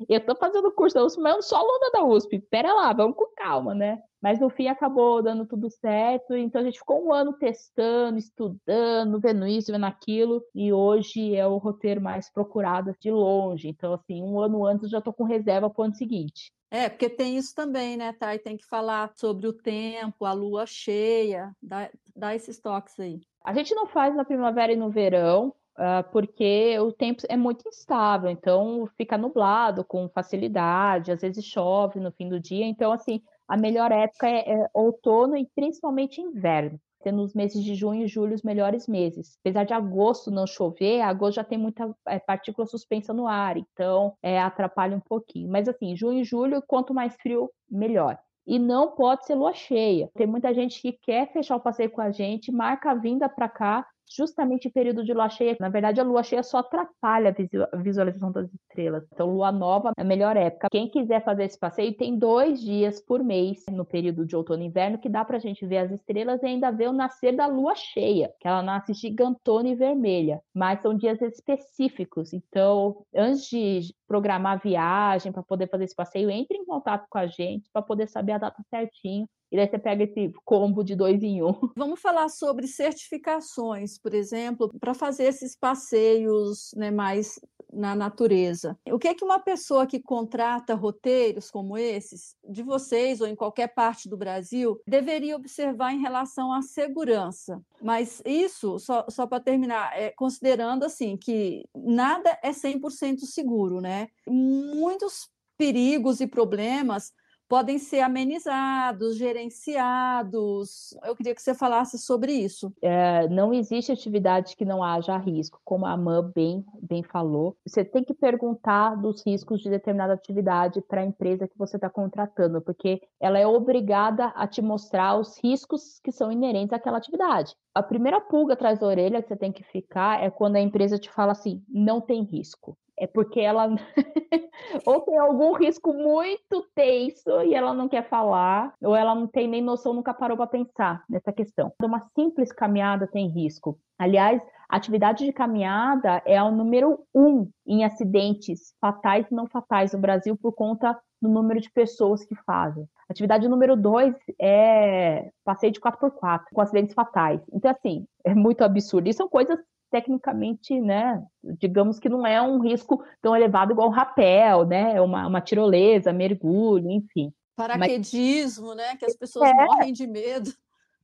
Eu 0.07 0.25
tô 0.25 0.33
fazendo 0.35 0.71
curso 0.71 0.95
da 0.95 1.03
USP, 1.03 1.19
mas 1.21 1.31
eu 1.31 1.35
não 1.35 1.41
sou 1.41 1.57
aluna 1.57 1.91
da 1.91 2.05
USP. 2.05 2.39
Pera 2.39 2.73
lá, 2.73 2.93
vamos 2.93 3.17
com 3.17 3.25
calma, 3.35 3.75
né? 3.75 4.01
Mas 4.21 4.39
no 4.39 4.49
fim 4.49 4.67
acabou 4.67 5.21
dando 5.21 5.45
tudo 5.45 5.69
certo, 5.69 6.35
então 6.35 6.61
a 6.61 6.63
gente 6.63 6.79
ficou 6.79 7.05
um 7.05 7.13
ano 7.13 7.33
testando, 7.33 8.17
estudando, 8.17 9.19
vendo 9.19 9.47
isso, 9.47 9.71
vendo 9.71 9.85
aquilo, 9.85 10.43
e 10.53 10.73
hoje 10.73 11.35
é 11.35 11.47
o 11.47 11.57
roteiro 11.57 12.01
mais 12.01 12.29
procurado 12.29 12.93
de 12.99 13.11
longe. 13.11 13.67
Então, 13.67 13.93
assim, 13.93 14.21
um 14.21 14.39
ano 14.39 14.65
antes 14.65 14.83
eu 14.83 14.89
já 14.89 15.01
tô 15.01 15.13
com 15.13 15.23
reserva 15.23 15.69
para 15.69 15.81
o 15.81 15.85
ano 15.85 15.95
seguinte. 15.95 16.51
É, 16.71 16.87
porque 16.87 17.09
tem 17.09 17.35
isso 17.37 17.55
também, 17.55 17.97
né, 17.97 18.13
Thay? 18.13 18.37
Tem 18.37 18.55
que 18.55 18.65
falar 18.65 19.11
sobre 19.15 19.47
o 19.47 19.53
tempo, 19.53 20.23
a 20.25 20.33
lua 20.33 20.65
cheia, 20.67 21.51
dá, 21.61 21.89
dá 22.15 22.35
esses 22.35 22.59
toques 22.59 22.99
aí. 22.99 23.21
A 23.43 23.53
gente 23.53 23.73
não 23.73 23.87
faz 23.87 24.15
na 24.15 24.23
primavera 24.23 24.71
e 24.71 24.75
no 24.75 24.89
verão, 24.89 25.47
uh, 25.77 26.07
porque 26.11 26.77
o 26.79 26.91
tempo 26.91 27.23
é 27.27 27.35
muito 27.35 27.67
instável, 27.67 28.29
então 28.29 28.87
fica 28.95 29.17
nublado 29.17 29.83
com 29.83 30.09
facilidade, 30.09 31.11
às 31.11 31.21
vezes 31.21 31.43
chove 31.43 31.99
no 31.99 32.11
fim 32.11 32.29
do 32.29 32.39
dia, 32.39 32.65
então, 32.65 32.91
assim, 32.91 33.21
a 33.47 33.57
melhor 33.57 33.91
época 33.91 34.27
é, 34.27 34.51
é 34.51 34.69
outono 34.73 35.35
e 35.35 35.47
principalmente 35.55 36.21
inverno. 36.21 36.79
Sendo 37.01 37.21
os 37.23 37.33
meses 37.33 37.63
de 37.63 37.75
junho 37.75 38.03
e 38.03 38.07
julho 38.07 38.35
os 38.35 38.43
melhores 38.43 38.87
meses. 38.87 39.37
Apesar 39.41 39.63
de 39.63 39.73
agosto 39.73 40.31
não 40.31 40.45
chover, 40.45 41.01
agosto 41.01 41.35
já 41.35 41.43
tem 41.43 41.57
muita 41.57 41.95
é, 42.07 42.19
partícula 42.19 42.67
suspensa 42.67 43.13
no 43.13 43.27
ar, 43.27 43.57
então 43.57 44.13
é, 44.21 44.39
atrapalha 44.39 44.95
um 44.95 45.01
pouquinho. 45.01 45.49
Mas 45.49 45.67
assim, 45.67 45.95
junho 45.95 46.21
e 46.21 46.23
julho, 46.23 46.63
quanto 46.65 46.93
mais 46.93 47.15
frio, 47.15 47.49
melhor 47.69 48.17
e 48.49 48.57
não 48.57 48.95
pode 48.95 49.27
ser 49.27 49.35
lua 49.35 49.53
cheia. 49.53 50.09
Tem 50.15 50.25
muita 50.25 50.51
gente 50.55 50.81
que 50.81 50.91
quer 50.91 51.31
fechar 51.31 51.55
o 51.55 51.59
passeio 51.59 51.91
com 51.91 52.01
a 52.01 52.09
gente, 52.09 52.51
marca 52.51 52.89
a 52.89 52.95
vinda 52.95 53.29
para 53.29 53.47
cá 53.47 53.85
justamente 54.09 54.67
em 54.67 54.71
período 54.71 55.03
de 55.03 55.13
lua 55.13 55.29
cheia. 55.29 55.55
Na 55.59 55.69
verdade, 55.69 55.99
a 55.99 56.03
lua 56.03 56.23
cheia 56.23 56.43
só 56.43 56.59
atrapalha 56.59 57.35
a 57.71 57.77
visualização 57.77 58.31
das 58.31 58.51
estrelas. 58.53 59.03
Então, 59.13 59.33
lua 59.33 59.51
nova 59.51 59.91
é 59.97 60.01
a 60.01 60.05
melhor 60.05 60.35
época. 60.35 60.69
Quem 60.71 60.89
quiser 60.89 61.23
fazer 61.23 61.43
esse 61.43 61.57
passeio, 61.57 61.95
tem 61.95 62.17
dois 62.17 62.61
dias 62.61 62.99
por 62.99 63.23
mês 63.23 63.65
no 63.71 63.85
período 63.85 64.25
de 64.25 64.35
outono 64.35 64.63
e 64.63 64.65
inverno 64.65 64.97
que 64.97 65.09
dá 65.09 65.23
para 65.23 65.37
a 65.37 65.39
gente 65.39 65.65
ver 65.65 65.77
as 65.77 65.91
estrelas 65.91 66.41
e 66.41 66.47
ainda 66.47 66.71
ver 66.71 66.89
o 66.89 66.93
nascer 66.93 67.35
da 67.35 67.47
lua 67.47 67.75
cheia, 67.75 68.33
que 68.39 68.47
ela 68.47 68.61
nasce 68.61 68.93
gigantona 68.93 69.69
e 69.69 69.75
vermelha. 69.75 70.41
Mas 70.53 70.81
são 70.81 70.95
dias 70.95 71.21
específicos. 71.21 72.33
Então, 72.33 73.05
antes 73.13 73.47
de 73.47 73.93
programar 74.09 74.53
a 74.53 74.61
viagem 74.61 75.31
para 75.31 75.43
poder 75.43 75.69
fazer 75.69 75.83
esse 75.83 75.95
passeio, 75.95 76.31
entre 76.31 76.57
em 76.57 76.65
contato 76.65 77.05
com 77.07 77.19
a 77.19 77.27
gente 77.27 77.69
para 77.71 77.83
poder 77.83 78.09
saber 78.09 78.31
a 78.31 78.37
data 78.39 78.61
certinho 78.67 79.27
e 79.51 79.55
daí 79.55 79.67
você 79.67 79.79
pega 79.79 80.03
esse 80.03 80.31
combo 80.45 80.83
de 80.83 80.95
dois 80.95 81.23
em 81.23 81.43
um. 81.43 81.53
Vamos 81.77 81.99
falar 81.99 82.29
sobre 82.29 82.67
certificações, 82.67 83.97
por 83.97 84.13
exemplo, 84.13 84.71
para 84.79 84.93
fazer 84.93 85.23
esses 85.23 85.55
passeios 85.55 86.71
né, 86.75 86.91
mais 86.91 87.39
na 87.71 87.95
natureza. 87.95 88.77
O 88.87 88.99
que 88.99 89.07
é 89.07 89.13
que 89.13 89.23
uma 89.23 89.39
pessoa 89.39 89.85
que 89.85 89.99
contrata 89.99 90.73
roteiros 90.73 91.49
como 91.51 91.77
esses, 91.77 92.35
de 92.47 92.63
vocês 92.63 93.21
ou 93.21 93.27
em 93.27 93.35
qualquer 93.35 93.67
parte 93.73 94.09
do 94.09 94.17
Brasil, 94.17 94.79
deveria 94.87 95.35
observar 95.35 95.93
em 95.93 96.01
relação 96.01 96.51
à 96.51 96.61
segurança? 96.61 97.61
Mas 97.81 98.21
isso, 98.25 98.79
só, 98.79 99.05
só 99.09 99.25
para 99.27 99.39
terminar, 99.39 99.91
é, 99.97 100.11
considerando 100.11 100.83
assim 100.83 101.17
que 101.17 101.63
nada 101.75 102.37
é 102.43 102.51
100% 102.51 103.19
seguro, 103.19 103.79
né? 103.81 104.07
Muitos 104.27 105.29
perigos 105.57 106.21
e 106.21 106.27
problemas 106.27 107.11
podem 107.49 107.79
ser 107.79 108.01
amenizados, 108.01 109.17
gerenciados. 109.17 110.95
Eu 111.03 111.15
queria 111.15 111.33
que 111.33 111.41
você 111.41 111.55
falasse 111.55 111.97
sobre 111.97 112.31
isso. 112.31 112.71
É, 112.79 113.27
não 113.27 113.51
existe 113.51 113.91
atividade 113.91 114.55
que 114.55 114.63
não 114.63 114.83
haja 114.83 115.17
risco, 115.17 115.59
como 115.65 115.87
a 115.87 115.93
Amã 115.93 116.31
bem, 116.33 116.63
bem 116.79 117.01
falou. 117.01 117.57
Você 117.65 117.83
tem 117.83 118.03
que 118.03 118.13
perguntar 118.13 118.95
dos 118.95 119.25
riscos 119.25 119.61
de 119.61 119.69
determinada 119.69 120.13
atividade 120.13 120.79
para 120.81 121.01
a 121.01 121.05
empresa 121.05 121.47
que 121.47 121.57
você 121.57 121.77
está 121.77 121.89
contratando, 121.89 122.61
porque 122.61 123.01
ela 123.19 123.39
é 123.39 123.47
obrigada 123.47 124.27
a 124.27 124.45
te 124.45 124.61
mostrar 124.61 125.19
os 125.19 125.37
riscos 125.43 125.99
que 126.03 126.11
são 126.11 126.31
inerentes 126.31 126.73
àquela 126.73 126.99
atividade. 126.99 127.55
A 127.79 127.83
primeira 127.83 128.19
pulga 128.19 128.55
atrás 128.55 128.77
da 128.77 128.87
orelha 128.87 129.21
que 129.21 129.29
você 129.29 129.37
tem 129.37 129.53
que 129.53 129.63
ficar 129.63 130.21
é 130.21 130.29
quando 130.29 130.57
a 130.57 130.59
empresa 130.59 130.99
te 130.99 131.09
fala 131.09 131.31
assim: 131.31 131.63
não 131.69 132.01
tem 132.01 132.23
risco 132.23 132.77
é 132.99 133.07
porque 133.07 133.39
ela 133.39 133.69
ou 134.85 135.01
tem 135.01 135.17
algum 135.17 135.53
risco 135.53 135.93
muito 135.93 136.67
tenso 136.75 137.41
e 137.43 137.55
ela 137.55 137.73
não 137.73 137.87
quer 137.87 138.07
falar, 138.09 138.73
ou 138.81 138.93
ela 138.95 139.15
não 139.15 139.25
tem 139.25 139.47
nem 139.47 139.61
noção, 139.61 139.93
nunca 139.93 140.13
parou 140.13 140.35
para 140.35 140.47
pensar 140.47 141.03
nessa 141.09 141.31
questão. 141.31 141.71
Uma 141.81 142.05
simples 142.13 142.51
caminhada 142.51 143.07
tem 143.07 143.29
risco. 143.29 143.79
Aliás, 143.97 144.41
atividade 144.77 145.25
de 145.25 145.33
caminhada 145.33 146.21
é 146.25 146.41
o 146.41 146.51
número 146.51 146.99
um 147.13 147.49
em 147.65 147.83
acidentes 147.83 148.73
fatais 148.79 149.25
e 149.29 149.33
não 149.33 149.47
fatais 149.47 149.93
no 149.93 149.99
Brasil 149.99 150.37
por 150.37 150.53
conta 150.53 150.97
do 151.21 151.27
número 151.27 151.59
de 151.59 151.69
pessoas 151.71 152.23
que 152.23 152.35
fazem. 152.45 152.87
Atividade 153.09 153.49
número 153.49 153.75
dois 153.75 154.15
é 154.39 155.31
passeio 155.43 155.73
de 155.73 155.79
4x4, 155.79 156.43
com 156.53 156.61
acidentes 156.61 156.93
fatais. 156.93 157.41
Então, 157.51 157.71
assim, 157.71 158.05
é 158.23 158.35
muito 158.35 158.63
absurdo. 158.63 159.09
E 159.09 159.13
são 159.13 159.27
coisas 159.27 159.59
tecnicamente, 159.89 160.79
né, 160.79 161.23
digamos 161.43 161.97
que 161.97 162.07
não 162.07 162.25
é 162.25 162.39
um 162.39 162.59
risco 162.59 163.03
tão 163.21 163.35
elevado 163.35 163.71
igual 163.71 163.87
o 163.87 163.91
rapel, 163.91 164.63
né, 164.63 164.95
é 164.95 165.01
uma, 165.01 165.25
uma 165.25 165.41
tirolesa, 165.41 166.13
mergulho, 166.13 166.91
enfim. 166.91 167.33
Paraquedismo, 167.55 168.67
Mas... 168.67 168.77
né, 168.77 168.95
que 168.95 169.05
as 169.05 169.15
pessoas 169.15 169.49
é, 169.49 169.65
morrem 169.65 169.91
de 169.91 170.05
medo. 170.05 170.51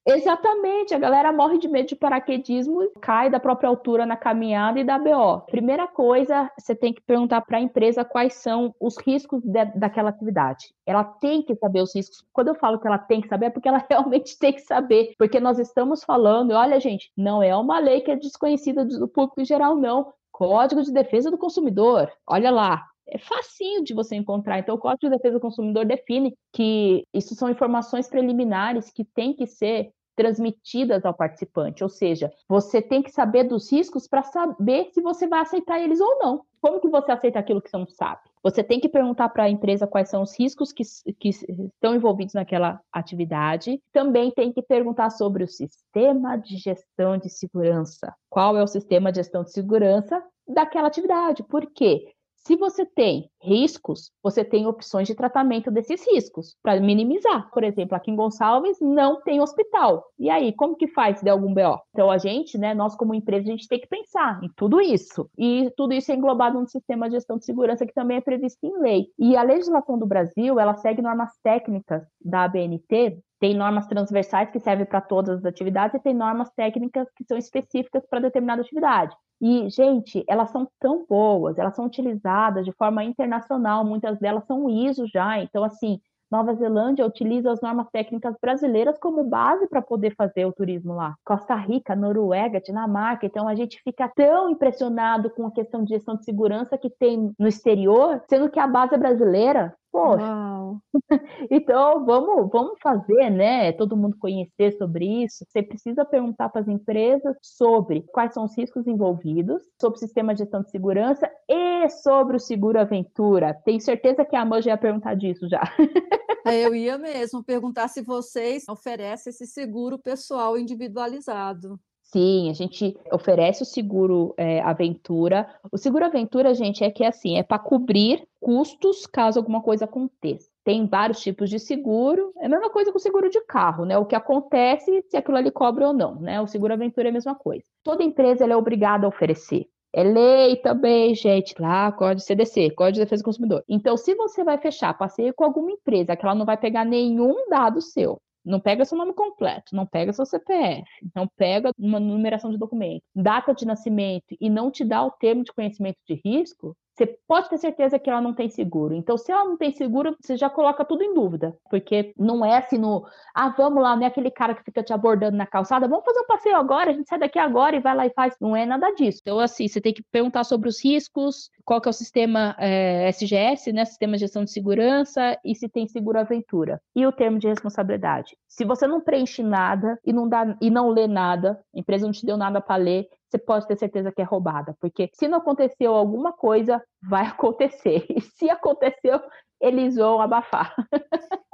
Exatamente, 0.07 0.93
a 0.93 0.99
galera 0.99 1.33
morre 1.33 1.57
de 1.57 1.67
medo 1.67 1.87
de 1.87 1.95
paraquedismo, 1.95 2.91
cai 3.01 3.27
da 3.27 3.39
própria 3.39 3.67
altura 3.67 4.05
na 4.05 4.15
caminhada 4.15 4.79
e 4.79 4.83
dá 4.83 4.99
BO. 4.99 5.41
Primeira 5.49 5.87
coisa, 5.87 6.51
você 6.59 6.75
tem 6.75 6.93
que 6.93 7.01
perguntar 7.01 7.41
para 7.41 7.57
a 7.57 7.61
empresa 7.61 8.05
quais 8.05 8.35
são 8.35 8.73
os 8.79 8.97
riscos 8.97 9.41
de, 9.41 9.65
daquela 9.75 10.09
atividade. 10.09 10.75
Ela 10.85 11.03
tem 11.03 11.41
que 11.41 11.55
saber 11.55 11.81
os 11.81 11.95
riscos. 11.95 12.23
Quando 12.31 12.49
eu 12.49 12.55
falo 12.55 12.79
que 12.79 12.85
ela 12.85 12.99
tem 12.99 13.19
que 13.19 13.27
saber, 13.27 13.47
é 13.47 13.49
porque 13.49 13.67
ela 13.67 13.83
realmente 13.89 14.37
tem 14.37 14.53
que 14.53 14.61
saber. 14.61 15.15
Porque 15.17 15.39
nós 15.39 15.57
estamos 15.57 16.03
falando, 16.03 16.51
olha, 16.51 16.79
gente, 16.79 17.11
não 17.17 17.41
é 17.41 17.55
uma 17.55 17.79
lei 17.79 18.01
que 18.01 18.11
é 18.11 18.15
desconhecida 18.15 18.85
do 18.85 19.07
público 19.07 19.41
em 19.41 19.45
geral, 19.45 19.75
não. 19.75 20.13
Código 20.31 20.83
de 20.83 20.91
Defesa 20.91 21.31
do 21.31 21.37
Consumidor. 21.37 22.11
Olha 22.27 22.51
lá, 22.51 22.85
é 23.07 23.17
facinho 23.17 23.83
de 23.83 23.93
você 23.93 24.15
encontrar. 24.15 24.59
Então, 24.59 24.75
o 24.75 24.79
Código 24.79 25.09
de 25.09 25.17
Defesa 25.17 25.35
do 25.35 25.41
Consumidor 25.41 25.85
define 25.85 26.35
que 26.53 27.03
isso 27.13 27.35
são 27.35 27.49
informações 27.49 28.07
preliminares 28.07 28.91
que 28.91 29.03
têm 29.03 29.33
que 29.33 29.45
ser 29.45 29.91
transmitidas 30.15 31.05
ao 31.05 31.13
participante, 31.13 31.83
ou 31.83 31.89
seja, 31.89 32.31
você 32.47 32.81
tem 32.81 33.03
que 33.03 33.11
saber 33.11 33.43
dos 33.43 33.71
riscos 33.71 34.07
para 34.07 34.23
saber 34.23 34.89
se 34.93 35.01
você 35.01 35.27
vai 35.27 35.41
aceitar 35.41 35.79
eles 35.79 35.99
ou 35.99 36.17
não. 36.19 36.41
Como 36.61 36.79
que 36.79 36.87
você 36.87 37.11
aceita 37.11 37.37
aquilo 37.37 37.61
que 37.61 37.69
você 37.69 37.77
não 37.77 37.87
sabe? 37.87 38.21
Você 38.41 38.63
tem 38.63 38.79
que 38.79 38.87
perguntar 38.87 39.29
para 39.29 39.43
a 39.43 39.49
empresa 39.49 39.87
quais 39.87 40.09
são 40.09 40.21
os 40.21 40.39
riscos 40.39 40.71
que, 40.71 40.83
que 41.19 41.29
estão 41.29 41.95
envolvidos 41.95 42.33
naquela 42.33 42.79
atividade. 42.91 43.81
Também 43.91 44.31
tem 44.31 44.53
que 44.53 44.61
perguntar 44.61 45.09
sobre 45.09 45.43
o 45.43 45.47
sistema 45.47 46.37
de 46.37 46.55
gestão 46.57 47.17
de 47.17 47.29
segurança. 47.29 48.13
Qual 48.29 48.55
é 48.55 48.63
o 48.63 48.67
sistema 48.67 49.11
de 49.11 49.17
gestão 49.17 49.43
de 49.43 49.51
segurança 49.51 50.23
daquela 50.47 50.87
atividade? 50.87 51.43
Por 51.43 51.65
quê? 51.73 52.14
Se 52.45 52.55
você 52.55 52.85
tem 52.85 53.27
riscos, 53.41 54.11
você 54.21 54.45
tem 54.45 54.67
opções 54.67 55.07
de 55.07 55.15
tratamento 55.15 55.71
desses 55.71 56.05
riscos 56.07 56.55
para 56.61 56.79
minimizar. 56.79 57.49
Por 57.51 57.63
exemplo, 57.63 57.95
aqui 57.95 58.11
em 58.11 58.15
Gonçalves 58.15 58.77
não 58.79 59.19
tem 59.23 59.41
hospital. 59.41 60.05
E 60.19 60.29
aí, 60.29 60.53
como 60.53 60.75
que 60.75 60.87
faz 60.87 61.17
se 61.17 61.25
der 61.25 61.31
algum 61.31 61.51
BO? 61.51 61.79
Então 61.89 62.11
a 62.11 62.19
gente, 62.19 62.55
né, 62.55 62.75
nós 62.75 62.95
como 62.95 63.15
empresa, 63.15 63.47
a 63.47 63.51
gente 63.51 63.67
tem 63.67 63.79
que 63.79 63.87
pensar 63.87 64.39
em 64.43 64.49
tudo 64.55 64.79
isso. 64.79 65.27
E 65.35 65.71
tudo 65.75 65.93
isso 65.93 66.11
é 66.11 66.15
englobado 66.15 66.59
no 66.59 66.67
sistema 66.67 67.09
de 67.09 67.15
gestão 67.15 67.39
de 67.39 67.45
segurança 67.45 67.83
que 67.83 67.93
também 67.93 68.17
é 68.17 68.21
previsto 68.21 68.63
em 68.63 68.79
lei. 68.79 69.07
E 69.17 69.35
a 69.35 69.41
legislação 69.41 69.97
do 69.97 70.05
Brasil, 70.05 70.59
ela 70.59 70.75
segue 70.75 71.01
normas 71.01 71.31
técnicas 71.41 72.03
da 72.23 72.43
ABNT 72.43 73.23
tem 73.39 73.53
normas 73.53 73.85
transversais 73.85 74.49
que 74.49 74.59
servem 74.59 74.85
para 74.85 75.01
todas 75.01 75.39
as 75.39 75.45
atividades 75.45 75.95
e 75.95 75.99
tem 76.01 76.13
normas 76.13 76.49
técnicas 76.55 77.07
que 77.15 77.25
são 77.25 77.37
específicas 77.37 78.05
para 78.09 78.21
determinada 78.21 78.61
atividade. 78.61 79.15
E, 79.41 79.69
gente, 79.69 80.23
elas 80.27 80.49
são 80.49 80.67
tão 80.79 81.05
boas, 81.07 81.57
elas 81.57 81.75
são 81.75 81.85
utilizadas 81.85 82.65
de 82.65 82.71
forma 82.71 83.03
internacional, 83.03 83.85
muitas 83.85 84.17
delas 84.19 84.45
são 84.45 84.69
ISO 84.69 85.05
já, 85.07 85.39
então, 85.39 85.63
assim, 85.63 85.99
Nova 86.31 86.53
Zelândia 86.55 87.05
utiliza 87.05 87.51
as 87.51 87.61
normas 87.61 87.87
técnicas 87.91 88.35
brasileiras 88.41 88.97
como 88.97 89.23
base 89.23 89.67
para 89.67 89.81
poder 89.81 90.15
fazer 90.15 90.45
o 90.45 90.51
turismo 90.51 90.93
lá. 90.93 91.15
Costa 91.23 91.55
Rica, 91.55 91.95
Noruega, 91.95 92.59
Dinamarca. 92.59 93.25
Então 93.25 93.47
a 93.47 93.55
gente 93.55 93.79
fica 93.83 94.11
tão 94.13 94.49
impressionado 94.49 95.29
com 95.29 95.45
a 95.45 95.51
questão 95.51 95.83
de 95.83 95.89
gestão 95.91 96.15
de 96.15 96.25
segurança 96.25 96.77
que 96.77 96.89
tem 96.89 97.31
no 97.37 97.47
exterior, 97.47 98.21
sendo 98.27 98.49
que 98.49 98.59
a 98.59 98.67
base 98.67 98.95
é 98.95 98.97
brasileira. 98.97 99.73
Poxa. 99.95 100.81
então, 101.49 102.05
vamos, 102.05 102.49
vamos 102.51 102.77
fazer, 102.81 103.29
né? 103.29 103.71
Todo 103.71 103.95
mundo 103.95 104.17
conhecer 104.19 104.73
sobre 104.77 105.23
isso. 105.23 105.45
Você 105.47 105.63
precisa 105.63 106.03
perguntar 106.03 106.49
para 106.49 106.61
as 106.61 106.67
empresas 106.67 107.35
sobre 107.41 108.01
quais 108.11 108.33
são 108.33 108.43
os 108.43 108.57
riscos 108.57 108.85
envolvidos, 108.87 109.63
sobre 109.79 109.97
o 109.97 109.99
sistema 109.99 110.33
de 110.33 110.39
gestão 110.39 110.61
de 110.61 110.69
segurança 110.69 111.29
e 111.49 111.89
sobre 111.89 112.35
o 112.35 112.39
seguro 112.39 112.79
aventura. 112.79 113.53
Tenho 113.63 113.79
certeza 113.79 114.25
que 114.25 114.35
a 114.35 114.41
Amanda 114.41 114.63
já 114.63 114.71
ia 114.71 114.77
perguntar 114.77 115.15
disso 115.15 115.47
já. 115.47 115.61
É, 116.47 116.63
eu 116.63 116.75
ia 116.75 116.95
mesmo 116.95 117.43
perguntar 117.43 117.87
se 117.87 118.03
vocês 118.03 118.65
oferecem 118.69 119.31
esse 119.31 119.47
seguro 119.47 119.97
pessoal 119.97 120.59
individualizado. 120.59 121.79
Sim, 122.15 122.49
a 122.49 122.53
gente 122.53 122.97
oferece 123.11 123.61
o 123.61 123.65
seguro 123.65 124.33
é, 124.37 124.61
aventura. 124.61 125.49
O 125.69 125.77
seguro 125.77 126.05
aventura, 126.05 126.53
gente, 126.55 126.81
é 126.81 126.89
que 126.89 127.03
é 127.03 127.07
assim, 127.07 127.37
é 127.37 127.43
para 127.43 127.59
cobrir 127.59 128.25
custos 128.39 129.05
caso 129.05 129.37
alguma 129.37 129.61
coisa 129.61 129.83
aconteça. 129.83 130.49
Tem 130.63 130.87
vários 130.87 131.19
tipos 131.19 131.49
de 131.49 131.59
seguro. 131.59 132.31
É 132.37 132.45
a 132.45 132.49
mesma 132.49 132.69
coisa 132.69 132.89
com 132.89 132.97
o 132.97 133.01
seguro 133.01 133.29
de 133.29 133.41
carro, 133.41 133.83
né? 133.83 133.97
O 133.97 134.05
que 134.05 134.15
acontece 134.15 135.03
se 135.09 135.17
aquilo 135.17 135.35
ali 135.35 135.51
cobre 135.51 135.83
ou 135.83 135.91
não, 135.91 136.15
né? 136.15 136.39
O 136.39 136.47
seguro 136.47 136.71
aventura 136.71 137.09
é 137.09 137.11
a 137.11 137.13
mesma 137.13 137.35
coisa. 137.35 137.65
Toda 137.83 138.01
empresa 138.01 138.45
é 138.45 138.55
obrigada 138.55 139.05
a 139.05 139.09
oferecer. 139.09 139.67
É 139.91 140.01
lei 140.01 140.55
também, 140.55 141.13
gente, 141.15 141.53
lá, 141.59 141.91
Código 141.91 142.21
CDC, 142.21 142.69
Código 142.71 142.93
de 142.93 142.99
Defesa 143.01 143.23
do 143.23 143.25
Consumidor. 143.25 143.61
Então, 143.67 143.97
se 143.97 144.15
você 144.15 144.41
vai 144.41 144.57
fechar 144.57 144.97
passeio 144.97 145.33
com 145.33 145.43
alguma 145.43 145.71
empresa 145.71 146.15
que 146.15 146.25
ela 146.25 146.35
não 146.35 146.45
vai 146.45 146.55
pegar 146.55 146.85
nenhum 146.85 147.49
dado 147.49 147.81
seu, 147.81 148.21
não 148.45 148.59
pega 148.59 148.85
seu 148.85 148.97
nome 148.97 149.13
completo, 149.13 149.75
não 149.75 149.85
pega 149.85 150.13
seu 150.13 150.25
CPF, 150.25 150.85
não 151.15 151.27
pega 151.27 151.71
uma 151.77 151.99
numeração 151.99 152.51
de 152.51 152.57
documento, 152.57 153.03
data 153.15 153.53
de 153.53 153.65
nascimento 153.65 154.35
e 154.39 154.49
não 154.49 154.69
te 154.69 154.85
dá 154.85 155.03
o 155.03 155.11
termo 155.11 155.43
de 155.43 155.51
conhecimento 155.51 155.97
de 156.07 156.21
risco, 156.23 156.77
você 156.95 157.17
pode 157.27 157.49
ter 157.49 157.57
certeza 157.57 157.99
que 157.99 158.09
ela 158.09 158.21
não 158.21 158.33
tem 158.33 158.49
seguro. 158.49 158.95
Então, 158.95 159.17
se 159.17 159.31
ela 159.31 159.43
não 159.43 159.57
tem 159.57 159.71
seguro, 159.71 160.15
você 160.19 160.37
já 160.37 160.49
coloca 160.49 160.85
tudo 160.85 161.03
em 161.03 161.13
dúvida, 161.13 161.55
porque 161.69 162.13
não 162.17 162.45
é 162.45 162.57
assim 162.57 162.77
no, 162.77 163.05
ah, 163.33 163.49
vamos 163.49 163.83
lá, 163.83 163.95
não 163.95 164.03
é 164.03 164.05
aquele 164.05 164.31
cara 164.31 164.55
que 164.55 164.63
fica 164.63 164.81
te 164.81 164.93
abordando 164.93 165.35
na 165.35 165.45
calçada, 165.45 165.87
vamos 165.87 166.05
fazer 166.05 166.19
um 166.21 166.27
passeio 166.27 166.55
agora, 166.55 166.91
a 166.91 166.93
gente 166.93 167.09
sai 167.09 167.19
daqui 167.19 167.37
agora 167.37 167.75
e 167.75 167.81
vai 167.81 167.95
lá 167.95 168.05
e 168.05 168.11
faz. 168.11 168.35
Não 168.39 168.55
é 168.55 168.65
nada 168.65 168.91
disso. 168.91 169.19
Então, 169.21 169.39
assim, 169.39 169.67
você 169.67 169.81
tem 169.81 169.93
que 169.93 170.03
perguntar 170.09 170.45
sobre 170.45 170.69
os 170.69 170.83
riscos, 170.83 171.49
qual 171.65 171.81
que 171.81 171.89
é 171.89 171.91
o 171.91 171.93
sistema 171.93 172.55
é, 172.57 173.09
SGS, 173.09 173.73
né, 173.73 173.83
Sistema 173.83 174.13
de 174.13 174.19
Gestão 174.19 174.45
de 174.45 174.51
Segurança, 174.51 175.37
e 175.43 175.53
se 175.53 175.67
tem 175.67 175.87
seguro 175.87 176.19
aventura. 176.19 176.81
E 176.95 177.05
o 177.05 177.11
termo 177.11 177.39
de 177.39 177.47
responsabilidade. 177.47 178.37
Se 178.47 178.63
você 178.63 178.87
não 178.87 179.01
preenche 179.01 179.43
nada 179.43 179.99
e 180.05 180.13
não 180.13 180.29
dá 180.29 180.55
e 180.61 180.69
não 180.69 180.89
lê 180.89 181.07
nada, 181.07 181.59
a 181.75 181.79
empresa 181.79 182.05
não 182.05 182.13
te 182.13 182.25
deu 182.25 182.37
nada 182.37 182.61
para 182.61 182.77
ler, 182.77 183.09
você 183.35 183.37
pode 183.37 183.67
ter 183.67 183.77
certeza 183.77 184.11
que 184.11 184.21
é 184.21 184.25
roubada, 184.25 184.75
porque 184.79 185.09
se 185.13 185.27
não 185.27 185.39
aconteceu 185.39 185.93
alguma 185.93 186.31
coisa, 186.31 186.81
vai 187.03 187.25
acontecer. 187.27 188.05
E 188.09 188.21
se 188.21 188.49
aconteceu, 188.49 189.19
eles 189.61 189.95
vão 189.95 190.21
abafar. 190.21 190.73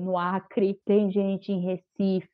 no 0.00 0.16
Acre, 0.18 0.78
tem 0.84 1.10
gente 1.10 1.52
em 1.52 1.60
Recife, 1.60 2.28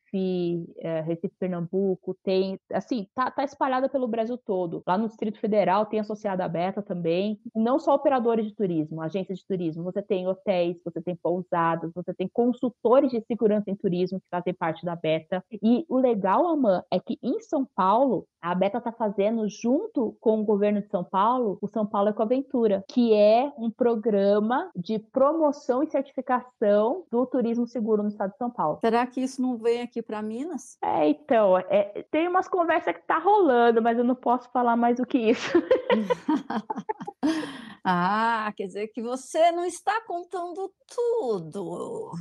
é, 0.78 1.00
Recife, 1.00 1.34
Pernambuco, 1.38 2.16
tem, 2.22 2.58
assim, 2.72 3.06
tá, 3.14 3.30
tá 3.30 3.44
espalhada 3.44 3.88
pelo 3.88 4.08
Brasil 4.08 4.38
todo. 4.38 4.82
Lá 4.86 4.96
no 4.96 5.08
Distrito 5.08 5.38
Federal 5.38 5.86
tem 5.86 6.00
associada 6.00 6.44
aberta 6.44 6.82
também. 6.82 7.38
Não 7.54 7.78
só 7.78 7.94
operadores 7.94 8.46
de 8.46 8.54
turismo, 8.54 9.00
agências 9.00 9.38
de 9.38 9.46
turismo, 9.46 9.84
você 9.84 10.02
tem 10.02 10.26
hotéis, 10.26 10.76
você 10.84 11.00
tem 11.00 11.16
pousadas, 11.16 11.92
você 11.94 12.12
tem 12.14 12.28
consultores 12.32 13.10
de 13.10 13.20
segurança 13.26 13.70
em 13.70 13.76
turismo 13.76 14.20
que 14.20 14.26
fazem 14.30 14.54
parte 14.54 14.84
da 14.84 14.96
Beta. 14.96 15.44
E 15.62 15.84
o 15.88 15.98
legal, 15.98 16.46
Amã, 16.46 16.82
é 16.90 16.98
que 16.98 17.18
em 17.22 17.40
São 17.40 17.66
Paulo, 17.74 18.26
a 18.40 18.54
Beta 18.54 18.78
está 18.78 18.90
fazendo, 18.90 19.48
junto 19.48 20.16
com 20.20 20.40
o 20.40 20.44
governo 20.44 20.80
de 20.80 20.88
São 20.88 21.04
Paulo, 21.04 21.58
o 21.60 21.68
São 21.68 21.86
Paulo 21.86 22.08
Ecoaventura, 22.08 22.84
que 22.88 23.12
é 23.14 23.52
um 23.58 23.70
programa 23.70 24.70
de 24.74 24.98
promoção 24.98 25.82
e 25.82 25.90
certificação 25.90 27.04
do 27.10 27.26
turismo 27.26 27.66
seguro 27.66 28.02
no 28.02 28.08
estado 28.08 28.32
de 28.32 28.38
São 28.38 28.50
Paulo. 28.50 28.78
Será 28.80 29.06
que 29.06 29.20
isso 29.20 29.42
não 29.42 29.58
vem 29.58 29.82
aqui 29.82 29.99
para 30.02 30.22
Minas? 30.22 30.76
É, 30.82 31.08
então, 31.08 31.58
é, 31.58 32.04
tem 32.10 32.28
umas 32.28 32.48
conversas 32.48 32.94
que 32.94 33.02
tá 33.06 33.18
rolando, 33.18 33.82
mas 33.82 33.98
eu 33.98 34.04
não 34.04 34.14
posso 34.14 34.50
falar 34.50 34.76
mais 34.76 34.96
do 34.96 35.06
que 35.06 35.18
isso. 35.18 35.52
ah, 37.84 38.52
quer 38.56 38.66
dizer 38.66 38.88
que 38.88 39.02
você 39.02 39.52
não 39.52 39.64
está 39.64 40.00
contando 40.06 40.72
tudo. 40.86 42.12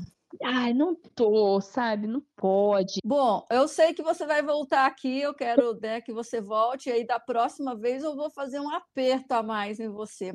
Ai, 0.44 0.74
não 0.74 0.96
tô, 1.16 1.60
sabe? 1.60 2.08
Não 2.08 2.22
pode. 2.36 3.00
Bom, 3.04 3.46
eu 3.50 3.68
sei 3.68 3.94
que 3.94 4.04
você 4.04 4.26
vai 4.26 4.44
voltar 4.44 4.86
aqui, 4.86 5.22
eu 5.22 5.34
quero 5.34 5.78
né, 5.82 6.02
que 6.02 6.14
você 6.14 6.40
volte, 6.40 6.90
e 6.90 6.92
aí 6.92 7.06
da 7.06 7.20
próxima 7.20 7.76
vez 7.76 8.04
eu 8.04 8.16
vou 8.16 8.30
fazer 8.30 8.60
um 8.60 8.70
aperto 8.70 9.34
a 9.34 9.44
mais 9.44 9.80
em 9.80 9.90
você. 9.90 10.32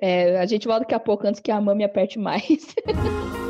É, 0.00 0.38
a 0.38 0.46
gente 0.46 0.66
volta 0.66 0.80
daqui 0.80 0.94
a 0.94 1.00
pouco 1.00 1.26
antes 1.26 1.40
que 1.40 1.50
a 1.50 1.60
mãe 1.60 1.76
me 1.76 1.84
aperte 1.84 2.18
mais. 2.18 2.46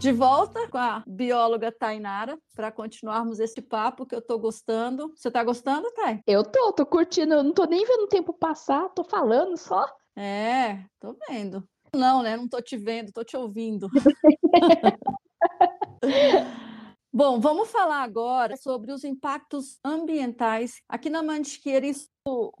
De 0.00 0.12
volta 0.12 0.66
com 0.68 0.78
a 0.78 1.04
bióloga 1.06 1.70
Tainara 1.70 2.38
para 2.56 2.72
continuarmos 2.72 3.38
esse 3.38 3.60
papo 3.60 4.06
que 4.06 4.14
eu 4.14 4.20
estou 4.20 4.38
gostando. 4.38 5.12
Você 5.14 5.28
está 5.28 5.44
gostando, 5.44 5.92
Thay? 5.92 6.22
Eu 6.26 6.42
tô, 6.42 6.72
tô 6.72 6.86
curtindo, 6.86 7.34
eu 7.34 7.42
não 7.42 7.52
tô 7.52 7.66
nem 7.66 7.84
vendo 7.84 8.04
o 8.04 8.08
tempo 8.08 8.32
passar, 8.32 8.88
tô 8.94 9.04
falando 9.04 9.58
só. 9.58 9.86
É, 10.16 10.82
tô 10.98 11.14
vendo. 11.28 11.62
Não, 11.94 12.22
né? 12.22 12.34
Não 12.34 12.48
tô 12.48 12.62
te 12.62 12.78
vendo, 12.78 13.12
tô 13.12 13.22
te 13.22 13.36
ouvindo. 13.36 13.90
Bom, 17.12 17.38
vamos 17.38 17.70
falar 17.70 18.02
agora 18.02 18.56
sobre 18.56 18.92
os 18.92 19.04
impactos 19.04 19.78
ambientais. 19.84 20.80
Aqui 20.88 21.10
na 21.10 21.22
Mantiqueira, 21.22 21.86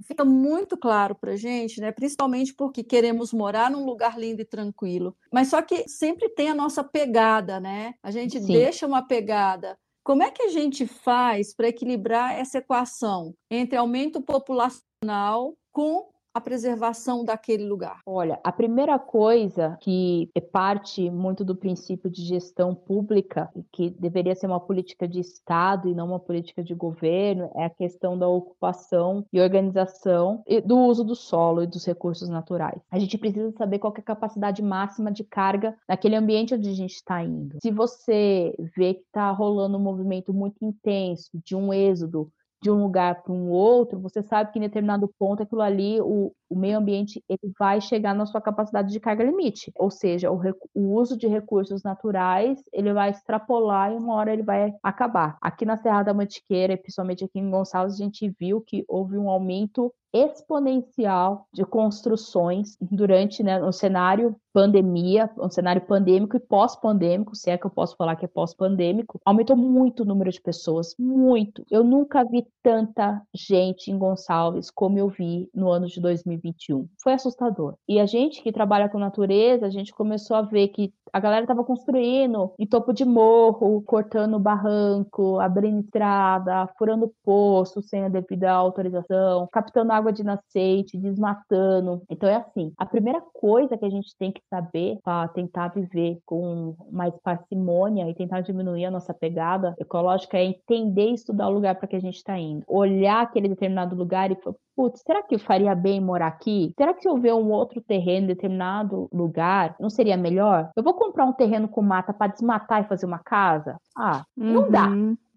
fica 0.02 0.24
muito 0.24 0.76
claro 0.76 1.14
para 1.14 1.32
a 1.32 1.36
gente, 1.36 1.80
né? 1.80 1.92
principalmente 1.92 2.54
porque 2.54 2.82
queremos 2.82 3.32
morar 3.32 3.70
num 3.70 3.84
lugar 3.84 4.18
lindo 4.18 4.42
e 4.42 4.44
tranquilo. 4.44 5.16
Mas 5.32 5.48
só 5.48 5.62
que 5.62 5.88
sempre 5.88 6.28
tem 6.28 6.48
a 6.48 6.54
nossa 6.54 6.82
pegada, 6.84 7.60
né? 7.60 7.94
A 8.02 8.10
gente 8.10 8.40
Sim. 8.40 8.52
deixa 8.52 8.86
uma 8.86 9.02
pegada. 9.06 9.78
Como 10.02 10.22
é 10.22 10.30
que 10.30 10.42
a 10.42 10.48
gente 10.48 10.86
faz 10.86 11.54
para 11.54 11.68
equilibrar 11.68 12.38
essa 12.38 12.58
equação 12.58 13.34
entre 13.50 13.76
aumento 13.76 14.20
populacional 14.20 15.54
com 15.72 16.08
a 16.32 16.40
preservação 16.40 17.24
daquele 17.24 17.64
lugar? 17.64 18.00
Olha, 18.06 18.38
a 18.44 18.52
primeira 18.52 18.98
coisa 18.98 19.76
que 19.80 20.30
é 20.34 20.40
parte 20.40 21.10
muito 21.10 21.44
do 21.44 21.56
princípio 21.56 22.10
de 22.10 22.22
gestão 22.22 22.74
pública, 22.74 23.50
que 23.72 23.90
deveria 23.90 24.34
ser 24.34 24.46
uma 24.46 24.60
política 24.60 25.08
de 25.08 25.20
Estado 25.20 25.88
e 25.88 25.94
não 25.94 26.06
uma 26.06 26.20
política 26.20 26.62
de 26.62 26.74
governo, 26.74 27.50
é 27.54 27.64
a 27.64 27.70
questão 27.70 28.18
da 28.18 28.28
ocupação 28.28 29.24
e 29.32 29.40
organização 29.40 30.42
do 30.64 30.78
uso 30.78 31.04
do 31.04 31.14
solo 31.14 31.62
e 31.62 31.66
dos 31.66 31.84
recursos 31.84 32.28
naturais. 32.28 32.80
A 32.90 32.98
gente 32.98 33.18
precisa 33.18 33.50
saber 33.52 33.78
qual 33.78 33.92
é 33.96 34.00
a 34.00 34.02
capacidade 34.02 34.62
máxima 34.62 35.10
de 35.10 35.24
carga 35.24 35.76
naquele 35.88 36.16
ambiente 36.16 36.54
onde 36.54 36.68
a 36.68 36.74
gente 36.74 36.94
está 36.94 37.22
indo. 37.22 37.58
Se 37.62 37.70
você 37.70 38.54
vê 38.76 38.94
que 38.94 39.02
está 39.02 39.30
rolando 39.30 39.76
um 39.76 39.80
movimento 39.80 40.32
muito 40.32 40.64
intenso 40.64 41.30
de 41.44 41.56
um 41.56 41.72
êxodo 41.72 42.30
de 42.62 42.70
um 42.70 42.82
lugar 42.82 43.22
para 43.22 43.32
um 43.32 43.48
outro, 43.50 43.98
você 43.98 44.22
sabe 44.22 44.52
que 44.52 44.58
em 44.58 44.62
determinado 44.62 45.08
ponto 45.18 45.42
aquilo 45.42 45.62
ali, 45.62 46.00
o, 46.00 46.32
o 46.48 46.58
meio 46.58 46.78
ambiente 46.78 47.24
ele 47.28 47.52
vai 47.58 47.80
chegar 47.80 48.14
na 48.14 48.26
sua 48.26 48.40
capacidade 48.40 48.92
de 48.92 49.00
carga 49.00 49.24
limite, 49.24 49.72
ou 49.76 49.90
seja, 49.90 50.30
o, 50.30 50.40
o, 50.74 50.94
uso 50.94 51.16
de 51.16 51.26
recursos 51.26 51.82
naturais 51.82 52.62
ele 52.72 52.92
vai 52.92 53.10
extrapolar 53.10 53.92
e 53.92 53.96
uma 53.96 54.14
hora 54.14 54.32
ele 54.32 54.42
vai 54.42 54.74
acabar. 54.82 55.38
Aqui 55.40 55.64
na 55.64 55.76
Serra 55.76 56.02
da 56.02 56.14
Mantiqueira, 56.14 56.76
principalmente 56.76 57.24
aqui 57.24 57.38
em 57.38 57.50
Gonçalves, 57.50 57.94
a 57.94 58.04
gente 58.04 58.28
viu 58.38 58.60
que 58.60 58.84
houve 58.86 59.16
um 59.16 59.30
aumento 59.30 59.92
exponencial 60.12 61.46
de 61.52 61.64
construções 61.64 62.76
durante 62.80 63.42
né, 63.42 63.62
um 63.62 63.72
cenário 63.72 64.36
pandemia, 64.52 65.30
um 65.38 65.50
cenário 65.50 65.82
pandêmico 65.82 66.36
e 66.36 66.40
pós-pandêmico, 66.40 67.36
se 67.36 67.50
é 67.50 67.58
que 67.58 67.66
eu 67.66 67.70
posso 67.70 67.96
falar 67.96 68.16
que 68.16 68.24
é 68.24 68.28
pós-pandêmico, 68.28 69.20
aumentou 69.24 69.56
muito 69.56 70.02
o 70.02 70.06
número 70.06 70.30
de 70.30 70.40
pessoas, 70.40 70.94
muito. 70.98 71.64
Eu 71.70 71.84
nunca 71.84 72.24
vi 72.24 72.46
tanta 72.62 73.22
gente 73.34 73.90
em 73.90 73.98
Gonçalves 73.98 74.70
como 74.70 74.98
eu 74.98 75.08
vi 75.08 75.48
no 75.54 75.70
ano 75.70 75.86
de 75.86 76.00
2021. 76.00 76.88
Foi 77.02 77.12
assustador. 77.12 77.74
E 77.88 78.00
a 78.00 78.06
gente 78.06 78.42
que 78.42 78.52
trabalha 78.52 78.88
com 78.88 78.98
natureza, 78.98 79.66
a 79.66 79.70
gente 79.70 79.92
começou 79.92 80.36
a 80.36 80.42
ver 80.42 80.68
que 80.68 80.92
a 81.12 81.18
galera 81.18 81.42
estava 81.42 81.64
construindo 81.64 82.52
em 82.58 82.66
topo 82.66 82.92
de 82.92 83.04
morro, 83.04 83.82
cortando 83.82 84.38
barranco, 84.38 85.40
abrindo 85.40 85.80
estrada, 85.80 86.68
furando 86.78 87.12
poço 87.24 87.82
sem 87.82 88.04
a 88.04 88.08
devida 88.08 88.50
autorização, 88.50 89.48
captando 89.50 89.92
água 89.92 89.99
de 90.08 90.24
nascente, 90.24 90.96
desmatando. 90.96 92.02
Então 92.08 92.28
é 92.28 92.36
assim, 92.36 92.72
a 92.78 92.86
primeira 92.86 93.20
coisa 93.20 93.76
que 93.76 93.84
a 93.84 93.90
gente 93.90 94.16
tem 94.18 94.32
que 94.32 94.40
saber 94.48 94.98
para 95.04 95.28
tentar 95.28 95.68
viver 95.68 96.18
com 96.24 96.74
mais 96.90 97.14
parcimônia 97.22 98.08
e 98.08 98.14
tentar 98.14 98.40
diminuir 98.40 98.86
a 98.86 98.90
nossa 98.90 99.12
pegada 99.12 99.74
ecológica 99.78 100.38
é 100.38 100.44
entender 100.44 101.10
e 101.10 101.14
estudar 101.14 101.48
o 101.48 101.52
lugar 101.52 101.74
para 101.74 101.88
que 101.88 101.96
a 101.96 102.00
gente 102.00 102.16
está 102.16 102.38
indo. 102.38 102.64
Olhar 102.66 103.22
aquele 103.22 103.48
determinado 103.48 103.94
lugar 103.94 104.30
e 104.30 104.36
falar, 104.36 104.56
putz, 104.74 105.02
será 105.06 105.22
que 105.22 105.34
eu 105.34 105.38
faria 105.38 105.74
bem 105.74 106.00
morar 106.00 106.28
aqui? 106.28 106.72
Será 106.76 106.94
que 106.94 107.02
se 107.02 107.08
eu 107.08 107.18
ver 107.18 107.34
um 107.34 107.50
outro 107.50 107.80
terreno 107.80 108.24
em 108.24 108.28
determinado 108.28 109.08
lugar, 109.12 109.76
não 109.78 109.90
seria 109.90 110.16
melhor? 110.16 110.70
Eu 110.76 110.82
vou 110.82 110.94
comprar 110.94 111.26
um 111.26 111.32
terreno 111.32 111.68
com 111.68 111.82
mata 111.82 112.12
para 112.12 112.32
desmatar 112.32 112.82
e 112.82 112.88
fazer 112.88 113.06
uma 113.06 113.18
casa? 113.18 113.76
Ah, 113.96 114.24
não 114.36 114.62
uhum. 114.62 114.70
dá 114.70 114.88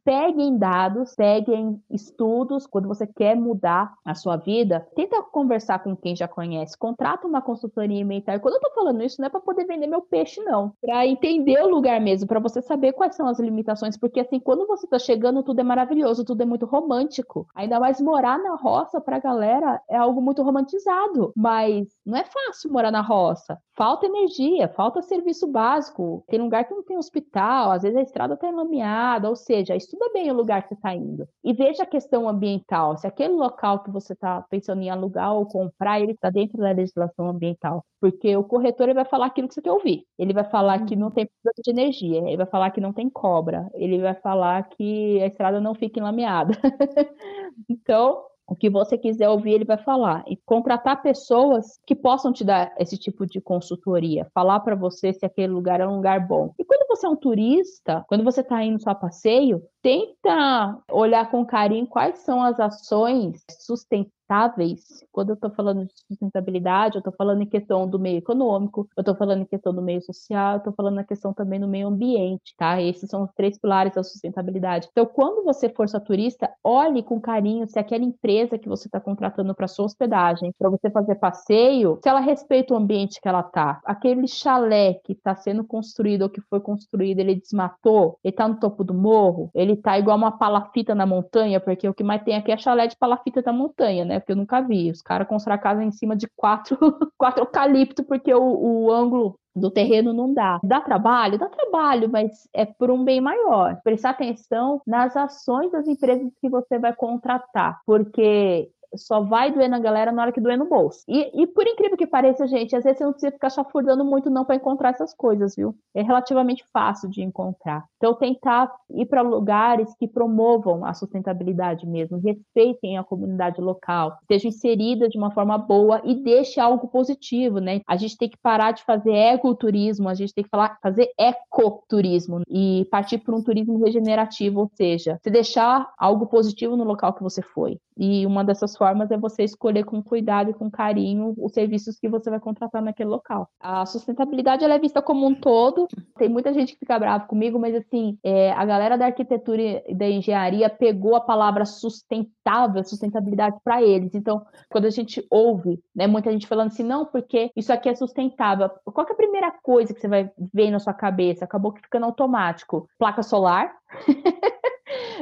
peguem 0.03 0.57
dados, 0.57 1.15
peguem 1.15 1.81
estudos, 1.89 2.67
quando 2.67 2.87
você 2.87 3.07
quer 3.07 3.35
mudar 3.35 3.93
a 4.05 4.13
sua 4.13 4.37
vida, 4.37 4.85
tenta 4.95 5.21
conversar 5.23 5.79
com 5.79 5.95
quem 5.95 6.15
já 6.15 6.27
conhece, 6.27 6.77
contrata 6.77 7.27
uma 7.27 7.41
consultoria 7.41 8.03
ambiental. 8.03 8.39
Quando 8.39 8.55
eu 8.55 8.61
tô 8.61 8.71
falando 8.71 9.03
isso, 9.03 9.19
não 9.19 9.27
é 9.27 9.29
para 9.29 9.39
poder 9.39 9.65
vender 9.65 9.87
meu 9.87 10.01
peixe, 10.01 10.41
não. 10.41 10.73
Para 10.81 11.05
entender 11.07 11.61
o 11.61 11.69
lugar 11.69 11.99
mesmo, 12.01 12.27
para 12.27 12.39
você 12.39 12.61
saber 12.61 12.93
quais 12.93 13.15
são 13.15 13.27
as 13.27 13.39
limitações, 13.39 13.97
porque 13.97 14.19
assim, 14.19 14.39
quando 14.39 14.67
você 14.67 14.87
tá 14.87 14.99
chegando, 14.99 15.43
tudo 15.43 15.59
é 15.59 15.63
maravilhoso, 15.63 16.25
tudo 16.25 16.41
é 16.41 16.45
muito 16.45 16.65
romântico. 16.65 17.47
Ainda 17.55 17.79
mais 17.79 18.01
morar 18.01 18.37
na 18.39 18.55
roça 18.55 18.99
pra 18.99 19.19
galera 19.19 19.81
é 19.89 19.95
algo 19.95 20.21
muito 20.21 20.41
romantizado, 20.43 21.31
mas 21.35 21.87
não 22.05 22.17
é 22.17 22.23
fácil 22.23 22.71
morar 22.71 22.91
na 22.91 23.01
roça. 23.01 23.57
Falta 23.75 24.05
energia, 24.05 24.67
falta 24.67 25.01
serviço 25.01 25.47
básico. 25.47 26.23
Tem 26.27 26.39
lugar 26.39 26.65
que 26.65 26.73
não 26.73 26.83
tem 26.83 26.97
hospital, 26.97 27.71
às 27.71 27.81
vezes 27.81 27.97
a 27.97 28.01
estrada 28.01 28.37
tá 28.37 28.47
enlameada, 28.47 29.29
ou 29.29 29.35
seja, 29.35 29.73
a 29.73 29.77
estuda 29.93 30.11
bem 30.11 30.31
o 30.31 30.33
lugar 30.33 30.63
que 30.63 30.69
você 30.69 30.73
está 30.73 30.93
indo. 30.93 31.27
E 31.43 31.53
veja 31.53 31.83
a 31.83 31.85
questão 31.85 32.27
ambiental, 32.27 32.97
se 32.97 33.05
aquele 33.05 33.33
local 33.33 33.83
que 33.83 33.91
você 33.91 34.13
está 34.13 34.41
pensando 34.49 34.81
em 34.81 34.89
alugar 34.89 35.33
ou 35.33 35.45
comprar, 35.45 36.01
ele 36.01 36.13
está 36.13 36.29
dentro 36.29 36.57
da 36.57 36.71
legislação 36.71 37.29
ambiental. 37.29 37.85
Porque 38.01 38.35
o 38.35 38.43
corretor 38.43 38.87
ele 38.87 38.95
vai 38.95 39.05
falar 39.05 39.27
aquilo 39.27 39.47
que 39.47 39.53
você 39.53 39.61
quer 39.61 39.71
ouvir. 39.71 40.05
Ele 40.17 40.33
vai 40.33 40.43
falar 40.43 40.85
que 40.85 40.95
não 40.95 41.11
tem 41.11 41.29
de 41.63 41.69
energia, 41.71 42.19
ele 42.19 42.37
vai 42.37 42.45
falar 42.47 42.71
que 42.71 42.81
não 42.81 42.91
tem 42.91 43.09
cobra, 43.09 43.69
ele 43.75 44.01
vai 44.01 44.15
falar 44.15 44.67
que 44.69 45.21
a 45.21 45.27
estrada 45.27 45.59
não 45.61 45.75
fica 45.75 45.99
enlameada. 45.99 46.53
então, 47.69 48.23
o 48.47 48.55
que 48.55 48.69
você 48.69 48.97
quiser 48.97 49.29
ouvir, 49.29 49.53
ele 49.53 49.65
vai 49.65 49.77
falar. 49.77 50.23
E 50.27 50.37
contratar 50.45 51.01
pessoas 51.01 51.79
que 51.85 51.95
possam 51.95 52.31
te 52.33 52.43
dar 52.43 52.73
esse 52.77 52.97
tipo 52.97 53.25
de 53.25 53.39
consultoria, 53.41 54.27
falar 54.33 54.59
para 54.59 54.75
você 54.75 55.13
se 55.13 55.25
aquele 55.25 55.53
lugar 55.53 55.79
é 55.79 55.87
um 55.87 55.95
lugar 55.95 56.27
bom. 56.27 56.53
E 56.59 56.65
quando 56.65 56.87
você 56.87 57.05
é 57.05 57.09
um 57.09 57.15
turista, 57.15 58.03
quando 58.07 58.23
você 58.23 58.41
está 58.41 58.63
indo 58.63 58.81
só 58.81 58.91
a 58.91 58.95
passeio, 58.95 59.63
tenta 59.81 60.77
olhar 60.91 61.29
com 61.29 61.45
carinho 61.45 61.87
quais 61.87 62.19
são 62.19 62.43
as 62.43 62.59
ações 62.59 63.43
sustentáveis 63.59 64.22
sustentáveis, 64.33 65.05
quando 65.11 65.29
eu 65.29 65.35
estou 65.35 65.51
falando 65.51 65.85
de 65.85 65.93
sustentabilidade, 66.07 66.95
eu 66.95 66.99
estou 66.99 67.13
falando 67.13 67.41
em 67.41 67.45
questão 67.45 67.87
do 67.87 67.99
meio 67.99 68.17
econômico, 68.17 68.87
eu 68.97 69.01
estou 69.01 69.15
falando 69.15 69.41
em 69.41 69.45
questão 69.45 69.73
do 69.73 69.81
meio 69.81 70.01
social, 70.01 70.53
eu 70.53 70.57
estou 70.57 70.73
falando 70.73 70.95
na 70.95 71.03
questão 71.03 71.33
também 71.33 71.59
do 71.59 71.67
meio 71.67 71.87
ambiente, 71.87 72.55
tá? 72.57 72.81
Esses 72.81 73.09
são 73.09 73.23
os 73.23 73.31
três 73.35 73.59
pilares 73.59 73.93
da 73.93 74.03
sustentabilidade. 74.03 74.87
Então, 74.91 75.05
quando 75.05 75.43
você 75.43 75.69
for 75.69 75.87
turista, 76.05 76.49
olhe 76.63 77.03
com 77.03 77.21
carinho 77.21 77.67
se 77.67 77.77
aquela 77.77 78.03
empresa 78.03 78.57
que 78.57 78.67
você 78.67 78.87
está 78.87 78.99
contratando 78.99 79.53
para 79.53 79.67
sua 79.67 79.85
hospedagem, 79.85 80.51
para 80.57 80.69
você 80.69 80.89
fazer 80.89 81.15
passeio, 81.15 81.99
se 82.01 82.09
ela 82.09 82.19
respeita 82.19 82.73
o 82.73 82.77
ambiente 82.77 83.21
que 83.21 83.27
ela 83.27 83.41
está. 83.41 83.79
Aquele 83.85 84.27
chalé 84.27 84.95
que 85.03 85.13
está 85.13 85.35
sendo 85.35 85.63
construído 85.63 86.23
ou 86.23 86.29
que 86.29 86.41
foi 86.41 86.59
construído, 86.59 87.19
ele 87.19 87.35
desmatou, 87.35 88.17
ele 88.23 88.33
está 88.33 88.47
no 88.47 88.59
topo 88.59 88.83
do 88.83 88.93
morro, 88.93 89.51
ele 89.53 89.73
está 89.73 89.99
igual 89.99 90.17
uma 90.17 90.31
palafita 90.31 90.95
na 90.95 91.05
montanha, 91.05 91.59
porque 91.59 91.87
o 91.87 91.93
que 91.93 92.03
mais 92.03 92.23
tem 92.23 92.35
aqui 92.35 92.51
é 92.51 92.57
chalé 92.57 92.87
de 92.87 92.97
palafita 92.97 93.41
da 93.41 93.53
montanha, 93.53 94.03
né? 94.03 94.22
Porque 94.23 94.31
eu 94.31 94.37
nunca 94.37 94.61
vi. 94.61 94.89
Os 94.89 95.01
caras 95.01 95.27
constroem 95.27 95.55
a 95.55 95.61
casa 95.61 95.83
em 95.83 95.91
cima 95.91 96.15
de 96.15 96.27
quatro, 96.35 96.77
quatro 97.17 97.43
eucalipto, 97.43 98.03
porque 98.03 98.33
o, 98.33 98.41
o 98.41 98.91
ângulo 98.91 99.37
do 99.55 99.69
terreno 99.69 100.13
não 100.13 100.33
dá. 100.33 100.59
Dá 100.63 100.81
trabalho? 100.81 101.37
Dá 101.37 101.47
trabalho, 101.47 102.09
mas 102.09 102.47
é 102.53 102.65
por 102.65 102.89
um 102.89 103.03
bem 103.03 103.21
maior. 103.21 103.79
Prestar 103.83 104.11
atenção 104.11 104.81
nas 104.87 105.15
ações 105.15 105.71
das 105.71 105.87
empresas 105.87 106.31
que 106.41 106.49
você 106.49 106.79
vai 106.79 106.93
contratar, 106.93 107.79
porque 107.85 108.69
só 108.95 109.21
vai 109.21 109.51
doer 109.51 109.69
na 109.69 109.79
galera 109.79 110.11
na 110.11 110.21
hora 110.21 110.31
que 110.31 110.41
doer 110.41 110.57
no 110.57 110.67
bolso. 110.67 111.03
E, 111.07 111.41
e 111.41 111.47
por 111.47 111.67
incrível 111.67 111.97
que 111.97 112.07
pareça, 112.07 112.47
gente, 112.47 112.75
às 112.75 112.83
vezes 112.83 112.97
você 112.97 113.03
não 113.03 113.11
precisa 113.11 113.31
ficar 113.31 113.49
chafurdando 113.49 114.03
muito 114.03 114.29
não 114.29 114.45
para 114.45 114.55
encontrar 114.55 114.89
essas 114.89 115.13
coisas, 115.13 115.55
viu? 115.55 115.75
É 115.93 116.01
relativamente 116.01 116.63
fácil 116.71 117.09
de 117.09 117.21
encontrar. 117.21 117.85
Então, 117.97 118.13
tentar 118.13 118.71
ir 118.89 119.05
para 119.05 119.21
lugares 119.21 119.93
que 119.97 120.07
promovam 120.07 120.85
a 120.85 120.93
sustentabilidade 120.93 121.87
mesmo, 121.87 122.17
respeitem 122.17 122.97
a 122.97 123.03
comunidade 123.03 123.61
local, 123.61 124.17
estejam 124.21 124.49
inseridas 124.49 125.09
de 125.09 125.17
uma 125.17 125.31
forma 125.31 125.57
boa 125.57 126.01
e 126.03 126.15
deixe 126.15 126.59
algo 126.59 126.87
positivo, 126.87 127.59
né? 127.59 127.81
A 127.87 127.95
gente 127.95 128.17
tem 128.17 128.29
que 128.29 128.37
parar 128.37 128.71
de 128.71 128.83
fazer 128.83 129.13
ecoturismo, 129.13 130.09
a 130.09 130.13
gente 130.13 130.33
tem 130.33 130.43
que 130.43 130.49
falar, 130.49 130.77
fazer 130.81 131.09
ecoturismo 131.17 132.41
e 132.49 132.87
partir 132.91 133.19
para 133.19 133.35
um 133.35 133.43
turismo 133.43 133.83
regenerativo, 133.83 134.61
ou 134.61 134.71
seja, 134.73 135.19
se 135.23 135.29
deixar 135.29 135.91
algo 135.97 136.25
positivo 136.27 136.75
no 136.75 136.83
local 136.83 137.13
que 137.13 137.23
você 137.23 137.41
foi. 137.41 137.79
E 137.97 138.25
uma 138.25 138.43
dessas 138.43 138.75
é 138.87 139.17
você 139.17 139.43
escolher 139.43 139.83
com 139.83 140.01
cuidado 140.01 140.49
e 140.49 140.53
com 140.53 140.69
carinho 140.69 141.33
os 141.37 141.53
serviços 141.53 141.97
que 141.99 142.09
você 142.09 142.29
vai 142.29 142.39
contratar 142.39 142.81
naquele 142.81 143.09
local. 143.09 143.49
A 143.59 143.85
sustentabilidade 143.85 144.63
é 144.63 144.79
vista 144.79 145.01
como 145.01 145.25
um 145.25 145.35
todo. 145.35 145.87
Tem 146.17 146.27
muita 146.27 146.53
gente 146.53 146.73
que 146.73 146.79
fica 146.79 146.99
brava 146.99 147.25
comigo, 147.25 147.59
mas 147.59 147.75
assim, 147.75 148.17
é, 148.23 148.51
a 148.51 148.65
galera 148.65 148.97
da 148.97 149.05
arquitetura 149.05 149.61
e 149.87 149.95
da 149.95 150.09
engenharia 150.09 150.69
pegou 150.69 151.15
a 151.15 151.21
palavra 151.21 151.65
sustentável, 151.65 152.83
sustentabilidade 152.83 153.57
para 153.63 153.81
eles. 153.81 154.13
Então, 154.13 154.45
quando 154.69 154.85
a 154.85 154.89
gente 154.89 155.25
ouve, 155.29 155.79
né, 155.95 156.07
muita 156.07 156.31
gente 156.31 156.47
falando 156.47 156.67
assim, 156.67 156.83
não, 156.83 157.05
porque 157.05 157.51
isso 157.55 157.71
aqui 157.71 157.89
é 157.89 157.95
sustentável. 157.95 158.69
Qual 158.85 159.07
é 159.07 159.11
a 159.11 159.15
primeira 159.15 159.51
coisa 159.61 159.93
que 159.93 160.01
você 160.01 160.07
vai 160.07 160.29
ver 160.53 160.71
na 160.71 160.79
sua 160.79 160.93
cabeça? 160.93 161.45
Acabou 161.45 161.71
que 161.71 161.81
ficando 161.81 162.05
automático. 162.05 162.87
Placa 162.97 163.23
solar. 163.23 163.71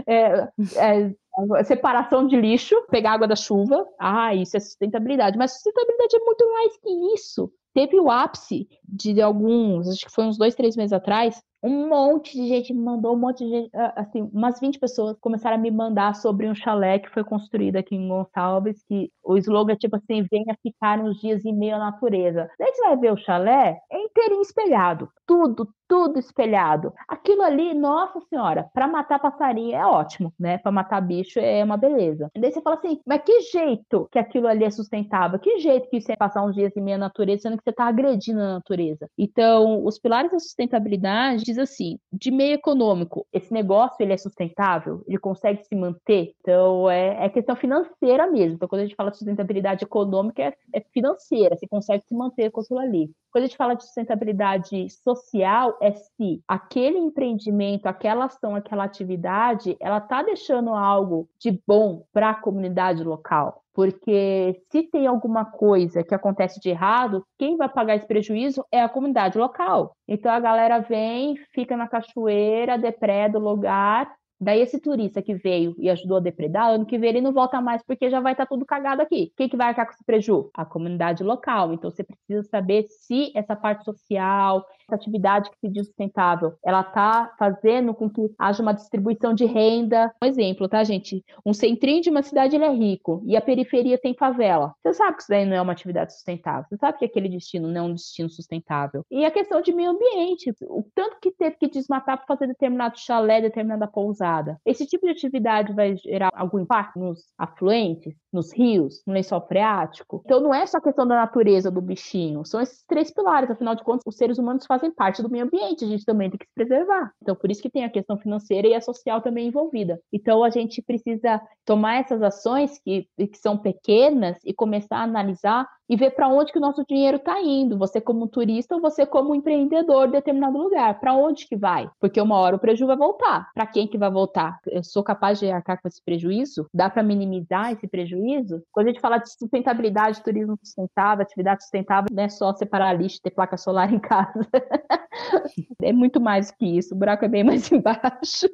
é, 0.07 0.47
é, 0.77 1.63
separação 1.63 2.27
de 2.27 2.35
lixo, 2.35 2.75
pegar 2.89 3.13
água 3.13 3.27
da 3.27 3.35
chuva. 3.35 3.85
Ah, 3.99 4.35
isso 4.35 4.57
é 4.57 4.59
sustentabilidade. 4.59 5.37
Mas 5.37 5.53
sustentabilidade 5.53 6.15
é 6.15 6.25
muito 6.25 6.51
mais 6.51 6.77
que 6.77 6.89
isso. 7.15 7.51
Teve 7.73 7.99
o 7.99 8.09
ápice 8.11 8.67
de 8.83 9.21
alguns, 9.21 9.87
acho 9.87 10.05
que 10.05 10.11
foi 10.11 10.25
uns 10.25 10.37
dois, 10.37 10.55
três 10.55 10.75
meses 10.75 10.91
atrás, 10.91 11.41
um 11.64 11.88
monte 11.88 12.34
de 12.34 12.47
gente 12.47 12.74
me 12.74 12.82
mandou, 12.82 13.16
um 13.16 13.20
monte 13.20 13.43
de 13.43 13.49
gente, 13.49 13.70
ah, 13.76 13.93
assim, 13.97 14.30
umas 14.34 14.59
20 14.59 14.80
pessoas 14.80 15.18
começaram 15.20 15.57
a 15.57 15.59
me 15.59 15.72
mandar 15.72 16.16
sobre 16.16 16.47
um 16.47 16.55
chalé 16.55 16.99
que 16.99 17.09
foi 17.09 17.24
construído 17.24 17.78
aqui 17.78 17.95
em 17.95 18.07
Gonçalves, 18.07 18.84
que 18.88 19.12
o 19.24 19.38
slogan 19.38 19.74
é 19.74 19.76
tipo 19.76 19.95
assim, 19.95 20.26
venha 20.32 20.57
ficar 20.62 20.99
uns 20.99 21.20
dias 21.20 21.45
em 21.45 21.53
meio 21.53 21.76
à 21.76 21.80
natureza. 21.80 22.49
Daí 22.59 22.74
você 22.74 22.82
vai 22.82 22.97
ver 22.97 23.14
o 23.14 23.18
chalé, 23.18 23.80
é 23.91 24.01
inteirinho 24.01 24.41
espelhado, 24.41 25.09
tudo, 25.26 25.68
tudo 25.88 26.20
espelhado. 26.20 26.93
Aquilo 27.07 27.43
ali, 27.43 27.74
nossa 27.74 28.20
senhora, 28.30 28.70
para 28.74 28.88
matar 28.88 29.20
passarinho 29.20 29.76
é 29.76 29.86
ótimo, 29.86 30.34
né? 30.39 30.57
Para 30.57 30.72
matar 30.72 31.01
bicho 31.01 31.39
é 31.39 31.64
uma 31.64 31.78
beleza. 31.78 32.30
E 32.36 32.39
daí 32.39 32.51
você 32.51 32.62
fala 32.62 32.78
assim, 32.78 32.99
mas 33.05 33.22
que 33.24 33.41
jeito 33.41 34.07
que 34.12 34.18
aquilo 34.18 34.47
ali 34.47 34.64
é 34.64 34.70
sustentável? 34.70 35.39
Que 35.39 35.59
jeito 35.59 35.89
que 35.89 36.01
você 36.01 36.16
passar 36.16 36.43
uns 36.43 36.55
dias 36.55 36.76
em 36.76 36.82
meio 36.82 36.95
à 36.95 36.99
natureza, 36.99 37.43
sendo 37.43 37.57
que 37.57 37.64
você 37.64 37.70
está 37.70 37.86
agredindo 37.86 38.39
a 38.41 38.53
natureza? 38.53 39.07
Então, 39.18 39.86
os 39.86 39.99
pilares 39.99 40.32
da 40.32 40.39
sustentabilidade 40.39 41.50
diz 41.51 41.59
assim, 41.59 41.99
de 42.11 42.31
meio 42.31 42.55
econômico, 42.55 43.25
esse 43.31 43.53
negócio 43.53 43.97
ele 43.99 44.13
é 44.13 44.17
sustentável, 44.17 45.03
ele 45.07 45.17
consegue 45.17 45.63
se 45.63 45.75
manter, 45.75 46.33
então 46.39 46.89
é, 46.89 47.25
é 47.25 47.29
questão 47.29 47.55
financeira 47.55 48.27
mesmo. 48.27 48.55
Então 48.55 48.67
quando 48.67 48.81
a 48.81 48.85
gente 48.85 48.95
fala 48.95 49.11
de 49.11 49.17
sustentabilidade 49.17 49.83
econômica 49.83 50.41
é, 50.41 50.53
é 50.73 50.81
financeira, 50.93 51.55
se 51.57 51.67
consegue 51.67 52.03
se 52.05 52.15
manter 52.15 52.51
com 52.51 52.61
aquilo 52.61 52.79
ali. 52.79 53.11
Quando 53.31 53.45
a 53.45 53.47
gente 53.47 53.57
fala 53.57 53.75
de 53.75 53.83
sustentabilidade 53.83 54.89
social 54.89 55.77
é 55.81 55.91
se 55.91 56.43
aquele 56.47 56.97
empreendimento, 56.97 57.87
aquela 57.87 58.25
ação, 58.25 58.55
aquela 58.55 58.83
atividade, 58.83 59.77
ela 59.79 59.99
está 59.99 60.21
deixando 60.21 60.71
algo 60.71 61.29
de 61.39 61.61
bom 61.65 62.03
para 62.11 62.31
a 62.31 62.35
comunidade 62.35 63.03
local. 63.03 63.63
Porque 63.74 64.61
se 64.69 64.84
tem 64.84 65.07
alguma 65.07 65.45
coisa 65.45 66.03
que 66.03 66.13
acontece 66.13 66.59
de 66.59 66.69
errado, 66.69 67.26
quem 67.38 67.55
vai 67.55 67.69
pagar 67.69 67.95
esse 67.95 68.07
prejuízo 68.07 68.65
é 68.72 68.82
a 68.82 68.89
comunidade 68.89 69.38
local. 69.38 69.95
Então 70.07 70.32
a 70.32 70.39
galera 70.39 70.80
vem, 70.80 71.38
fica 71.53 71.78
na 71.78 71.88
cachoeira, 71.88 72.78
depreda 72.78 73.39
o 73.39 73.41
lugar 73.41 74.11
Daí 74.41 74.59
esse 74.59 74.79
turista 74.79 75.21
que 75.21 75.35
veio 75.35 75.75
e 75.77 75.87
ajudou 75.87 76.17
a 76.17 76.19
depredar, 76.19 76.71
ano 76.71 76.83
que 76.83 76.97
vem 76.97 77.11
ele 77.11 77.21
não 77.21 77.31
volta 77.31 77.61
mais 77.61 77.83
porque 77.83 78.09
já 78.09 78.19
vai 78.19 78.31
estar 78.31 78.47
tá 78.47 78.49
tudo 78.49 78.65
cagado 78.65 78.99
aqui. 78.99 79.31
Quem 79.37 79.47
que 79.47 79.55
vai 79.55 79.67
arcar 79.67 79.85
com 79.85 79.91
esse 79.91 80.03
prejuízo? 80.03 80.49
A 80.55 80.65
comunidade 80.65 81.23
local. 81.23 81.73
Então 81.73 81.91
você 81.91 82.03
precisa 82.03 82.41
saber 82.49 82.87
se 82.89 83.31
essa 83.35 83.55
parte 83.55 83.85
social, 83.85 84.65
essa 84.87 84.95
atividade 84.95 85.49
que 85.51 85.57
se 85.59 85.69
diz 85.69 85.85
sustentável, 85.85 86.53
ela 86.65 86.81
está 86.81 87.31
fazendo 87.37 87.93
com 87.93 88.09
que 88.09 88.33
haja 88.39 88.63
uma 88.63 88.73
distribuição 88.73 89.31
de 89.33 89.45
renda. 89.45 90.11
Um 90.23 90.25
exemplo, 90.25 90.67
tá, 90.67 90.83
gente? 90.83 91.23
Um 91.45 91.53
centrinho 91.53 92.01
de 92.01 92.09
uma 92.09 92.23
cidade 92.23 92.55
ele 92.55 92.65
é 92.65 92.73
rico 92.73 93.21
e 93.27 93.35
a 93.35 93.41
periferia 93.41 93.99
tem 93.99 94.15
favela. 94.15 94.73
Você 94.81 94.93
sabe 94.95 95.17
que 95.17 95.21
isso 95.21 95.29
daí 95.29 95.45
não 95.45 95.55
é 95.55 95.61
uma 95.61 95.73
atividade 95.73 96.13
sustentável. 96.13 96.65
Você 96.67 96.77
sabe 96.77 96.97
que 96.97 97.05
aquele 97.05 97.29
destino 97.29 97.67
não 97.67 97.81
é 97.81 97.83
um 97.89 97.93
destino 97.93 98.29
sustentável. 98.29 99.05
E 99.11 99.23
a 99.23 99.29
questão 99.29 99.61
de 99.61 99.71
meio 99.71 99.91
ambiente, 99.91 100.51
o 100.63 100.83
tanto 100.95 101.17
que 101.21 101.29
teve 101.31 101.57
que 101.57 101.67
desmatar 101.67 102.17
para 102.17 102.25
fazer 102.25 102.47
determinado 102.47 102.97
chalé, 102.97 103.39
determinada 103.41 103.87
pousada 103.87 104.30
esse 104.65 104.86
tipo 104.86 105.05
de 105.05 105.11
atividade 105.11 105.73
vai 105.73 105.95
gerar 105.97 106.32
algum 106.34 106.59
impacto 106.59 106.99
nos 106.99 107.23
afluentes, 107.38 108.15
nos 108.32 108.53
rios, 108.53 109.01
no 109.05 109.13
lençol 109.13 109.41
freático? 109.41 110.21
Então 110.25 110.39
não 110.39 110.53
é 110.53 110.65
só 110.65 110.79
questão 110.79 111.07
da 111.07 111.15
natureza 111.15 111.69
do 111.69 111.82
bichinho, 111.82 112.45
são 112.45 112.61
esses 112.61 112.84
três 112.88 113.11
pilares, 113.11 113.49
afinal 113.49 113.75
de 113.75 113.84
contas, 113.84 114.03
os 114.05 114.15
seres 114.15 114.38
humanos 114.38 114.65
fazem 114.65 114.91
parte 114.91 115.21
do 115.21 115.29
meio 115.29 115.45
ambiente, 115.45 115.86
a 115.86 115.88
gente 115.88 116.05
também 116.05 116.29
tem 116.29 116.38
que 116.38 116.45
se 116.45 116.53
preservar. 116.53 117.11
Então 117.21 117.36
por 117.36 117.51
isso 117.51 117.61
que 117.61 117.69
tem 117.69 117.84
a 117.84 117.89
questão 117.89 118.17
financeira 118.17 118.67
e 118.67 118.73
a 118.73 118.82
social 118.82 119.21
também 119.21 119.47
envolvida. 119.47 119.99
Então 120.11 120.43
a 120.43 120.49
gente 120.49 120.82
precisa 120.82 121.41
tomar 121.65 121.99
essas 121.99 122.21
ações 122.21 122.79
que, 122.79 123.07
que 123.17 123.38
são 123.38 123.57
pequenas 123.57 124.38
e 124.45 124.53
começar 124.53 124.97
a 124.97 125.03
analisar 125.03 125.67
e 125.91 125.95
ver 125.97 126.11
para 126.11 126.29
onde 126.29 126.53
que 126.53 126.57
o 126.57 126.61
nosso 126.61 126.85
dinheiro 126.87 127.17
está 127.17 127.41
indo. 127.41 127.77
Você 127.77 127.99
como 127.99 128.25
turista 128.25 128.75
ou 128.75 128.81
você 128.81 129.05
como 129.05 129.35
empreendedor 129.35 130.07
de 130.07 130.13
determinado 130.13 130.57
lugar. 130.57 130.97
Para 131.01 131.13
onde 131.13 131.45
que 131.45 131.57
vai? 131.57 131.89
Porque 131.99 132.21
uma 132.21 132.37
hora 132.37 132.55
o 132.55 132.59
prejuízo 132.59 132.87
vai 132.87 132.95
voltar. 132.95 133.49
Para 133.53 133.67
quem 133.67 133.85
que 133.85 133.97
vai 133.97 134.09
voltar? 134.09 134.57
Eu 134.67 134.85
sou 134.85 135.03
capaz 135.03 135.37
de 135.37 135.51
arcar 135.51 135.81
com 135.81 135.89
esse 135.89 136.01
prejuízo? 136.01 136.65
Dá 136.73 136.89
para 136.89 137.03
minimizar 137.03 137.73
esse 137.73 137.89
prejuízo? 137.89 138.63
Quando 138.71 138.87
a 138.87 138.89
gente 138.91 139.01
fala 139.01 139.17
de 139.17 139.29
sustentabilidade, 139.33 140.23
turismo 140.23 140.57
sustentável, 140.63 141.23
atividade 141.23 141.63
sustentável, 141.63 142.07
não 142.09 142.23
é 142.23 142.29
só 142.29 142.53
separar 142.53 142.93
lixo, 142.93 143.19
ter 143.21 143.31
placa 143.31 143.57
solar 143.57 143.93
em 143.93 143.99
casa. 143.99 144.47
é 145.83 145.91
muito 145.91 146.21
mais 146.21 146.51
que 146.51 146.65
isso. 146.77 146.95
O 146.95 146.97
buraco 146.97 147.25
é 147.25 147.27
bem 147.27 147.43
mais 147.43 147.67
embaixo. 147.69 148.47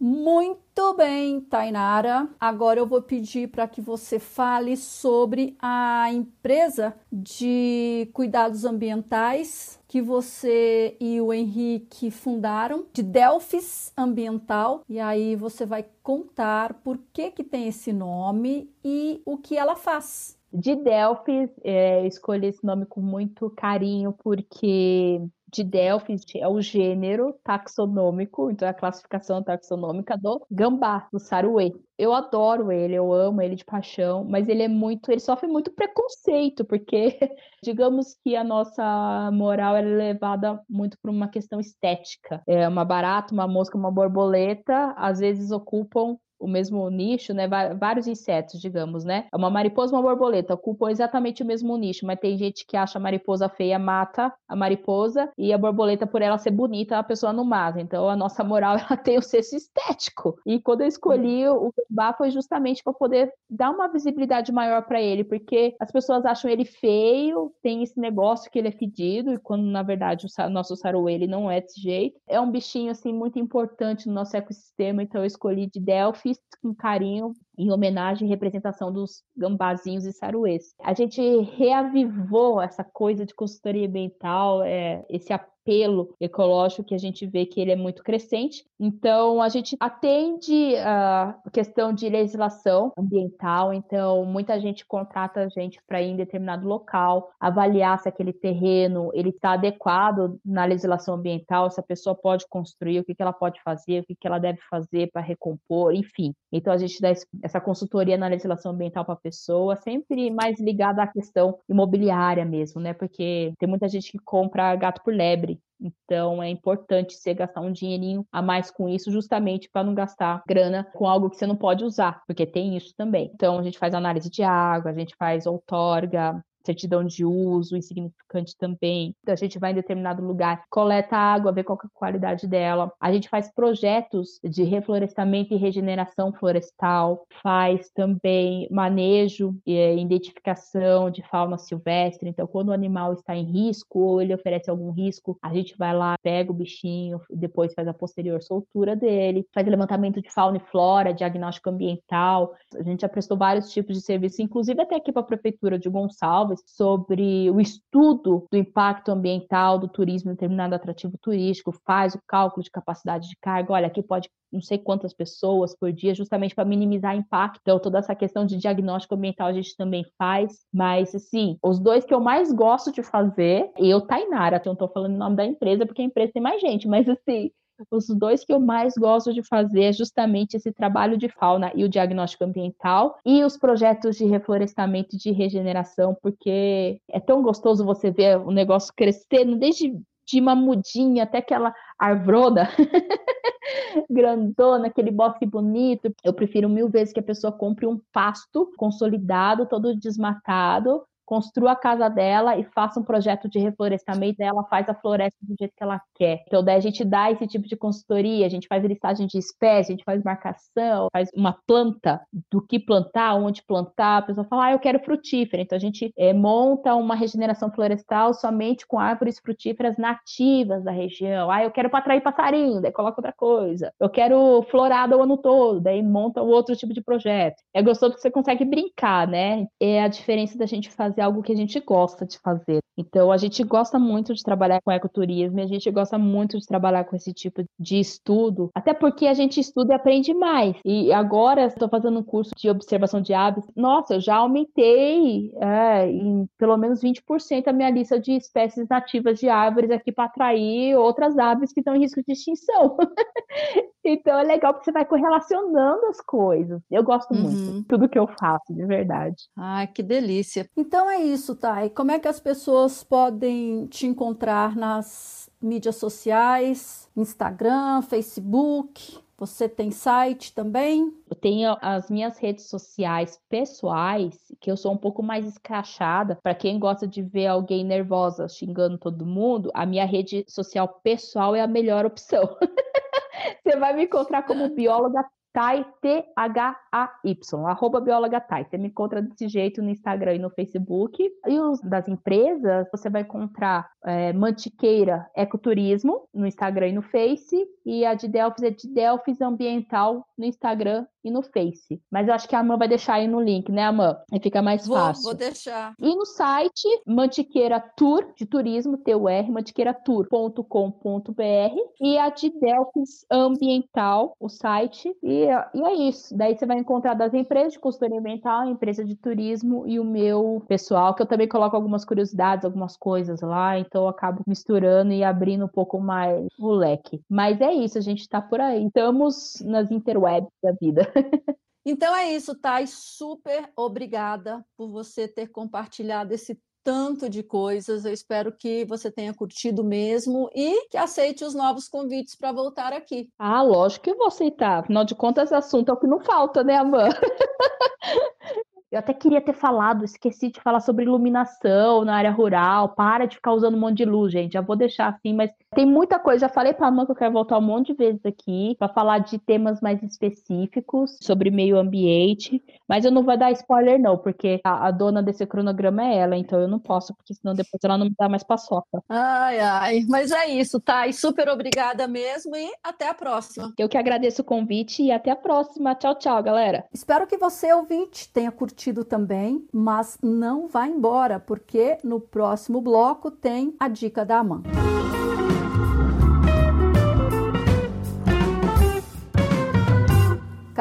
Muito 0.00 0.71
Muito 0.74 0.96
bem, 0.96 1.38
Tainara. 1.42 2.26
Agora 2.40 2.80
eu 2.80 2.86
vou 2.86 3.02
pedir 3.02 3.48
para 3.48 3.68
que 3.68 3.82
você 3.82 4.18
fale 4.18 4.74
sobre 4.74 5.54
a 5.60 6.10
empresa 6.10 6.94
de 7.12 8.08
cuidados 8.14 8.64
ambientais 8.64 9.78
que 9.86 10.00
você 10.00 10.96
e 10.98 11.20
o 11.20 11.30
Henrique 11.30 12.10
fundaram, 12.10 12.86
de 12.90 13.02
Delphis 13.02 13.92
Ambiental. 13.94 14.82
E 14.88 14.98
aí 14.98 15.36
você 15.36 15.66
vai 15.66 15.84
contar 16.02 16.72
por 16.82 16.98
que, 17.12 17.30
que 17.30 17.44
tem 17.44 17.68
esse 17.68 17.92
nome 17.92 18.72
e 18.82 19.20
o 19.26 19.36
que 19.36 19.58
ela 19.58 19.76
faz 19.76 20.38
de 20.52 20.74
Delphi, 20.76 21.50
é, 21.64 22.06
escolhi 22.06 22.48
esse 22.48 22.64
nome 22.64 22.84
com 22.84 23.00
muito 23.00 23.48
carinho, 23.50 24.12
porque 24.22 25.20
de 25.52 25.62
Delphi 25.62 26.16
é 26.36 26.48
o 26.48 26.60
gênero 26.60 27.34
taxonômico, 27.44 28.50
então 28.50 28.66
é 28.66 28.70
a 28.70 28.74
classificação 28.74 29.42
taxonômica 29.42 30.16
do 30.16 30.44
gambá, 30.50 31.06
do 31.12 31.18
saruê. 31.18 31.72
Eu 31.98 32.14
adoro 32.14 32.72
ele, 32.72 32.94
eu 32.94 33.12
amo 33.12 33.42
ele 33.42 33.54
de 33.54 33.64
paixão, 33.64 34.24
mas 34.24 34.48
ele 34.48 34.62
é 34.62 34.68
muito, 34.68 35.10
ele 35.12 35.20
sofre 35.20 35.46
muito 35.46 35.70
preconceito, 35.70 36.64
porque 36.64 37.18
digamos 37.62 38.16
que 38.24 38.34
a 38.34 38.42
nossa 38.42 39.30
moral 39.32 39.76
é 39.76 39.82
levada 39.82 40.60
muito 40.68 40.96
por 41.00 41.10
uma 41.10 41.28
questão 41.28 41.60
estética. 41.60 42.42
É 42.46 42.66
uma 42.66 42.84
barata, 42.84 43.34
uma 43.34 43.46
mosca, 43.46 43.76
uma 43.76 43.90
borboleta, 43.90 44.94
às 44.96 45.18
vezes 45.18 45.50
ocupam 45.50 46.16
o 46.42 46.48
mesmo 46.48 46.88
nicho, 46.90 47.32
né? 47.32 47.48
Vários 47.78 48.06
insetos, 48.06 48.60
digamos, 48.60 49.04
né? 49.04 49.26
Uma 49.34 49.50
mariposa 49.50 49.92
e 49.92 49.96
uma 49.96 50.02
borboleta 50.02 50.54
ocupam 50.54 50.90
exatamente 50.90 51.42
o 51.42 51.46
mesmo 51.46 51.76
nicho, 51.76 52.06
mas 52.06 52.18
tem 52.18 52.36
gente 52.36 52.66
que 52.66 52.76
acha 52.76 52.98
a 52.98 53.02
mariposa 53.02 53.48
feia 53.48 53.78
mata 53.78 54.32
a 54.48 54.56
mariposa 54.56 55.30
e 55.38 55.52
a 55.52 55.58
borboleta, 55.58 56.06
por 56.06 56.20
ela 56.20 56.38
ser 56.38 56.50
bonita, 56.50 56.98
a 56.98 57.02
pessoa 57.02 57.32
não 57.32 57.44
mata. 57.44 57.80
Então 57.80 58.08
a 58.08 58.16
nossa 58.16 58.44
moral 58.44 58.76
ela 58.78 58.96
tem 58.96 59.18
o 59.18 59.22
senso 59.22 59.56
estético. 59.56 60.38
E 60.46 60.60
quando 60.60 60.82
eu 60.82 60.88
escolhi 60.88 61.48
o 61.48 61.72
gambá 61.90 62.12
foi 62.12 62.30
justamente 62.30 62.82
para 62.82 62.92
poder 62.92 63.32
dar 63.48 63.70
uma 63.70 63.88
visibilidade 63.88 64.52
maior 64.52 64.82
para 64.82 65.00
ele, 65.00 65.24
porque 65.24 65.74
as 65.80 65.90
pessoas 65.90 66.24
acham 66.24 66.50
ele 66.50 66.64
feio, 66.64 67.52
tem 67.62 67.82
esse 67.82 67.98
negócio 67.98 68.50
que 68.50 68.58
ele 68.58 68.68
é 68.68 68.72
fedido, 68.72 69.32
e 69.32 69.38
quando 69.38 69.64
na 69.64 69.82
verdade 69.82 70.26
o 70.26 70.50
nosso 70.50 70.76
saruê 70.76 71.14
ele 71.14 71.26
não 71.26 71.50
é 71.50 71.60
desse 71.60 71.80
jeito. 71.80 72.20
É 72.28 72.40
um 72.40 72.50
bichinho 72.50 72.90
assim 72.90 73.12
muito 73.12 73.38
importante 73.38 74.06
no 74.08 74.14
nosso 74.14 74.36
ecossistema, 74.36 75.02
então 75.02 75.22
eu 75.22 75.26
escolhi 75.26 75.66
de 75.66 75.80
Delphi 75.80 76.31
com 76.62 76.74
carinho 76.74 77.32
em 77.58 77.70
homenagem 77.70 78.26
e 78.26 78.30
representação 78.30 78.92
dos 78.92 79.22
gambazinhos 79.36 80.04
e 80.04 80.12
saruês. 80.12 80.74
A 80.82 80.94
gente 80.94 81.20
reavivou 81.56 82.60
essa 82.60 82.84
coisa 82.84 83.26
de 83.26 83.34
consultoria 83.34 83.86
ambiental, 83.86 84.62
é, 84.62 85.04
esse 85.08 85.32
apelo 85.62 86.14
ecológico 86.20 86.84
que 86.84 86.94
a 86.94 86.98
gente 86.98 87.26
vê 87.26 87.46
que 87.46 87.60
ele 87.60 87.70
é 87.70 87.76
muito 87.76 88.02
crescente. 88.02 88.64
Então, 88.78 89.40
a 89.40 89.48
gente 89.48 89.76
atende 89.78 90.76
a 90.76 91.38
questão 91.52 91.92
de 91.92 92.08
legislação 92.08 92.92
ambiental, 92.98 93.72
então 93.72 94.24
muita 94.24 94.60
gente 94.60 94.84
contrata 94.84 95.40
a 95.40 95.48
gente 95.48 95.80
para 95.86 96.02
ir 96.02 96.10
em 96.10 96.16
determinado 96.16 96.66
local, 96.66 97.30
avaliar 97.38 97.98
se 98.00 98.08
aquele 98.08 98.32
terreno 98.32 99.10
ele 99.14 99.30
está 99.30 99.52
adequado 99.52 100.38
na 100.44 100.64
legislação 100.64 101.14
ambiental, 101.14 101.70
se 101.70 101.78
a 101.78 101.82
pessoa 101.82 102.14
pode 102.14 102.46
construir, 102.48 102.98
o 102.98 103.04
que, 103.04 103.14
que 103.14 103.22
ela 103.22 103.32
pode 103.32 103.62
fazer, 103.62 104.00
o 104.00 104.04
que, 104.04 104.16
que 104.16 104.26
ela 104.26 104.38
deve 104.38 104.58
fazer 104.68 105.10
para 105.12 105.22
recompor, 105.22 105.94
enfim. 105.94 106.34
Então, 106.50 106.72
a 106.72 106.76
gente 106.76 107.00
dá 107.00 107.12
essa 107.42 107.60
consultoria 107.60 108.16
na 108.16 108.26
legislação 108.26 108.72
ambiental 108.72 109.04
para 109.04 109.14
a 109.14 109.18
pessoa, 109.18 109.76
sempre 109.76 110.30
mais 110.30 110.60
ligada 110.60 111.02
à 111.02 111.06
questão 111.06 111.58
imobiliária 111.68 112.44
mesmo, 112.44 112.80
né? 112.80 112.92
Porque 112.92 113.54
tem 113.58 113.68
muita 113.68 113.88
gente 113.88 114.10
que 114.10 114.18
compra 114.18 114.74
gato 114.76 115.02
por 115.02 115.14
lebre. 115.14 115.51
Então 115.82 116.42
é 116.42 116.48
importante 116.48 117.14
você 117.14 117.34
gastar 117.34 117.60
um 117.60 117.72
dinheirinho 117.72 118.26
a 118.30 118.40
mais 118.40 118.70
com 118.70 118.88
isso, 118.88 119.10
justamente 119.10 119.68
para 119.70 119.84
não 119.84 119.94
gastar 119.94 120.42
grana 120.46 120.84
com 120.94 121.06
algo 121.06 121.28
que 121.28 121.36
você 121.36 121.46
não 121.46 121.56
pode 121.56 121.84
usar, 121.84 122.22
porque 122.26 122.46
tem 122.46 122.76
isso 122.76 122.94
também. 122.96 123.30
Então 123.34 123.58
a 123.58 123.62
gente 123.62 123.78
faz 123.78 123.94
análise 123.94 124.30
de 124.30 124.42
água, 124.42 124.90
a 124.90 124.94
gente 124.94 125.14
faz 125.16 125.46
outorga, 125.46 126.42
certidão 126.64 127.04
de 127.04 127.24
uso 127.24 127.76
insignificante 127.76 128.56
também. 128.56 129.14
Então, 129.22 129.32
a 129.32 129.36
gente 129.36 129.58
vai 129.58 129.72
em 129.72 129.74
determinado 129.74 130.24
lugar, 130.24 130.64
coleta 130.70 131.16
água, 131.16 131.52
vê 131.52 131.62
qual 131.62 131.78
é 131.82 131.86
a 131.86 131.90
qualidade 131.92 132.46
dela. 132.46 132.92
A 133.00 133.12
gente 133.12 133.28
faz 133.28 133.52
projetos 133.52 134.40
de 134.42 134.62
reflorestamento 134.62 135.54
e 135.54 135.56
regeneração 135.56 136.32
florestal, 136.32 137.26
faz 137.42 137.90
também 137.90 138.68
manejo 138.70 139.56
e 139.66 140.00
identificação 140.00 141.10
de 141.10 141.22
fauna 141.22 141.58
silvestre. 141.58 142.28
Então, 142.28 142.46
quando 142.46 142.68
o 142.68 142.72
animal 142.72 143.12
está 143.12 143.34
em 143.34 143.44
risco 143.44 143.98
ou 143.98 144.22
ele 144.22 144.34
oferece 144.34 144.70
algum 144.70 144.90
risco, 144.90 145.38
a 145.42 145.52
gente 145.52 145.76
vai 145.76 145.94
lá, 145.94 146.16
pega 146.22 146.50
o 146.50 146.54
bichinho, 146.54 147.20
depois 147.30 147.74
faz 147.74 147.86
a 147.88 147.94
posterior 147.94 148.42
soltura 148.42 148.94
dele, 148.96 149.46
faz 149.52 149.66
levantamento 149.66 150.20
de 150.20 150.30
fauna 150.30 150.58
e 150.58 150.70
flora, 150.70 151.12
diagnóstico 151.12 151.70
ambiental. 151.70 152.54
A 152.78 152.82
gente 152.82 153.00
já 153.02 153.08
prestou 153.08 153.36
vários 153.36 153.70
tipos 153.72 153.96
de 153.96 154.02
serviços, 154.02 154.38
inclusive 154.38 154.80
até 154.80 154.96
aqui 154.96 155.12
para 155.12 155.22
a 155.22 155.26
prefeitura 155.26 155.78
de 155.78 155.88
Gonçalves 155.88 156.51
sobre 156.66 157.50
o 157.50 157.60
estudo 157.60 158.46
do 158.50 158.56
impacto 158.56 159.10
ambiental 159.10 159.78
do 159.78 159.88
turismo 159.88 160.30
em 160.30 160.34
determinado 160.34 160.74
atrativo 160.74 161.16
turístico, 161.20 161.72
faz 161.86 162.14
o 162.14 162.20
cálculo 162.26 162.62
de 162.62 162.70
capacidade 162.70 163.28
de 163.28 163.36
carga. 163.40 163.72
Olha, 163.72 163.86
aqui 163.86 164.02
pode 164.02 164.28
não 164.52 164.60
sei 164.60 164.78
quantas 164.78 165.14
pessoas 165.14 165.74
por 165.74 165.90
dia, 165.92 166.14
justamente 166.14 166.54
para 166.54 166.64
minimizar 166.64 167.16
impacto. 167.16 167.58
Então, 167.62 167.78
toda 167.78 167.98
essa 167.98 168.14
questão 168.14 168.44
de 168.44 168.58
diagnóstico 168.58 169.14
ambiental 169.14 169.48
a 169.48 169.52
gente 169.52 169.74
também 169.76 170.04
faz. 170.18 170.66
Mas, 170.72 171.14
assim, 171.14 171.58
os 171.62 171.78
dois 171.80 172.04
que 172.04 172.12
eu 172.12 172.20
mais 172.20 172.52
gosto 172.52 172.92
de 172.92 173.02
fazer, 173.02 173.70
eu, 173.78 174.00
Tainara, 174.02 174.58
eu 174.58 174.62
não 174.66 174.72
estou 174.74 174.88
falando 174.88 175.14
o 175.14 175.18
nome 175.18 175.36
da 175.36 175.44
empresa, 175.44 175.86
porque 175.86 176.02
a 176.02 176.04
empresa 176.04 176.32
tem 176.34 176.42
mais 176.42 176.60
gente, 176.60 176.86
mas, 176.86 177.08
assim, 177.08 177.50
os 177.90 178.06
dois 178.08 178.44
que 178.44 178.52
eu 178.52 178.60
mais 178.60 178.94
gosto 178.94 179.32
de 179.32 179.42
fazer 179.42 179.84
é 179.84 179.92
justamente 179.92 180.56
esse 180.56 180.72
trabalho 180.72 181.16
de 181.16 181.28
fauna 181.28 181.70
e 181.74 181.84
o 181.84 181.88
diagnóstico 181.88 182.44
ambiental 182.44 183.18
e 183.24 183.42
os 183.44 183.56
projetos 183.56 184.16
de 184.16 184.24
reflorestamento 184.24 185.16
e 185.16 185.18
de 185.18 185.30
regeneração, 185.30 186.16
porque 186.22 187.00
é 187.10 187.20
tão 187.20 187.42
gostoso 187.42 187.84
você 187.84 188.10
ver 188.10 188.38
o 188.38 188.50
negócio 188.50 188.92
crescendo 188.96 189.56
desde 189.56 189.92
de 190.24 190.40
uma 190.40 190.54
mudinha 190.54 191.24
até 191.24 191.38
aquela 191.38 191.74
arvrona 191.98 192.68
grandona, 194.08 194.86
aquele 194.86 195.10
bosque 195.10 195.44
bonito. 195.44 196.12
Eu 196.22 196.32
prefiro 196.32 196.68
mil 196.68 196.88
vezes 196.88 197.12
que 197.12 197.20
a 197.20 197.24
pessoa 197.24 197.52
compre 197.52 197.86
um 197.86 198.00
pasto 198.12 198.72
consolidado, 198.76 199.66
todo 199.66 199.96
desmatado, 199.96 201.02
construa 201.32 201.72
a 201.72 201.76
casa 201.76 202.10
dela 202.10 202.58
e 202.58 202.64
faça 202.74 203.00
um 203.00 203.02
projeto 203.02 203.48
de 203.48 203.58
reflorestamento, 203.58 204.42
e 204.42 204.44
ela 204.44 204.64
faz 204.64 204.86
a 204.86 204.94
floresta 204.94 205.38
do 205.40 205.56
jeito 205.58 205.72
que 205.74 205.82
ela 205.82 205.98
quer. 206.14 206.42
Então, 206.46 206.62
daí 206.62 206.76
a 206.76 206.80
gente 206.80 207.02
dá 207.06 207.32
esse 207.32 207.46
tipo 207.46 207.66
de 207.66 207.74
consultoria, 207.74 208.44
a 208.44 208.50
gente 208.50 208.68
faz 208.68 208.84
listagem 208.84 209.26
de 209.26 209.38
espécies, 209.38 209.88
a 209.88 209.92
gente 209.92 210.04
faz 210.04 210.22
marcação, 210.22 211.08
faz 211.10 211.30
uma 211.34 211.56
planta 211.66 212.20
do 212.50 212.60
que 212.60 212.78
plantar, 212.78 213.34
onde 213.36 213.62
plantar, 213.62 214.18
a 214.18 214.22
pessoa 214.22 214.46
fala, 214.46 214.66
ah, 214.66 214.72
eu 214.72 214.78
quero 214.78 215.02
frutífera. 215.02 215.62
Então, 215.62 215.74
a 215.74 215.80
gente 215.80 216.12
é, 216.18 216.34
monta 216.34 216.94
uma 216.94 217.14
regeneração 217.14 217.72
florestal 217.72 218.34
somente 218.34 218.86
com 218.86 218.98
árvores 218.98 219.38
frutíferas 219.38 219.96
nativas 219.96 220.84
da 220.84 220.90
região. 220.90 221.50
Ah, 221.50 221.64
eu 221.64 221.70
quero 221.70 221.88
para 221.88 222.00
atrair 222.00 222.20
passarinho, 222.20 222.82
daí 222.82 222.92
coloca 222.92 223.22
outra 223.22 223.32
coisa. 223.32 223.90
Eu 223.98 224.10
quero 224.10 224.62
florada 224.70 225.16
o 225.16 225.22
ano 225.22 225.38
todo, 225.38 225.80
daí 225.80 226.02
monta 226.02 226.42
outro 226.42 226.76
tipo 226.76 226.92
de 226.92 227.00
projeto. 227.00 227.56
É 227.72 227.80
gostoso 227.80 228.16
que 228.16 228.20
você 228.20 228.30
consegue 228.30 228.66
brincar, 228.66 229.26
né? 229.26 229.66
É 229.80 230.02
a 230.02 230.08
diferença 230.08 230.58
da 230.58 230.66
gente 230.66 230.90
fazer 230.90 231.21
fazer 231.22 231.24
algo 231.24 231.42
que 231.42 231.52
a 231.52 231.56
gente 231.56 231.78
gosta 231.80 232.26
de 232.26 232.38
fazer. 232.38 232.80
Então, 232.96 233.32
a 233.32 233.36
gente 233.36 233.62
gosta 233.64 233.98
muito 233.98 234.34
de 234.34 234.42
trabalhar 234.42 234.80
com 234.82 234.90
ecoturismo, 234.90 235.60
a 235.60 235.66
gente 235.66 235.90
gosta 235.90 236.18
muito 236.18 236.58
de 236.58 236.66
trabalhar 236.66 237.04
com 237.04 237.16
esse 237.16 237.32
tipo 237.32 237.62
de 237.78 237.98
estudo, 237.98 238.70
até 238.74 238.92
porque 238.92 239.26
a 239.26 239.34
gente 239.34 239.60
estuda 239.60 239.92
e 239.92 239.96
aprende 239.96 240.34
mais. 240.34 240.76
E 240.84 241.12
agora, 241.12 241.66
estou 241.66 241.88
fazendo 241.88 242.18
um 242.18 242.22
curso 242.22 242.50
de 242.56 242.68
observação 242.68 243.20
de 243.20 243.32
aves. 243.32 243.64
Nossa, 243.74 244.14
eu 244.14 244.20
já 244.20 244.36
aumentei 244.36 245.50
é, 245.56 246.06
em 246.10 246.46
pelo 246.58 246.76
menos 246.76 247.00
20% 247.02 247.66
a 247.66 247.72
minha 247.72 247.90
lista 247.90 248.20
de 248.20 248.32
espécies 248.32 248.88
nativas 248.88 249.38
de 249.38 249.48
árvores 249.48 249.90
aqui 249.90 250.12
para 250.12 250.24
atrair 250.24 250.96
outras 250.96 251.38
aves 251.38 251.72
que 251.72 251.80
estão 251.80 251.94
em 251.96 252.00
risco 252.00 252.22
de 252.22 252.32
extinção. 252.32 252.96
então, 254.04 254.38
é 254.38 254.42
legal 254.42 254.72
porque 254.72 254.86
você 254.86 254.92
vai 254.92 255.04
correlacionando 255.04 256.06
as 256.06 256.20
coisas. 256.20 256.80
Eu 256.90 257.02
gosto 257.02 257.34
muito 257.34 257.72
uhum. 257.72 257.84
tudo 257.84 258.08
que 258.08 258.18
eu 258.18 258.26
faço, 258.38 258.72
de 258.72 258.84
verdade. 258.86 259.48
Ai, 259.56 259.86
que 259.86 260.02
delícia. 260.02 260.66
Então, 260.76 261.02
então 261.02 261.10
é 261.10 261.20
isso, 261.20 261.56
Thay. 261.56 261.90
Como 261.90 262.12
é 262.12 262.18
que 262.20 262.28
as 262.28 262.38
pessoas 262.38 263.02
podem 263.02 263.86
te 263.86 264.06
encontrar 264.06 264.76
nas 264.76 265.50
mídias 265.60 265.96
sociais, 265.96 267.10
Instagram, 267.16 268.02
Facebook? 268.02 269.18
Você 269.42 269.68
tem 269.68 269.90
site 269.90 270.54
também? 270.54 271.12
Eu 271.28 271.34
tenho 271.34 271.76
as 271.80 272.08
minhas 272.08 272.38
redes 272.38 272.66
sociais 272.66 273.40
pessoais, 273.48 274.38
que 274.60 274.70
eu 274.70 274.76
sou 274.76 274.92
um 274.92 274.96
pouco 274.96 275.20
mais 275.20 275.44
escrachada. 275.44 276.38
Para 276.40 276.54
quem 276.54 276.78
gosta 276.78 277.08
de 277.08 277.22
ver 277.22 277.48
alguém 277.48 277.84
nervosa 277.84 278.48
xingando 278.48 278.96
todo 278.96 279.26
mundo, 279.26 279.68
a 279.74 279.84
minha 279.84 280.04
rede 280.04 280.44
social 280.46 280.86
pessoal 281.02 281.56
é 281.56 281.60
a 281.60 281.66
melhor 281.66 282.06
opção. 282.06 282.56
Você 283.66 283.76
vai 283.76 283.92
me 283.96 284.04
encontrar 284.04 284.44
como 284.44 284.72
bióloga 284.76 285.24
Thay, 285.52 285.84
T-H-A-Y, 286.00 287.66
arroba 287.66 288.00
bióloga 288.00 288.40
Thay. 288.40 288.64
Você 288.64 288.78
me 288.78 288.88
encontra 288.88 289.20
desse 289.20 289.48
jeito 289.48 289.82
no 289.82 289.90
Instagram 289.90 290.34
e 290.34 290.38
no 290.38 290.50
Facebook. 290.50 291.22
E 291.46 291.60
os 291.60 291.80
das 291.80 292.08
empresas, 292.08 292.88
você 292.90 293.10
vai 293.10 293.22
encontrar 293.22 293.88
é, 294.04 294.32
Mantiqueira 294.32 295.28
Ecoturismo 295.36 296.28
no 296.32 296.46
Instagram 296.46 296.88
e 296.88 296.92
no 296.92 297.02
Face. 297.02 297.66
E 297.84 298.04
a 298.04 298.14
de 298.14 298.28
Delfis 298.28 298.62
é 298.62 298.70
de 298.70 298.88
Delfis 298.88 299.40
Ambiental 299.40 300.24
no 300.38 300.44
Instagram 300.44 301.04
e 301.24 301.30
no 301.30 301.42
Face. 301.42 302.00
Mas 302.10 302.28
eu 302.28 302.34
acho 302.34 302.48
que 302.48 302.56
a 302.56 302.60
Amã 302.60 302.76
vai 302.76 302.88
deixar 302.88 303.14
aí 303.14 303.28
no 303.28 303.40
link, 303.40 303.70
né, 303.70 303.84
Amã? 303.84 304.16
Aí 304.32 304.40
fica 304.40 304.62
mais 304.62 304.86
vou, 304.86 304.96
fácil. 304.96 305.24
Vou 305.24 305.34
deixar. 305.34 305.94
E 305.98 306.14
no 306.14 306.26
site 306.26 306.88
Mantiqueira 307.06 307.80
Tour, 307.96 308.32
de 308.36 308.46
turismo, 308.46 308.98
T-U-R, 308.98 309.50
mantiqueiratour.com.br. 309.50 311.76
E 312.00 312.18
a 312.18 312.28
de 312.30 312.50
Delfis 312.50 313.24
Ambiental, 313.30 314.36
o 314.38 314.48
site. 314.48 315.12
E, 315.22 315.41
e 315.74 315.82
é 315.82 316.08
isso. 316.08 316.36
Daí 316.36 316.56
você 316.56 316.66
vai 316.66 316.78
encontrar 316.78 317.14
das 317.14 317.34
empresas 317.34 317.72
de 317.72 317.78
consultoria 317.78 318.18
ambiental, 318.18 318.64
empresa 318.66 319.04
de 319.04 319.16
turismo 319.16 319.86
e 319.86 319.98
o 319.98 320.04
meu 320.04 320.62
pessoal, 320.68 321.14
que 321.14 321.22
eu 321.22 321.26
também 321.26 321.48
coloco 321.48 321.76
algumas 321.76 322.04
curiosidades, 322.04 322.64
algumas 322.64 322.96
coisas 322.96 323.40
lá. 323.40 323.78
Então 323.78 324.02
eu 324.02 324.08
acabo 324.08 324.42
misturando 324.46 325.12
e 325.12 325.24
abrindo 325.24 325.64
um 325.64 325.68
pouco 325.68 326.00
mais 326.00 326.46
o 326.58 326.72
leque. 326.72 327.20
Mas 327.28 327.60
é 327.60 327.72
isso, 327.72 327.98
a 327.98 328.02
gente 328.02 328.28
tá 328.28 328.40
por 328.40 328.60
aí. 328.60 328.86
Estamos 328.86 329.60
nas 329.64 329.90
interwebs 329.90 330.50
da 330.62 330.72
vida. 330.72 331.10
Então 331.84 332.14
é 332.14 332.32
isso, 332.32 332.54
Thay. 332.54 332.86
Super 332.86 333.68
obrigada 333.74 334.64
por 334.76 334.88
você 334.88 335.26
ter 335.26 335.48
compartilhado 335.48 336.32
esse 336.32 336.56
tanto 336.82 337.28
de 337.28 337.42
coisas. 337.42 338.04
Eu 338.04 338.12
espero 338.12 338.52
que 338.52 338.84
você 338.84 339.10
tenha 339.10 339.34
curtido 339.34 339.84
mesmo 339.84 340.50
e 340.54 340.88
que 340.88 340.96
aceite 340.96 341.44
os 341.44 341.54
novos 341.54 341.88
convites 341.88 342.34
para 342.34 342.52
voltar 342.52 342.92
aqui. 342.92 343.30
Ah, 343.38 343.62
lógico 343.62 344.04
que 344.04 344.14
vou 344.14 344.28
aceitar. 344.28 344.80
Afinal 344.80 345.04
de 345.04 345.14
contas, 345.14 345.52
assunto 345.52 345.90
é 345.90 345.92
o 345.92 345.96
que 345.96 346.06
não 346.06 346.20
falta, 346.20 346.62
né, 346.64 346.76
Amanda? 346.76 347.18
Eu 348.92 348.98
até 348.98 349.14
queria 349.14 349.40
ter 349.40 349.54
falado, 349.54 350.04
esqueci 350.04 350.50
de 350.50 350.60
falar 350.60 350.80
sobre 350.80 351.06
iluminação 351.06 352.04
na 352.04 352.14
área 352.14 352.30
rural. 352.30 352.90
Para 352.90 353.24
de 353.24 353.36
ficar 353.36 353.54
usando 353.54 353.74
um 353.74 353.80
monte 353.80 353.96
de 353.96 354.04
luz, 354.04 354.30
gente. 354.30 354.52
Já 354.52 354.60
vou 354.60 354.76
deixar 354.76 355.08
assim, 355.08 355.32
mas 355.32 355.50
tem 355.74 355.86
muita 355.86 356.18
coisa. 356.18 356.40
Já 356.40 356.48
falei 356.50 356.74
para 356.74 356.88
a 356.88 356.90
mãe 356.90 357.06
que 357.06 357.12
eu 357.12 357.16
quero 357.16 357.32
voltar 357.32 357.56
um 357.56 357.62
monte 357.62 357.86
de 357.86 357.94
vezes 357.94 358.20
aqui 358.26 358.76
para 358.78 358.92
falar 358.92 359.20
de 359.20 359.38
temas 359.38 359.80
mais 359.80 360.02
específicos 360.02 361.16
sobre 361.22 361.50
meio 361.50 361.78
ambiente. 361.78 362.62
Mas 362.86 363.06
eu 363.06 363.10
não 363.10 363.22
vou 363.22 363.34
dar 363.34 363.50
spoiler, 363.52 363.98
não, 363.98 364.18
porque 364.18 364.60
a, 364.62 364.88
a 364.88 364.90
dona 364.90 365.22
desse 365.22 365.46
cronograma 365.46 366.04
é 366.04 366.18
ela, 366.18 366.36
então 366.36 366.60
eu 366.60 366.68
não 366.68 366.78
posso, 366.78 367.14
porque 367.14 367.32
senão 367.32 367.54
depois 367.54 367.82
ela 367.82 367.96
não 367.96 368.04
me 368.04 368.14
dá 368.18 368.28
mais 368.28 368.42
paçoca. 368.42 369.02
Ai, 369.08 369.58
ai. 369.58 370.00
Mas 370.06 370.30
é 370.30 370.48
isso, 370.48 370.78
tá? 370.78 371.06
E 371.06 371.14
super 371.14 371.48
obrigada 371.48 372.06
mesmo 372.06 372.54
e 372.54 372.70
até 372.84 373.08
a 373.08 373.14
próxima. 373.14 373.72
Eu 373.78 373.88
que 373.88 373.96
agradeço 373.96 374.42
o 374.42 374.44
convite 374.44 375.02
e 375.02 375.10
até 375.10 375.30
a 375.30 375.36
próxima. 375.36 375.94
Tchau, 375.94 376.14
tchau, 376.16 376.42
galera. 376.42 376.84
Espero 376.92 377.26
que 377.26 377.38
você, 377.38 377.72
ouvinte, 377.72 378.30
tenha 378.30 378.52
curtido 378.52 378.81
também, 379.04 379.64
mas 379.72 380.18
não 380.22 380.66
vá 380.66 380.88
embora, 380.88 381.38
porque 381.38 381.98
no 382.02 382.18
próximo 382.18 382.80
bloco 382.80 383.30
tem 383.30 383.76
a 383.78 383.86
dica 383.86 384.24
da 384.24 384.38
Amanda. 384.38 384.70